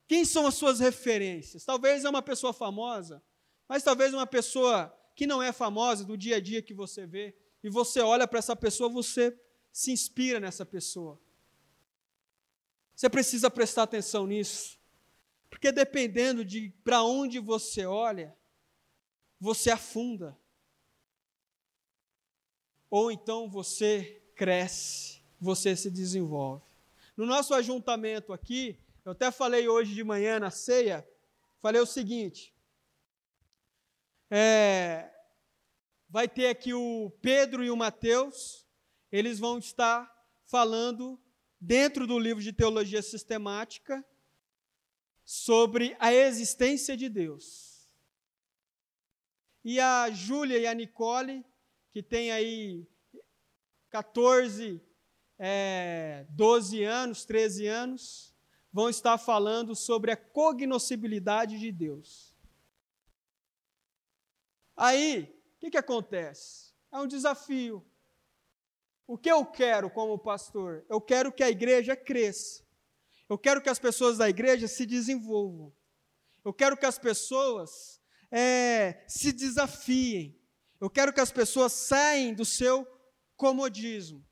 Quem 0.08 0.24
são 0.24 0.47
as 0.47 0.55
suas 0.55 0.80
referências? 0.80 1.66
Talvez 1.66 2.05
é 2.05 2.10
uma 2.10 2.22
pessoa 2.22 2.53
famosa, 2.53 3.24
mas 3.68 3.84
talvez 3.84 4.14
uma 4.14 4.28
pessoa 4.28 4.93
que 5.16 5.28
não 5.28 5.41
é 5.41 5.51
famosa 5.51 6.05
do 6.05 6.18
dia 6.18 6.38
a 6.38 6.39
dia 6.39 6.62
que 6.62 6.74
você 6.74 7.05
vê, 7.05 7.36
e 7.64 7.70
você 7.70 7.99
olha 7.99 8.28
para 8.28 8.39
essa 8.39 8.55
pessoa, 8.55 8.88
você 8.88 9.38
se 9.72 9.91
inspira 9.91 10.39
nessa 10.39 10.66
pessoa. 10.66 11.20
Você 12.95 13.10
precisa 13.10 13.49
prestar 13.49 13.84
atenção 13.84 14.26
nisso, 14.26 14.80
porque 15.49 15.72
dependendo 15.72 16.45
de 16.45 16.70
para 16.84 17.03
onde 17.03 17.39
você 17.39 17.86
olha, 17.86 18.36
você 19.39 19.70
afunda. 19.70 20.38
Ou 22.89 23.11
então 23.11 23.49
você 23.49 24.21
cresce, 24.35 25.21
você 25.39 25.75
se 25.75 25.91
desenvolve. 25.91 26.63
No 27.15 27.25
nosso 27.25 27.53
ajuntamento 27.53 28.31
aqui, 28.31 28.79
eu 29.03 29.11
até 29.11 29.31
falei 29.31 29.67
hoje 29.67 29.93
de 29.93 30.03
manhã 30.03 30.39
na 30.39 30.51
ceia, 30.51 31.07
falei 31.61 31.81
o 31.81 31.85
seguinte: 31.85 32.53
é, 34.29 35.09
vai 36.09 36.27
ter 36.27 36.47
aqui 36.47 36.73
o 36.73 37.11
Pedro 37.21 37.63
e 37.63 37.71
o 37.71 37.77
Mateus, 37.77 38.65
eles 39.11 39.39
vão 39.39 39.57
estar 39.57 40.13
falando 40.45 41.19
dentro 41.59 42.05
do 42.05 42.19
livro 42.19 42.41
de 42.41 42.53
teologia 42.53 43.01
sistemática 43.01 44.05
sobre 45.25 45.95
a 45.99 46.13
existência 46.13 46.95
de 46.95 47.09
Deus. 47.09 47.89
E 49.63 49.79
a 49.79 50.09
Júlia 50.09 50.57
e 50.57 50.67
a 50.67 50.73
Nicole, 50.73 51.45
que 51.97 52.03
tem 52.03 52.31
aí 52.31 52.87
14, 53.89 54.79
é, 55.39 56.27
12 56.29 56.83
anos, 56.83 57.25
13 57.25 57.65
anos, 57.65 58.35
vão 58.71 58.87
estar 58.87 59.17
falando 59.17 59.75
sobre 59.75 60.11
a 60.11 60.15
cognoscibilidade 60.15 61.57
de 61.57 61.71
Deus. 61.71 62.37
Aí, 64.75 65.23
o 65.55 65.59
que, 65.59 65.71
que 65.71 65.77
acontece? 65.77 66.71
É 66.91 66.99
um 66.99 67.07
desafio. 67.07 67.83
O 69.07 69.17
que 69.17 69.31
eu 69.31 69.43
quero 69.43 69.89
como 69.89 70.19
pastor? 70.19 70.85
Eu 70.87 71.01
quero 71.01 71.31
que 71.31 71.41
a 71.43 71.49
igreja 71.49 71.95
cresça. 71.95 72.63
Eu 73.27 73.39
quero 73.39 73.59
que 73.59 73.69
as 73.69 73.79
pessoas 73.79 74.19
da 74.19 74.29
igreja 74.29 74.67
se 74.67 74.85
desenvolvam. 74.85 75.73
Eu 76.45 76.53
quero 76.53 76.77
que 76.77 76.85
as 76.85 76.99
pessoas 76.99 77.99
é, 78.31 79.03
se 79.07 79.31
desafiem. 79.31 80.36
Eu 80.80 80.89
quero 80.89 81.11
que 81.13 81.19
as 81.19 81.32
pessoas 81.32 81.73
saiam 81.73 82.34
do 82.34 82.45
seu 82.45 82.88
comodismo. 83.36 84.25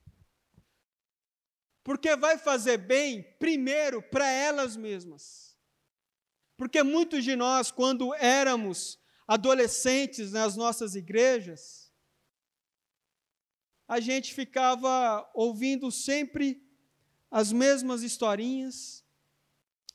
Porque 1.84 2.16
vai 2.16 2.38
fazer 2.38 2.78
bem, 2.78 3.24
primeiro, 3.38 4.02
para 4.02 4.28
elas 4.28 4.76
mesmas. 4.76 5.56
Porque 6.58 6.82
muitos 6.82 7.24
de 7.24 7.36
nós, 7.36 7.70
quando 7.70 8.14
éramos 8.16 9.00
adolescentes 9.28 10.32
nas 10.32 10.56
nossas 10.56 10.96
igrejas, 10.96 11.91
a 13.88 14.00
gente 14.00 14.34
ficava 14.34 15.30
ouvindo 15.34 15.91
sempre 15.91 16.64
as 17.30 17.52
mesmas 17.52 18.02
historinhas, 18.02 19.04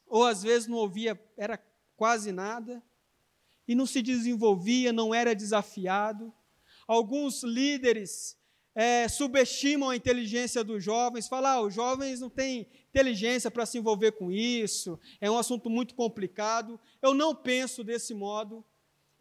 ou 0.07 0.25
às 0.25 0.43
vezes 0.43 0.69
não 0.69 0.77
ouvia, 0.77 1.21
era 1.37 1.59
quase 1.97 2.33
nada, 2.33 2.83
e 3.67 3.75
não 3.75 3.87
se 3.87 4.03
desenvolvia, 4.03 4.93
não 4.93 5.15
era 5.15 5.35
desafiado. 5.35 6.33
Alguns 6.91 7.45
líderes 7.45 8.37
é, 8.75 9.07
subestimam 9.07 9.91
a 9.91 9.95
inteligência 9.95 10.65
dos 10.65 10.83
jovens, 10.83 11.29
falam, 11.29 11.51
ah, 11.53 11.61
os 11.61 11.73
jovens 11.73 12.19
não 12.19 12.29
têm 12.29 12.67
inteligência 12.89 13.49
para 13.49 13.65
se 13.65 13.79
envolver 13.79 14.11
com 14.11 14.33
isso, 14.33 14.99
é 15.21 15.31
um 15.31 15.39
assunto 15.39 15.71
muito 15.71 15.95
complicado. 15.95 16.81
Eu 17.01 17.15
não 17.15 17.33
penso 17.33 17.85
desse 17.85 18.13
modo. 18.13 18.65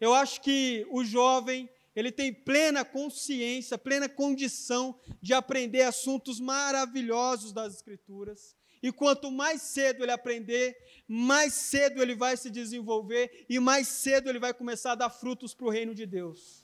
Eu 0.00 0.12
acho 0.12 0.40
que 0.40 0.84
o 0.90 1.04
jovem, 1.04 1.70
ele 1.94 2.10
tem 2.10 2.34
plena 2.34 2.84
consciência, 2.84 3.78
plena 3.78 4.08
condição 4.08 4.98
de 5.22 5.32
aprender 5.32 5.82
assuntos 5.82 6.40
maravilhosos 6.40 7.52
das 7.52 7.76
Escrituras. 7.76 8.56
E 8.82 8.90
quanto 8.90 9.30
mais 9.30 9.62
cedo 9.62 10.02
ele 10.02 10.10
aprender, 10.10 10.76
mais 11.06 11.54
cedo 11.54 12.02
ele 12.02 12.16
vai 12.16 12.36
se 12.36 12.50
desenvolver 12.50 13.46
e 13.48 13.60
mais 13.60 13.86
cedo 13.86 14.28
ele 14.28 14.40
vai 14.40 14.52
começar 14.52 14.90
a 14.90 14.96
dar 14.96 15.10
frutos 15.10 15.54
para 15.54 15.68
o 15.68 15.70
reino 15.70 15.94
de 15.94 16.04
Deus. 16.04 16.59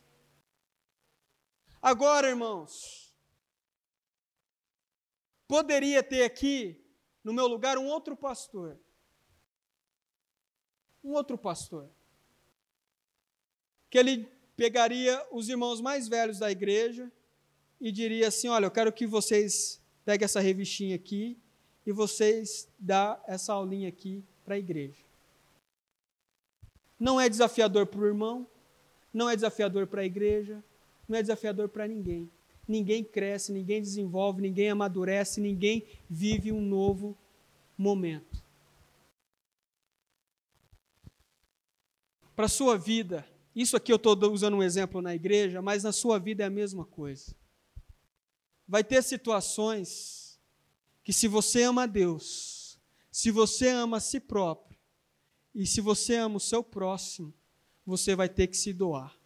Agora, 1.80 2.28
irmãos, 2.28 3.14
poderia 5.46 6.02
ter 6.02 6.22
aqui, 6.24 6.82
no 7.22 7.32
meu 7.32 7.46
lugar, 7.46 7.78
um 7.78 7.86
outro 7.86 8.16
pastor. 8.16 8.78
Um 11.02 11.12
outro 11.12 11.38
pastor 11.38 11.88
que 13.96 13.98
ele 13.98 14.28
pegaria 14.56 15.24
os 15.32 15.48
irmãos 15.48 15.80
mais 15.80 16.08
velhos 16.08 16.38
da 16.38 16.50
igreja 16.50 17.10
e 17.80 17.90
diria 17.90 18.28
assim: 18.28 18.48
Olha, 18.48 18.66
eu 18.66 18.70
quero 18.70 18.92
que 18.92 19.06
vocês 19.06 19.80
peguem 20.04 20.24
essa 20.24 20.40
revistinha 20.40 20.96
aqui 20.96 21.38
e 21.86 21.92
vocês 21.92 22.68
dá 22.78 23.18
essa 23.26 23.52
aulinha 23.52 23.88
aqui 23.88 24.22
para 24.44 24.54
a 24.54 24.58
igreja. 24.58 25.02
Não 26.98 27.20
é 27.20 27.28
desafiador 27.28 27.86
para 27.86 28.00
o 28.00 28.06
irmão, 28.06 28.46
não 29.12 29.30
é 29.30 29.34
desafiador 29.34 29.86
para 29.86 30.02
a 30.02 30.04
igreja, 30.04 30.62
não 31.08 31.18
é 31.18 31.22
desafiador 31.22 31.68
para 31.68 31.86
ninguém. 31.86 32.30
Ninguém 32.66 33.04
cresce, 33.04 33.52
ninguém 33.52 33.80
desenvolve, 33.80 34.42
ninguém 34.42 34.70
amadurece, 34.70 35.40
ninguém 35.40 35.84
vive 36.10 36.50
um 36.50 36.60
novo 36.60 37.16
momento. 37.78 38.44
Para 42.34 42.46
a 42.46 42.48
sua 42.48 42.76
vida, 42.76 43.26
isso 43.54 43.76
aqui 43.76 43.92
eu 43.92 43.96
estou 43.96 44.14
usando 44.30 44.56
um 44.56 44.62
exemplo 44.62 45.00
na 45.00 45.14
igreja, 45.14 45.62
mas 45.62 45.84
na 45.84 45.92
sua 45.92 46.18
vida 46.18 46.42
é 46.42 46.46
a 46.46 46.50
mesma 46.50 46.84
coisa. 46.84 47.34
Vai 48.68 48.82
ter 48.82 49.02
situações 49.02 50.38
que, 51.02 51.12
se 51.12 51.28
você 51.28 51.62
ama 51.62 51.86
Deus, 51.86 52.78
se 53.10 53.30
você 53.30 53.68
ama 53.68 53.98
a 53.98 54.00
si 54.00 54.20
próprio, 54.20 54.76
e 55.54 55.66
se 55.66 55.80
você 55.80 56.16
ama 56.16 56.36
o 56.36 56.40
seu 56.40 56.62
próximo, 56.62 57.32
você 57.86 58.14
vai 58.14 58.28
ter 58.28 58.48
que 58.48 58.56
se 58.56 58.74
doar. 58.74 59.16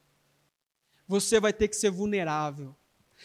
Você 1.11 1.41
vai 1.41 1.53
ter 1.53 1.67
que 1.67 1.75
ser 1.75 1.91
vulnerável. 1.91 2.77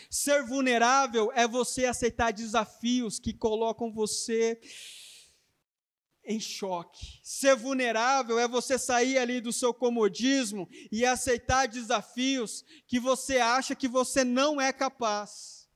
Ser 0.09 0.41
vulnerável 0.41 1.31
é 1.35 1.47
você 1.47 1.85
aceitar 1.85 2.33
desafios 2.33 3.19
que 3.19 3.31
colocam 3.31 3.91
você 3.91 4.59
em 6.25 6.39
choque. 6.39 7.19
Ser 7.21 7.55
vulnerável 7.55 8.39
é 8.39 8.47
você 8.47 8.79
sair 8.79 9.19
ali 9.19 9.39
do 9.39 9.53
seu 9.53 9.71
comodismo 9.71 10.67
e 10.91 11.05
aceitar 11.05 11.67
desafios 11.67 12.65
que 12.87 12.99
você 12.99 13.37
acha 13.37 13.75
que 13.75 13.87
você 13.87 14.23
não 14.23 14.59
é 14.59 14.73
capaz. 14.73 15.69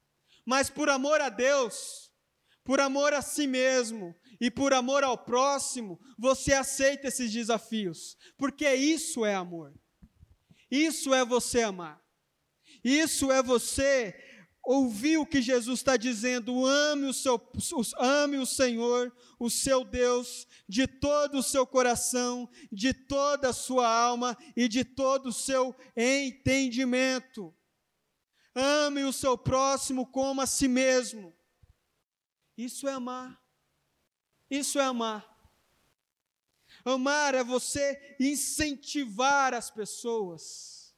Mas 0.43 0.67
por 0.67 0.89
amor 0.89 1.21
a 1.21 1.29
Deus, 1.29 2.11
por 2.63 2.79
amor 2.79 3.13
a 3.13 3.21
si 3.21 3.45
mesmo 3.45 4.15
e 4.41 4.49
por 4.49 4.73
amor 4.73 5.03
ao 5.03 5.15
próximo, 5.15 5.99
você 6.17 6.53
aceita 6.53 7.09
esses 7.09 7.31
desafios, 7.31 8.17
porque 8.35 8.67
isso 8.73 9.23
é 9.23 9.35
amor. 9.35 9.79
Isso 10.69 11.13
é 11.13 11.25
você 11.25 11.61
amar. 11.61 12.01
Isso 12.83 13.31
é 13.31 13.41
você 13.41 14.15
ouvir 14.63 15.17
o 15.17 15.25
que 15.25 15.41
Jesus 15.41 15.79
está 15.79 15.97
dizendo, 15.97 16.65
ame 16.65 17.07
o, 17.07 17.13
seu, 17.13 17.41
ame 17.97 18.37
o 18.37 18.45
Senhor, 18.45 19.11
o 19.39 19.49
seu 19.49 19.83
Deus, 19.83 20.47
de 20.67 20.85
todo 20.85 21.39
o 21.39 21.43
seu 21.43 21.65
coração, 21.65 22.47
de 22.71 22.93
toda 22.93 23.49
a 23.49 23.53
sua 23.53 23.87
alma 23.87 24.37
e 24.55 24.67
de 24.67 24.83
todo 24.83 25.29
o 25.29 25.33
seu 25.33 25.75
entendimento. 25.97 27.51
Ame 28.53 29.03
o 29.03 29.13
seu 29.13 29.37
próximo 29.37 30.05
como 30.05 30.41
a 30.41 30.45
si 30.45 30.67
mesmo. 30.67 31.35
Isso 32.57 32.87
é 32.87 32.91
amar. 32.91 33.41
Isso 34.49 34.77
é 34.79 34.83
amar. 34.83 35.28
Amar 36.89 37.35
é 37.35 37.43
você 37.43 38.15
incentivar 38.19 39.53
as 39.53 39.69
pessoas 39.69 40.95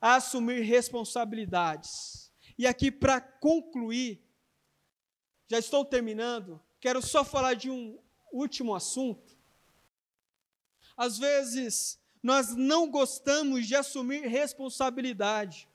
a 0.00 0.16
assumir 0.16 0.60
responsabilidades 0.62 2.24
e 2.56 2.66
aqui, 2.66 2.90
para 2.90 3.20
concluir, 3.20 4.22
já 5.48 5.58
estou 5.58 5.84
terminando, 5.84 6.60
quero 6.80 7.02
só 7.02 7.24
falar 7.24 7.54
de 7.54 7.70
um 7.70 7.98
último 8.32 8.74
assunto. 8.74 9.36
Às 10.96 11.18
vezes, 11.18 11.98
nós 12.22 12.54
não 12.54 12.88
gostamos 12.88 13.66
de 13.66 13.74
assumir 13.74 14.26
responsabilidade. 14.26 15.68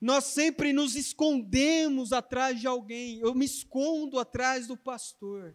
Nós 0.00 0.24
sempre 0.24 0.72
nos 0.72 0.94
escondemos 0.94 2.12
atrás 2.12 2.60
de 2.60 2.66
alguém. 2.66 3.18
Eu 3.18 3.34
me 3.34 3.44
escondo 3.44 4.18
atrás 4.18 4.66
do 4.68 4.76
pastor. 4.76 5.54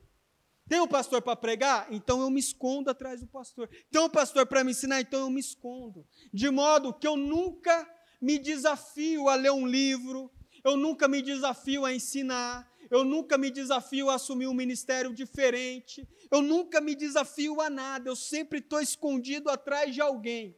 Tem 0.68 0.80
um 0.80 0.88
pastor 0.88 1.22
para 1.22 1.36
pregar? 1.36 1.88
Então 1.92 2.22
eu 2.22 2.30
me 2.30 2.40
escondo 2.40 2.90
atrás 2.90 3.22
do 3.22 3.28
pastor. 3.28 3.70
Tem 3.92 4.02
um 4.02 4.10
pastor 4.10 4.48
para 4.48 4.64
me 4.64 4.72
ensinar? 4.72 5.00
Então 5.00 5.22
eu 5.22 5.30
me 5.30 5.40
escondo. 5.40 6.08
De 6.34 6.50
modo 6.50 6.94
que 6.94 7.08
eu 7.08 7.16
nunca 7.16 7.88
me 8.20 8.40
desafio 8.40 9.30
a 9.30 9.36
ler 9.36 9.52
um 9.52 9.68
livro, 9.68 10.32
eu 10.64 10.76
nunca 10.76 11.08
me 11.08 11.22
desafio 11.22 11.86
a 11.86 11.94
ensinar, 11.94 12.68
eu 12.90 13.04
nunca 13.04 13.38
me 13.38 13.52
desafio 13.52 14.10
a 14.10 14.16
assumir 14.16 14.48
um 14.48 14.54
ministério 14.54 15.14
diferente, 15.14 16.08
eu 16.32 16.42
nunca 16.42 16.82
me 16.82 16.96
desafio 16.96 17.62
a 17.62 17.70
nada, 17.70 18.10
eu 18.10 18.16
sempre 18.16 18.58
estou 18.60 18.82
escondido 18.82 19.50
atrás 19.50 19.94
de 19.94 20.02
alguém. 20.02 20.56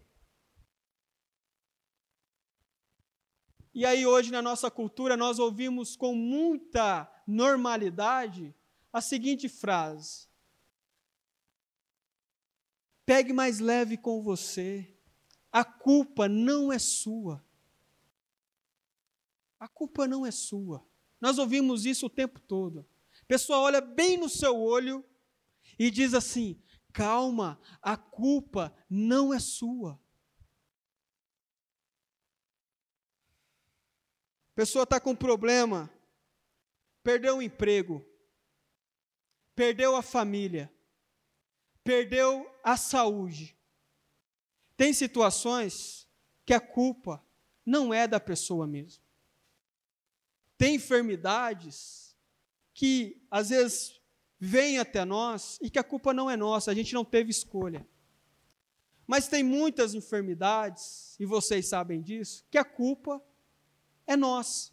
E 3.74 3.86
aí, 3.86 4.06
hoje, 4.06 4.32
na 4.32 4.42
nossa 4.42 4.72
cultura, 4.72 5.18
nós 5.18 5.38
ouvimos 5.38 5.96
com 5.96 6.16
muita 6.16 7.08
normalidade 7.28 8.56
a 8.98 9.02
seguinte 9.02 9.48
frase: 9.48 10.28
Pegue 13.06 13.32
mais 13.32 13.60
leve 13.60 13.96
com 13.98 14.22
você, 14.22 14.98
a 15.52 15.64
culpa 15.64 16.28
não 16.28 16.74
é 16.74 16.80
sua. 16.80 17.46
A 19.60 19.68
culpa 19.68 20.08
não 20.08 20.26
é 20.26 20.32
sua. 20.32 20.86
Nós 21.20 21.38
ouvimos 21.38 21.86
isso 21.86 22.06
o 22.06 22.10
tempo 22.10 22.40
todo. 22.40 22.88
A 23.22 23.26
pessoa 23.26 23.60
olha 23.60 23.82
bem 23.82 24.18
no 24.18 24.30
seu 24.30 24.60
olho 24.60 25.04
e 25.80 25.90
diz 25.90 26.14
assim: 26.14 26.62
calma, 26.94 27.60
a 27.82 27.98
culpa 27.98 28.76
não 28.90 29.34
é 29.34 29.40
sua. 29.40 30.00
A 34.52 34.56
pessoa 34.56 34.84
está 34.84 35.00
com 35.00 35.16
problema, 35.16 35.90
perdeu 37.04 37.38
o 37.38 37.42
emprego, 37.42 38.07
perdeu 39.58 39.98
a 39.98 40.02
família, 40.02 40.72
perdeu 41.84 42.50
a 42.64 42.78
saúde. 42.78 43.58
Tem 44.78 44.94
situações 44.94 46.08
que 46.46 46.54
a 46.54 46.62
culpa 46.62 47.22
não 47.66 47.94
é 47.94 48.08
da 48.08 48.22
pessoa 48.22 48.66
mesmo 48.66 49.06
tem 50.58 50.76
enfermidades 50.76 52.16
que 52.74 53.22
às 53.30 53.50
vezes 53.50 54.02
vêm 54.40 54.80
até 54.80 55.06
nós 55.06 55.60
e 55.62 55.70
que 55.70 55.80
a 55.80 55.84
culpa 55.84 56.14
não 56.14 56.30
é 56.30 56.36
nossa, 56.36 56.72
a 56.72 56.74
gente 56.74 56.94
não 56.94 57.06
teve 57.06 57.30
escolha. 57.30 57.88
Mas 59.06 59.28
tem 59.28 59.44
muitas 59.44 59.94
enfermidades, 59.94 61.16
e 61.20 61.26
vocês 61.26 61.68
sabem 61.68 62.02
disso, 62.02 62.46
que 62.52 62.58
a 62.58 62.66
culpa 62.66 63.24
é 64.06 64.18
nossa, 64.18 64.72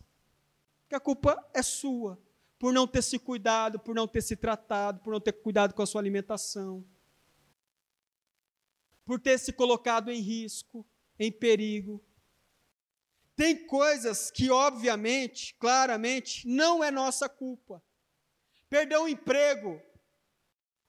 que 0.89 0.95
a 0.95 1.01
culpa 1.01 1.43
é 1.55 1.62
sua, 1.62 2.20
por 2.65 2.73
não 2.73 2.87
ter 2.87 3.03
se 3.03 3.19
cuidado, 3.19 3.79
por 3.79 3.95
não 3.95 4.09
ter 4.09 4.23
se 4.23 4.35
tratado, 4.35 4.99
por 5.01 5.12
não 5.12 5.21
ter 5.21 5.35
cuidado 5.35 5.75
com 5.75 5.83
a 5.83 5.87
sua 5.87 6.01
alimentação, 6.01 6.83
por 9.05 9.21
ter 9.21 9.39
se 9.39 9.53
colocado 9.53 10.11
em 10.11 10.19
risco, 10.19 10.83
em 11.19 11.31
perigo, 11.31 12.03
tem 13.37 13.67
coisas 13.67 14.31
que, 14.31 14.49
obviamente, 14.51 15.55
claramente, 15.59 16.49
não 16.49 16.83
é 16.83 16.91
nossa 16.91 17.29
culpa. 17.29 17.85
Perdeu 18.71 19.03
o 19.03 19.09
emprego, 19.09 19.79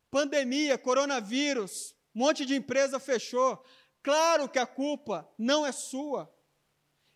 pandemia, 0.10 0.78
coronavírus, 0.78 1.94
um 2.16 2.20
monte 2.20 2.46
de 2.46 2.56
empresa 2.56 3.02
fechou. 3.02 3.62
Claro 4.02 4.48
que 4.48 4.60
a 4.60 4.66
culpa 4.66 5.30
não 5.38 5.66
é 5.66 5.74
sua. 5.74 6.34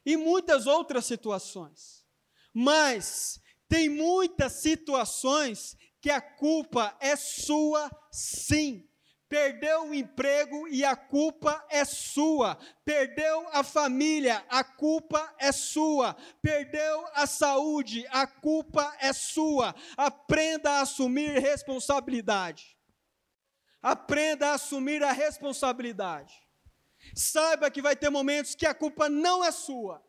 E 0.05 0.17
muitas 0.17 0.67
outras 0.67 1.05
situações. 1.05 2.05
Mas 2.53 3.39
tem 3.69 3.87
muitas 3.87 4.53
situações 4.53 5.77
que 6.01 6.09
a 6.09 6.19
culpa 6.19 6.97
é 6.99 7.15
sua, 7.15 7.89
sim. 8.11 8.85
Perdeu 9.29 9.89
o 9.89 9.93
emprego 9.93 10.67
e 10.67 10.83
a 10.83 10.95
culpa 10.95 11.63
é 11.69 11.85
sua. 11.85 12.57
Perdeu 12.83 13.47
a 13.51 13.63
família, 13.63 14.43
a 14.49 14.63
culpa 14.63 15.35
é 15.37 15.51
sua. 15.51 16.15
Perdeu 16.41 17.07
a 17.13 17.27
saúde, 17.27 18.07
a 18.09 18.25
culpa 18.25 18.91
é 18.99 19.13
sua. 19.13 19.75
Aprenda 19.95 20.71
a 20.71 20.81
assumir 20.81 21.39
responsabilidade. 21.39 22.75
Aprenda 23.83 24.49
a 24.49 24.53
assumir 24.55 25.03
a 25.03 25.11
responsabilidade. 25.11 26.33
Saiba 27.13 27.69
que 27.69 27.83
vai 27.83 27.95
ter 27.95 28.09
momentos 28.09 28.55
que 28.55 28.65
a 28.65 28.73
culpa 28.73 29.07
não 29.07 29.45
é 29.45 29.51
sua. 29.51 30.03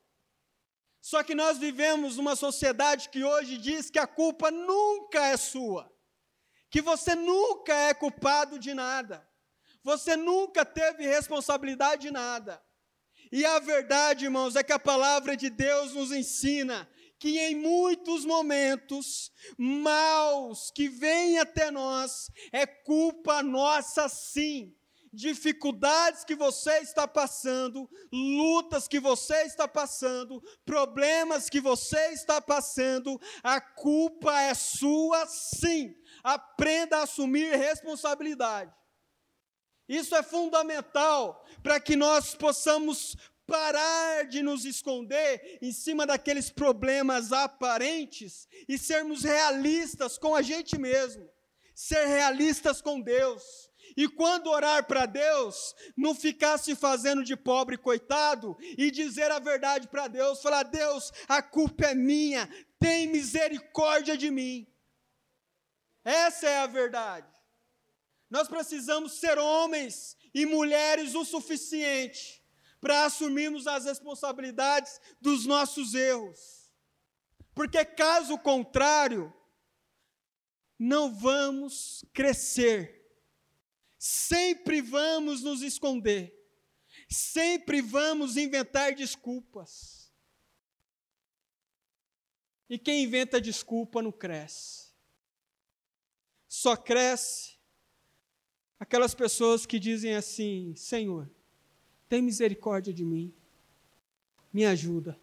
Só 1.00 1.22
que 1.22 1.34
nós 1.34 1.58
vivemos 1.58 2.16
numa 2.16 2.36
sociedade 2.36 3.08
que 3.08 3.24
hoje 3.24 3.56
diz 3.56 3.90
que 3.90 3.98
a 3.98 4.06
culpa 4.06 4.50
nunca 4.50 5.26
é 5.26 5.36
sua 5.36 5.90
que 6.70 6.80
você 6.80 7.14
nunca 7.16 7.74
é 7.74 7.92
culpado 7.92 8.58
de 8.58 8.72
nada, 8.72 9.28
você 9.82 10.16
nunca 10.16 10.64
teve 10.64 11.04
responsabilidade 11.04 12.02
de 12.02 12.10
nada. 12.12 12.62
E 13.32 13.44
a 13.44 13.58
verdade, 13.58 14.24
irmãos, 14.24 14.56
é 14.56 14.62
que 14.62 14.72
a 14.72 14.78
palavra 14.78 15.36
de 15.36 15.50
Deus 15.50 15.94
nos 15.94 16.12
ensina 16.12 16.88
que 17.18 17.38
em 17.38 17.54
muitos 17.54 18.24
momentos 18.24 19.30
maus 19.58 20.70
que 20.70 20.88
vêm 20.88 21.38
até 21.38 21.70
nós 21.70 22.30
é 22.50 22.66
culpa 22.66 23.42
nossa 23.42 24.08
sim 24.08 24.74
dificuldades 25.12 26.24
que 26.24 26.34
você 26.34 26.78
está 26.78 27.06
passando, 27.06 27.88
lutas 28.12 28.86
que 28.86 29.00
você 29.00 29.42
está 29.42 29.66
passando, 29.66 30.42
problemas 30.64 31.48
que 31.48 31.60
você 31.60 32.12
está 32.12 32.40
passando, 32.40 33.20
a 33.42 33.60
culpa 33.60 34.40
é 34.40 34.54
sua 34.54 35.26
sim. 35.26 35.94
Aprenda 36.22 36.98
a 36.98 37.02
assumir 37.02 37.56
responsabilidade. 37.56 38.72
Isso 39.88 40.14
é 40.14 40.22
fundamental 40.22 41.44
para 41.62 41.80
que 41.80 41.96
nós 41.96 42.34
possamos 42.34 43.16
parar 43.44 44.28
de 44.28 44.42
nos 44.42 44.64
esconder 44.64 45.58
em 45.60 45.72
cima 45.72 46.06
daqueles 46.06 46.50
problemas 46.50 47.32
aparentes 47.32 48.46
e 48.68 48.78
sermos 48.78 49.24
realistas 49.24 50.16
com 50.16 50.36
a 50.36 50.42
gente 50.42 50.78
mesmo, 50.78 51.28
ser 51.74 52.06
realistas 52.06 52.80
com 52.80 53.00
Deus 53.00 53.69
e 53.96 54.08
quando 54.08 54.50
orar 54.50 54.86
para 54.86 55.06
Deus, 55.06 55.74
não 55.96 56.14
ficar 56.14 56.58
se 56.58 56.74
fazendo 56.74 57.24
de 57.24 57.36
pobre 57.36 57.76
coitado 57.76 58.56
e 58.76 58.90
dizer 58.90 59.30
a 59.30 59.38
verdade 59.38 59.88
para 59.88 60.08
Deus, 60.08 60.42
falar: 60.42 60.64
Deus, 60.64 61.12
a 61.28 61.42
culpa 61.42 61.86
é 61.86 61.94
minha, 61.94 62.48
tem 62.78 63.06
misericórdia 63.08 64.16
de 64.16 64.30
mim. 64.30 64.66
Essa 66.04 66.48
é 66.48 66.58
a 66.58 66.66
verdade. 66.66 67.28
Nós 68.28 68.48
precisamos 68.48 69.14
ser 69.14 69.38
homens 69.38 70.16
e 70.32 70.46
mulheres 70.46 71.14
o 71.14 71.24
suficiente 71.24 72.40
para 72.80 73.04
assumirmos 73.04 73.66
as 73.66 73.84
responsabilidades 73.84 75.00
dos 75.20 75.44
nossos 75.44 75.94
erros. 75.94 76.70
Porque 77.54 77.84
caso 77.84 78.38
contrário, 78.38 79.32
não 80.78 81.14
vamos 81.14 82.04
crescer, 82.14 82.99
sempre 84.00 84.80
vamos 84.80 85.42
nos 85.42 85.60
esconder, 85.60 86.34
sempre 87.06 87.82
vamos 87.82 88.38
inventar 88.38 88.94
desculpas. 88.94 90.10
E 92.66 92.78
quem 92.78 93.04
inventa 93.04 93.38
desculpa 93.38 94.00
não 94.00 94.10
cresce. 94.10 94.88
Só 96.48 96.76
cresce 96.78 97.58
aquelas 98.78 99.14
pessoas 99.14 99.66
que 99.66 99.78
dizem 99.78 100.14
assim: 100.14 100.74
Senhor, 100.74 101.30
tem 102.08 102.22
misericórdia 102.22 102.94
de 102.94 103.04
mim, 103.04 103.34
me 104.50 104.64
ajuda. 104.64 105.20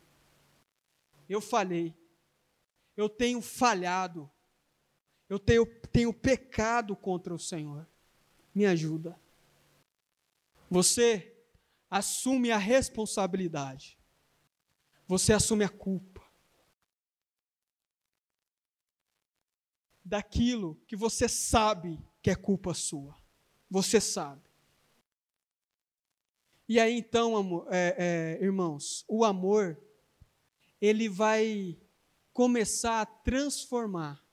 Eu 1.27 1.41
falhei, 1.41 1.95
eu 2.95 3.09
tenho 3.09 3.41
falhado, 3.41 4.29
eu 5.27 5.39
tenho, 5.39 5.65
tenho 5.91 6.13
pecado 6.13 6.95
contra 6.95 7.33
o 7.33 7.39
Senhor, 7.39 7.87
me 8.57 8.65
ajuda. 8.65 9.15
Você 10.67 11.31
assume 11.87 12.49
a 12.49 12.57
responsabilidade, 12.57 13.99
você 15.07 15.31
assume 15.31 15.63
a 15.63 15.69
culpa 15.69 16.25
daquilo 20.03 20.75
que 20.87 20.95
você 20.95 21.29
sabe 21.29 22.03
que 22.19 22.31
é 22.31 22.35
culpa 22.35 22.73
sua. 22.73 23.15
Você 23.69 24.01
sabe. 24.01 24.49
E 26.67 26.79
aí 26.79 26.97
então, 26.97 27.37
amor, 27.37 27.67
é, 27.69 28.37
é, 28.39 28.43
irmãos, 28.43 29.05
o 29.07 29.23
amor, 29.23 29.79
ele 30.81 31.07
vai 31.07 31.77
começar 32.33 33.01
a 33.01 33.05
transformar 33.05 34.25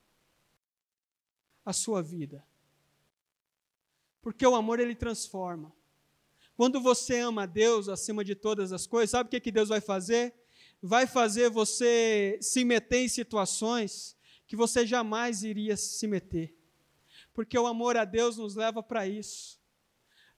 a 1.63 1.71
sua 1.71 2.01
vida. 2.01 2.43
Porque 4.25 4.45
o 4.45 4.55
amor, 4.55 4.79
ele 4.79 4.95
transforma. 4.95 5.71
Quando 6.57 6.81
você 6.81 7.19
ama 7.19 7.43
a 7.43 7.45
Deus 7.45 7.87
acima 7.87 8.25
de 8.25 8.33
todas 8.33 8.73
as 8.73 8.87
coisas, 8.87 9.11
sabe 9.11 9.27
o 9.27 9.29
que, 9.29 9.39
que 9.39 9.51
Deus 9.51 9.69
vai 9.69 9.79
fazer? 9.79 10.33
Vai 10.81 11.05
fazer 11.05 11.49
você 11.49 12.37
se 12.41 12.65
meter 12.65 13.01
em 13.05 13.07
situações 13.07 14.17
que 14.47 14.55
você 14.55 14.85
jamais 14.85 15.43
iria 15.43 15.77
se 15.77 16.07
meter 16.07 16.55
porque 17.35 17.59
o 17.59 17.67
amor 17.67 17.97
a 17.97 18.05
Deus 18.05 18.37
nos 18.37 18.55
leva 18.55 18.81
para 18.81 19.05
isso. 19.05 19.59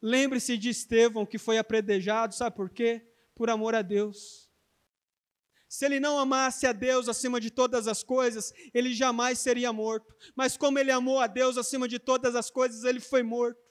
Lembre-se 0.01 0.57
de 0.57 0.69
Estevão, 0.69 1.27
que 1.27 1.37
foi 1.37 1.59
apredejado, 1.59 2.33
sabe 2.33 2.55
por 2.55 2.71
quê? 2.71 3.07
Por 3.35 3.51
amor 3.51 3.75
a 3.75 3.83
Deus. 3.83 4.49
Se 5.69 5.85
ele 5.85 5.99
não 5.99 6.17
amasse 6.17 6.65
a 6.65 6.71
Deus 6.71 7.07
acima 7.07 7.39
de 7.39 7.51
todas 7.51 7.87
as 7.87 8.01
coisas, 8.01 8.51
ele 8.73 8.93
jamais 8.93 9.37
seria 9.37 9.71
morto. 9.71 10.15
Mas 10.35 10.57
como 10.57 10.79
ele 10.79 10.91
amou 10.91 11.19
a 11.19 11.27
Deus 11.27 11.55
acima 11.55 11.87
de 11.87 11.99
todas 11.99 12.35
as 12.35 12.49
coisas, 12.49 12.83
ele 12.83 12.99
foi 12.99 13.21
morto. 13.21 13.61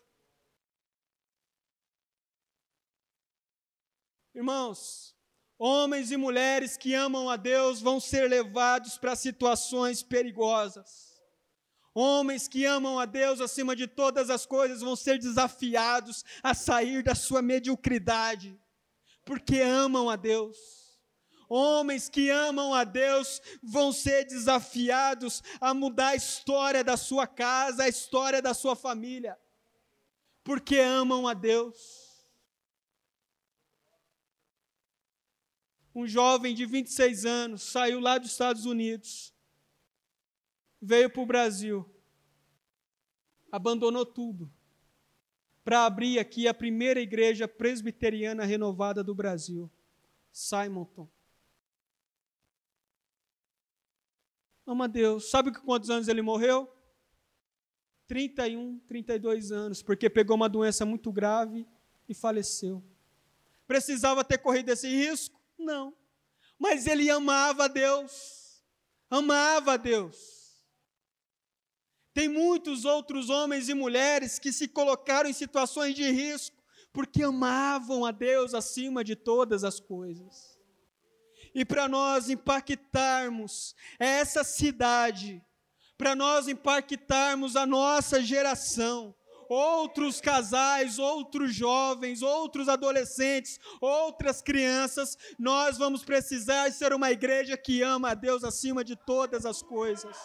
Irmãos, 4.36 5.16
homens 5.58 6.10
e 6.10 6.16
mulheres 6.18 6.76
que 6.76 6.92
amam 6.92 7.30
a 7.30 7.36
Deus 7.36 7.80
vão 7.80 7.98
ser 7.98 8.28
levados 8.28 8.98
para 8.98 9.16
situações 9.16 10.02
perigosas. 10.02 11.18
Homens 11.94 12.46
que 12.46 12.66
amam 12.66 12.98
a 12.98 13.06
Deus 13.06 13.40
acima 13.40 13.74
de 13.74 13.86
todas 13.86 14.28
as 14.28 14.44
coisas 14.44 14.82
vão 14.82 14.94
ser 14.94 15.18
desafiados 15.18 16.22
a 16.42 16.52
sair 16.52 17.02
da 17.02 17.14
sua 17.14 17.40
mediocridade, 17.40 18.60
porque 19.24 19.62
amam 19.62 20.10
a 20.10 20.16
Deus. 20.16 20.58
Homens 21.48 22.10
que 22.10 22.28
amam 22.28 22.74
a 22.74 22.84
Deus 22.84 23.40
vão 23.62 23.90
ser 23.90 24.26
desafiados 24.26 25.42
a 25.58 25.72
mudar 25.72 26.08
a 26.08 26.14
história 26.14 26.84
da 26.84 26.98
sua 26.98 27.26
casa, 27.26 27.84
a 27.84 27.88
história 27.88 28.42
da 28.42 28.52
sua 28.52 28.76
família, 28.76 29.38
porque 30.44 30.78
amam 30.78 31.26
a 31.26 31.32
Deus. 31.32 32.05
Um 35.96 36.06
jovem 36.06 36.54
de 36.54 36.66
26 36.66 37.24
anos 37.24 37.62
saiu 37.62 37.98
lá 38.00 38.18
dos 38.18 38.30
Estados 38.30 38.66
Unidos 38.66 39.34
veio 40.78 41.08
para 41.10 41.22
o 41.22 41.26
Brasil, 41.26 41.88
abandonou 43.50 44.04
tudo, 44.04 44.52
para 45.64 45.86
abrir 45.86 46.18
aqui 46.18 46.46
a 46.46 46.52
primeira 46.52 47.00
igreja 47.00 47.48
presbiteriana 47.48 48.44
renovada 48.44 49.02
do 49.02 49.14
Brasil, 49.14 49.70
Simonton. 50.30 51.08
Ama 54.66 54.88
Deus. 54.88 55.30
Sabe 55.30 55.50
quantos 55.52 55.88
anos 55.88 56.08
ele 56.08 56.20
morreu? 56.20 56.70
31, 58.06 58.80
32 58.80 59.50
anos, 59.50 59.82
porque 59.82 60.10
pegou 60.10 60.36
uma 60.36 60.48
doença 60.48 60.84
muito 60.84 61.10
grave 61.10 61.66
e 62.06 62.14
faleceu. 62.14 62.84
Precisava 63.66 64.22
ter 64.22 64.38
corrido 64.38 64.68
esse 64.68 64.88
risco? 64.88 65.35
Não. 65.58 65.94
Mas 66.58 66.86
ele 66.86 67.10
amava 67.10 67.68
Deus. 67.68 68.62
Amava 69.10 69.76
Deus. 69.76 70.64
Tem 72.12 72.28
muitos 72.28 72.84
outros 72.84 73.28
homens 73.28 73.68
e 73.68 73.74
mulheres 73.74 74.38
que 74.38 74.52
se 74.52 74.66
colocaram 74.66 75.28
em 75.28 75.34
situações 75.34 75.94
de 75.94 76.10
risco 76.10 76.56
porque 76.96 77.22
amavam 77.22 78.06
a 78.06 78.10
Deus 78.10 78.54
acima 78.54 79.04
de 79.04 79.14
todas 79.14 79.64
as 79.64 79.78
coisas. 79.78 80.58
E 81.54 81.62
para 81.62 81.86
nós 81.86 82.30
impactarmos 82.30 83.74
essa 83.98 84.42
cidade, 84.42 85.44
para 85.98 86.14
nós 86.14 86.48
impactarmos 86.48 87.54
a 87.54 87.66
nossa 87.66 88.22
geração, 88.22 89.14
outros 89.48 90.20
casais, 90.20 90.98
outros 90.98 91.54
jovens, 91.54 92.22
outros 92.22 92.68
adolescentes, 92.68 93.58
outras 93.80 94.42
crianças, 94.42 95.16
nós 95.38 95.78
vamos 95.78 96.04
precisar 96.04 96.70
ser 96.72 96.92
uma 96.92 97.10
igreja 97.10 97.56
que 97.56 97.82
ama 97.82 98.10
a 98.10 98.14
Deus 98.14 98.44
acima 98.44 98.84
de 98.84 98.96
todas 98.96 99.46
as 99.46 99.62
coisas. 99.62 100.16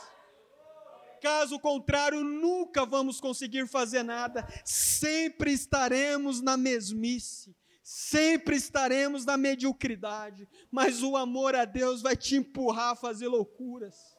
Caso 1.22 1.60
contrário, 1.60 2.24
nunca 2.24 2.84
vamos 2.84 3.22
conseguir 3.22 3.68
fazer 3.68 4.02
nada, 4.02 4.48
sempre 4.66 5.52
estaremos 5.52 6.42
na 6.42 6.58
mesmice, 6.58 7.56
sempre 7.84 8.56
estaremos 8.56 9.24
na 9.24 9.38
mediocridade, 9.38 10.50
mas 10.72 11.04
o 11.04 11.16
amor 11.16 11.56
a 11.56 11.64
Deus 11.64 12.02
vai 12.02 12.18
te 12.18 12.36
empurrar 12.36 12.94
a 12.94 12.96
fazer 12.96 13.28
loucuras. 13.28 14.11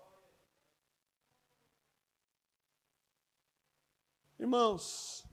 Irmãos, 4.43 5.24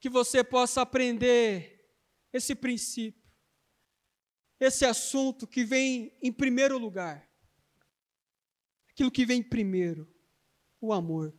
que 0.00 0.08
você 0.08 0.42
possa 0.42 0.80
aprender 0.82 1.84
esse 2.32 2.54
princípio 2.54 3.24
esse 4.64 4.84
assunto 4.84 5.46
que 5.46 5.64
vem 5.64 6.16
em 6.22 6.32
primeiro 6.32 6.78
lugar. 6.78 7.28
Aquilo 8.88 9.10
que 9.10 9.26
vem 9.26 9.42
primeiro, 9.42 10.08
o 10.80 10.92
amor. 10.92 11.34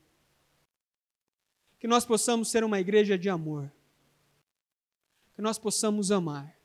Que 1.79 1.87
nós 1.87 2.05
possamos 2.05 2.49
ser 2.49 2.63
uma 2.63 2.79
igreja 2.79 3.17
de 3.17 3.29
amor. 3.29 3.73
Que 5.33 5.41
nós 5.41 5.57
possamos 5.57 6.11
amar. 6.11 6.59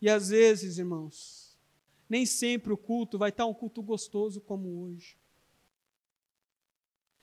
E 0.00 0.10
às 0.10 0.28
vezes, 0.28 0.78
irmãos, 0.78 1.45
nem 2.08 2.24
sempre 2.24 2.72
o 2.72 2.76
culto 2.76 3.18
vai 3.18 3.30
estar 3.30 3.46
um 3.46 3.54
culto 3.54 3.82
gostoso 3.82 4.40
como 4.40 4.82
hoje. 4.82 5.16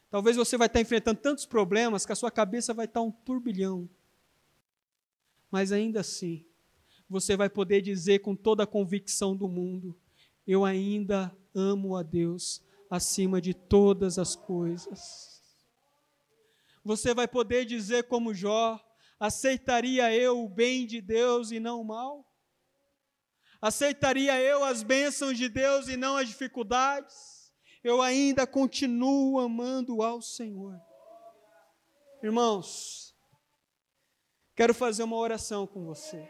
Talvez 0.10 0.38
você 0.38 0.58
vai 0.58 0.68
estar 0.68 0.80
enfrentando 0.80 1.20
tantos 1.20 1.46
problemas 1.46 2.06
que 2.06 2.12
a 2.12 2.16
sua 2.16 2.30
cabeça 2.30 2.74
vai 2.74 2.86
estar 2.86 3.02
um 3.02 3.12
turbilhão. 3.12 3.90
Mas 5.50 5.72
ainda 5.72 6.02
assim, 6.02 6.46
você 7.10 7.36
vai 7.36 7.50
poder 7.50 7.82
dizer 7.82 8.20
com 8.20 8.36
toda 8.36 8.64
a 8.64 8.68
convicção 8.68 9.36
do 9.36 9.48
mundo: 9.48 9.98
Eu 10.46 10.66
ainda 10.66 11.36
amo 11.54 11.96
a 11.96 12.04
Deus 12.04 12.62
acima 12.90 13.42
de 13.42 13.54
todas 13.54 14.20
as 14.20 14.36
coisas. 14.36 15.42
Você 16.84 17.14
vai 17.14 17.28
poder 17.28 17.66
dizer, 17.66 18.04
como 18.04 18.34
Jó: 18.34 18.80
Aceitaria 19.20 20.14
eu 20.14 20.44
o 20.44 20.50
bem 20.50 20.86
de 20.86 21.02
Deus 21.02 21.52
e 21.52 21.60
não 21.60 21.82
o 21.82 21.86
mal? 21.86 22.33
Aceitaria 23.64 24.42
eu 24.42 24.62
as 24.62 24.84
bênçãos 24.84 25.38
de 25.38 25.48
Deus 25.48 25.88
e 25.88 25.96
não 25.96 26.18
as 26.18 26.28
dificuldades? 26.28 27.50
Eu 27.82 28.02
ainda 28.02 28.46
continuo 28.46 29.40
amando 29.40 30.04
ao 30.04 30.22
Senhor. 30.22 30.78
Irmãos, 32.22 33.16
quero 34.54 34.74
fazer 34.74 35.04
uma 35.04 35.16
oração 35.16 35.66
com 35.66 35.86
você. 35.86 36.30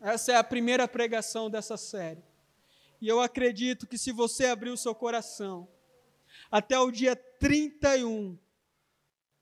Essa 0.00 0.32
é 0.32 0.36
a 0.36 0.42
primeira 0.42 0.88
pregação 0.88 1.50
dessa 1.50 1.76
série. 1.76 2.24
E 2.98 3.06
eu 3.06 3.20
acredito 3.20 3.86
que 3.86 3.98
se 3.98 4.12
você 4.12 4.46
abrir 4.46 4.70
o 4.70 4.78
seu 4.78 4.94
coração, 4.94 5.68
até 6.50 6.78
o 6.78 6.90
dia 6.90 7.14
31, 7.14 8.38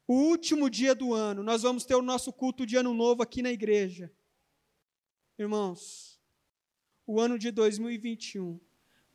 o 0.04 0.14
último 0.14 0.68
dia 0.68 0.96
do 0.96 1.14
ano, 1.14 1.44
nós 1.44 1.62
vamos 1.62 1.84
ter 1.84 1.94
o 1.94 2.02
nosso 2.02 2.32
culto 2.32 2.66
de 2.66 2.74
ano 2.74 2.92
novo 2.92 3.22
aqui 3.22 3.40
na 3.40 3.52
igreja. 3.52 4.12
Irmãos, 5.38 6.09
o 7.10 7.18
ano 7.18 7.36
de 7.36 7.50
2021 7.50 8.60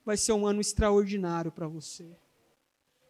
vai 0.04 0.18
ser 0.18 0.34
um 0.34 0.46
ano 0.46 0.60
extraordinário 0.60 1.50
para 1.50 1.66
você. 1.66 2.06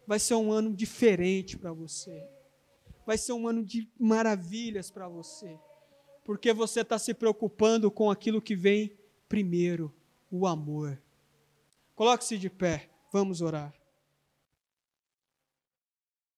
Vai 0.05 0.19
ser 0.19 0.35
um 0.35 0.51
ano 0.51 0.71
diferente 0.71 1.57
para 1.57 1.73
você. 1.73 2.23
Vai 3.03 3.17
ser 3.17 3.33
um 3.33 3.47
ano 3.47 3.65
de 3.65 3.89
maravilhas 3.99 4.91
para 4.91 5.07
você. 5.07 5.59
Porque 6.23 6.53
você 6.53 6.81
está 6.81 6.99
se 6.99 7.15
preocupando 7.15 7.89
com 7.89 8.11
aquilo 8.11 8.39
que 8.39 8.55
vem 8.55 8.95
primeiro, 9.27 9.91
o 10.29 10.45
amor. 10.45 11.01
Coloque-se 11.95 12.37
de 12.37 12.51
pé, 12.51 12.87
vamos 13.11 13.41
orar. 13.41 13.73